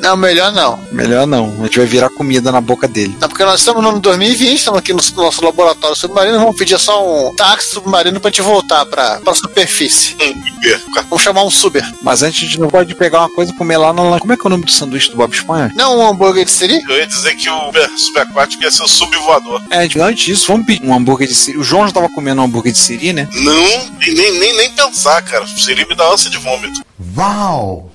Não, 0.00 0.16
melhor 0.16 0.52
não. 0.52 0.80
Melhor 0.90 1.26
não, 1.26 1.56
a 1.60 1.64
gente 1.64 1.78
vai 1.78 1.86
virar 1.86 2.08
comida 2.10 2.50
na 2.50 2.60
boca 2.60 2.88
dele. 2.88 3.16
Não, 3.20 3.28
porque 3.28 3.44
nós 3.44 3.60
estamos 3.60 3.82
no 3.82 3.90
ano 3.90 4.00
2020, 4.00 4.56
estamos 4.58 4.78
aqui 4.78 4.92
no 4.92 5.00
nosso 5.16 5.44
laboratório 5.44 5.94
submarino, 5.96 6.38
vamos 6.38 6.56
pedir 6.56 6.78
só 6.78 7.28
um 7.28 7.34
táxi 7.34 7.70
submarino 7.72 8.18
pra 8.20 8.30
gente 8.30 8.42
voltar 8.42 8.84
pra, 8.86 9.20
pra 9.20 9.34
superfície. 9.34 10.16
Vamos 11.08 11.22
chamar 11.22 11.44
um 11.44 11.50
Suber. 11.50 11.84
Mas 12.02 12.22
antes 12.22 12.42
a 12.42 12.46
gente 12.46 12.60
não 12.60 12.68
pode 12.68 12.94
pegar 12.94 13.20
uma 13.20 13.30
coisa 13.30 13.52
e 13.52 13.54
comer 13.54 13.76
lá 13.76 13.92
na. 13.92 14.18
Como 14.18 14.32
é 14.32 14.36
que 14.36 14.42
é 14.44 14.46
o 14.46 14.50
nome 14.50 14.64
do 14.64 14.70
sanduíche 14.70 15.10
do 15.10 15.16
Bob 15.16 15.32
Esponja? 15.34 15.72
Não 15.74 15.98
um 15.98 16.06
hambúrguer 16.08 16.44
de 16.44 16.50
siri? 16.50 16.80
Eu 16.88 16.96
ia 16.96 17.06
dizer 17.06 17.34
que 17.36 17.48
o 17.48 17.66
super- 17.66 17.90
subaquático 17.98 18.62
ia 18.62 18.70
ser 18.70 18.82
o 18.82 18.88
subvoador. 18.88 19.62
É, 19.70 19.84
antes 20.02 20.24
disso, 20.24 20.46
vamos 20.48 20.66
pedir 20.66 20.84
um 20.86 20.94
hambúrguer 20.94 21.28
de 21.28 21.34
siri. 21.34 21.58
O 21.58 21.64
João 21.64 21.86
já 21.86 21.92
tava 21.92 22.08
comendo 22.08 22.40
um 22.40 22.44
hambúrguer 22.44 22.72
de 22.72 22.78
siri, 22.78 23.12
né? 23.12 23.28
Não, 23.32 23.98
nem, 23.98 24.32
nem, 24.38 24.56
nem 24.56 24.70
pensar, 24.72 25.22
cara. 25.22 25.46
Seria 25.46 25.86
me 25.86 25.94
dar 25.94 26.12
ânsia 26.12 26.30
de 26.30 26.38
vômito. 26.38 26.80
Uau! 27.16 27.89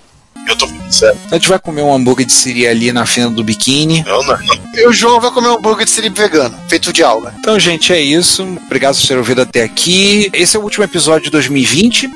Eu 0.48 0.56
tô 0.56 0.68
falando 0.68 0.92
sério. 0.92 1.20
A 1.32 1.36
gente 1.36 1.50
vai 1.50 1.60
comer 1.60 1.82
um 1.82 1.94
hambúrguer 1.94 2.26
de 2.26 2.34
siri 2.34 2.68
ali 2.68 2.92
na 2.92 3.06
fenda 3.06 3.32
do 3.32 3.44
biquíni. 3.44 4.04
Eu 4.08 4.24
não. 4.24 4.38
E 4.76 4.88
o 4.88 4.94
João 4.94 5.20
vai 5.20 5.32
comer 5.32 5.48
um 5.50 5.56
hambúrguer 5.56 5.86
de 5.86 5.92
siri 5.92 6.10
vegano, 6.10 6.58
feito 6.68 6.92
de 6.92 7.04
alga. 7.04 7.34
Então, 7.40 7.60
gente, 7.60 7.94
é 7.94 8.00
isso. 8.00 8.44
Obrigado 8.66 8.96
por 8.96 9.08
ter 9.08 9.18
ouvido 9.18 9.42
até 9.42 9.64
aqui. 9.64 10.30
Esse 10.34 10.58
é 10.58 10.60
o 10.60 10.64
último 10.64 10.84
episódio 10.84 11.26
de 11.26 11.32
2020. 11.32 12.10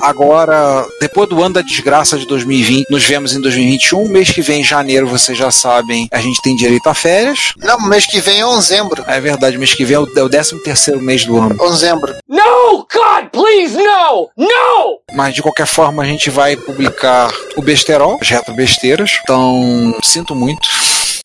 Agora, 0.00 0.86
depois 1.00 1.28
do 1.28 1.42
ano 1.42 1.54
da 1.54 1.62
desgraça 1.62 2.16
de 2.16 2.26
2020, 2.26 2.86
nos 2.90 3.04
vemos 3.04 3.34
em 3.34 3.40
2021. 3.40 4.08
Mês 4.08 4.30
que 4.30 4.40
vem, 4.42 4.60
em 4.60 4.64
janeiro, 4.64 5.06
vocês 5.06 5.36
já 5.36 5.50
sabem, 5.50 6.08
a 6.12 6.20
gente 6.20 6.40
tem 6.42 6.56
direito 6.56 6.86
a 6.88 6.94
férias. 6.94 7.52
Não, 7.58 7.80
mês 7.88 8.06
que 8.06 8.20
vem 8.20 8.40
é 8.40 8.46
onzembro. 8.46 9.04
É 9.06 9.20
verdade, 9.20 9.58
mês 9.58 9.74
que 9.74 9.84
vem 9.84 9.96
é 9.96 10.00
o, 10.00 10.08
é 10.16 10.22
o 10.22 10.28
13 10.28 10.62
terceiro 10.62 11.00
mês 11.00 11.24
do 11.24 11.36
ano. 11.38 11.56
Onzembro. 11.60 12.14
No, 12.28 12.86
God, 12.92 13.28
please, 13.32 13.76
no! 13.76 14.30
No! 14.36 15.00
Mas 15.14 15.34
de 15.34 15.42
qualquer 15.42 15.66
forma, 15.66 16.02
a 16.02 16.06
gente 16.06 16.30
vai 16.30 16.56
publicar 16.56 17.32
o 17.56 17.62
besterol, 17.62 18.18
as 18.20 18.28
retrobesteiras. 18.28 19.20
Então, 19.22 19.98
sinto 20.02 20.34
muito. 20.34 20.68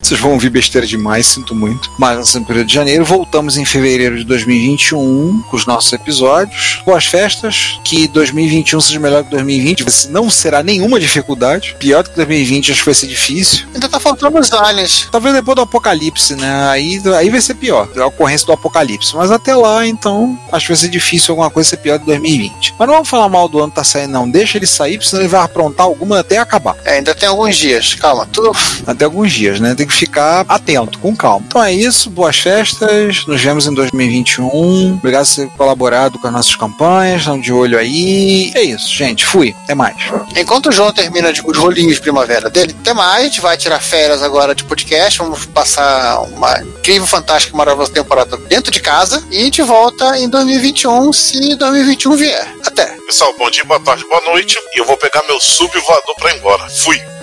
Vocês 0.00 0.20
vão 0.20 0.32
ouvir 0.32 0.48
besteira 0.48 0.86
demais, 0.86 1.26
sinto 1.26 1.56
muito. 1.56 1.90
Mas 1.98 2.18
assim, 2.20 2.38
no 2.38 2.46
período 2.46 2.68
de 2.68 2.74
janeiro, 2.74 3.04
voltamos 3.04 3.56
em 3.56 3.64
fevereiro 3.64 4.16
de 4.16 4.24
2021 4.24 5.42
com 5.42 5.56
os 5.56 5.66
nossos 5.66 5.92
episódios. 5.92 6.80
Boas 6.86 7.04
festas, 7.04 7.80
que 7.82 8.06
2021 8.06 8.80
seja 8.80 9.00
melhor 9.00 9.24
que 9.24 9.30
2020. 9.30 10.08
Não 10.10 10.30
será 10.30 10.62
nenhuma 10.62 11.00
dificuldade. 11.00 11.74
Pior 11.80 12.04
do 12.04 12.10
que 12.10 12.16
2020, 12.16 12.70
acho 12.70 12.80
que 12.80 12.86
vai 12.86 12.94
ser 12.94 13.08
difícil. 13.08 13.66
Ainda 13.74 13.88
tá 13.88 13.98
faltando 13.98 14.38
os 14.38 14.52
aliens. 14.52 15.08
Talvez 15.10 15.34
depois 15.34 15.56
do 15.56 15.62
apocalipse, 15.62 16.36
né? 16.36 16.68
Aí, 16.70 17.02
aí 17.16 17.28
vai 17.28 17.40
ser 17.40 17.54
pior, 17.54 17.88
a 17.98 18.06
ocorrência 18.06 18.46
do 18.46 18.52
apocalipse. 18.52 19.16
Mas 19.16 19.32
até 19.32 19.54
lá, 19.56 19.84
então, 19.84 20.38
acho 20.52 20.66
que 20.66 20.72
vai 20.72 20.80
ser 20.80 20.88
difícil 20.88 21.32
alguma 21.32 21.50
coisa 21.50 21.70
ser 21.70 21.78
pior 21.78 21.98
de 21.98 22.06
2020. 22.06 22.76
Mas 22.78 22.86
não 22.86 22.94
vamos 22.94 23.08
falar 23.08 23.28
mal 23.28 23.48
do 23.48 23.58
ano 23.58 23.70
que 23.70 23.76
tá 23.76 23.84
saindo, 23.84 24.12
não. 24.12 24.30
Deixa 24.30 24.58
ele 24.58 24.66
sair, 24.66 24.92
porque 24.92 25.10
senão 25.10 25.22
ele 25.22 25.28
vai 25.28 25.42
aprontar 25.42 25.86
alguma 25.86 26.20
até 26.20 26.38
acabar. 26.38 26.76
É, 26.84 26.98
ainda 26.98 27.16
tem 27.16 27.28
alguns 27.28 27.56
dias. 27.56 27.94
Calma, 27.94 28.26
tudo. 28.32 28.52
Até 28.86 29.04
alguns 29.04 29.32
dias, 29.32 29.58
né? 29.58 29.74
Tem 29.74 29.87
que 29.88 29.94
ficar 29.94 30.44
atento, 30.48 30.98
com 30.98 31.16
calma. 31.16 31.44
Então 31.46 31.62
é 31.62 31.72
isso, 31.72 32.10
boas 32.10 32.38
festas. 32.38 33.26
Nos 33.26 33.42
vemos 33.42 33.66
em 33.66 33.74
2021. 33.74 34.94
Obrigado 34.94 35.26
por 35.26 35.34
ter 35.34 35.48
colaborado 35.56 36.18
com 36.18 36.26
as 36.26 36.32
nossas 36.32 36.54
campanhas. 36.54 37.20
Estão 37.20 37.40
de 37.40 37.52
olho 37.52 37.78
aí. 37.78 38.52
É 38.54 38.62
isso, 38.62 38.88
gente. 38.88 39.24
Fui. 39.26 39.54
Até 39.64 39.74
mais. 39.74 39.96
Enquanto 40.36 40.68
o 40.68 40.72
João 40.72 40.92
termina 40.92 41.32
de, 41.32 41.42
os 41.44 41.56
rolinhos 41.56 41.94
de 41.94 42.00
primavera 42.00 42.48
dele, 42.48 42.74
até 42.80 42.92
mais, 42.92 43.22
a 43.22 43.24
gente 43.24 43.40
vai 43.40 43.56
tirar 43.56 43.80
férias 43.80 44.22
agora 44.22 44.54
de 44.54 44.64
podcast, 44.64 45.18
vamos 45.18 45.46
passar 45.46 46.20
uma 46.20 46.60
incrível, 46.60 47.06
fantástica, 47.06 47.56
maravilhosa 47.56 47.92
temporada 47.92 48.36
dentro 48.36 48.70
de 48.70 48.80
casa 48.80 49.22
e 49.30 49.38
a 49.38 49.44
gente 49.44 49.62
volta 49.62 50.18
em 50.18 50.28
2021, 50.28 51.12
se 51.12 51.56
2021 51.56 52.16
vier. 52.16 52.54
Até. 52.64 52.86
Pessoal, 53.06 53.34
bom 53.38 53.50
dia, 53.50 53.64
boa 53.64 53.80
tarde, 53.80 54.04
boa 54.08 54.20
noite. 54.22 54.56
E 54.74 54.80
eu 54.80 54.84
vou 54.84 54.96
pegar 54.96 55.22
meu 55.26 55.40
subvoador 55.40 56.14
pra 56.16 56.32
ir 56.32 56.38
embora. 56.38 56.68
Fui. 56.68 57.17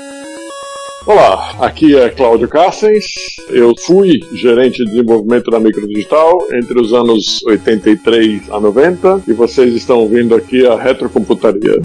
Olá, 1.07 1.55
aqui 1.59 1.95
é 1.95 2.09
Cláudio 2.09 2.47
Cassens. 2.47 3.05
Eu 3.49 3.75
fui 3.77 4.21
gerente 4.33 4.83
de 4.83 4.85
desenvolvimento 4.85 5.51
da 5.51 5.59
Microdigital 5.59 6.39
entre 6.51 6.81
os 6.81 6.93
anos 6.93 7.43
83 7.45 8.49
a 8.49 8.59
90 8.59 9.21
e 9.27 9.33
vocês 9.33 9.75
estão 9.75 9.99
ouvindo 9.99 10.33
aqui 10.33 10.65
a 10.65 10.75
Retrocomputaria. 10.75 11.79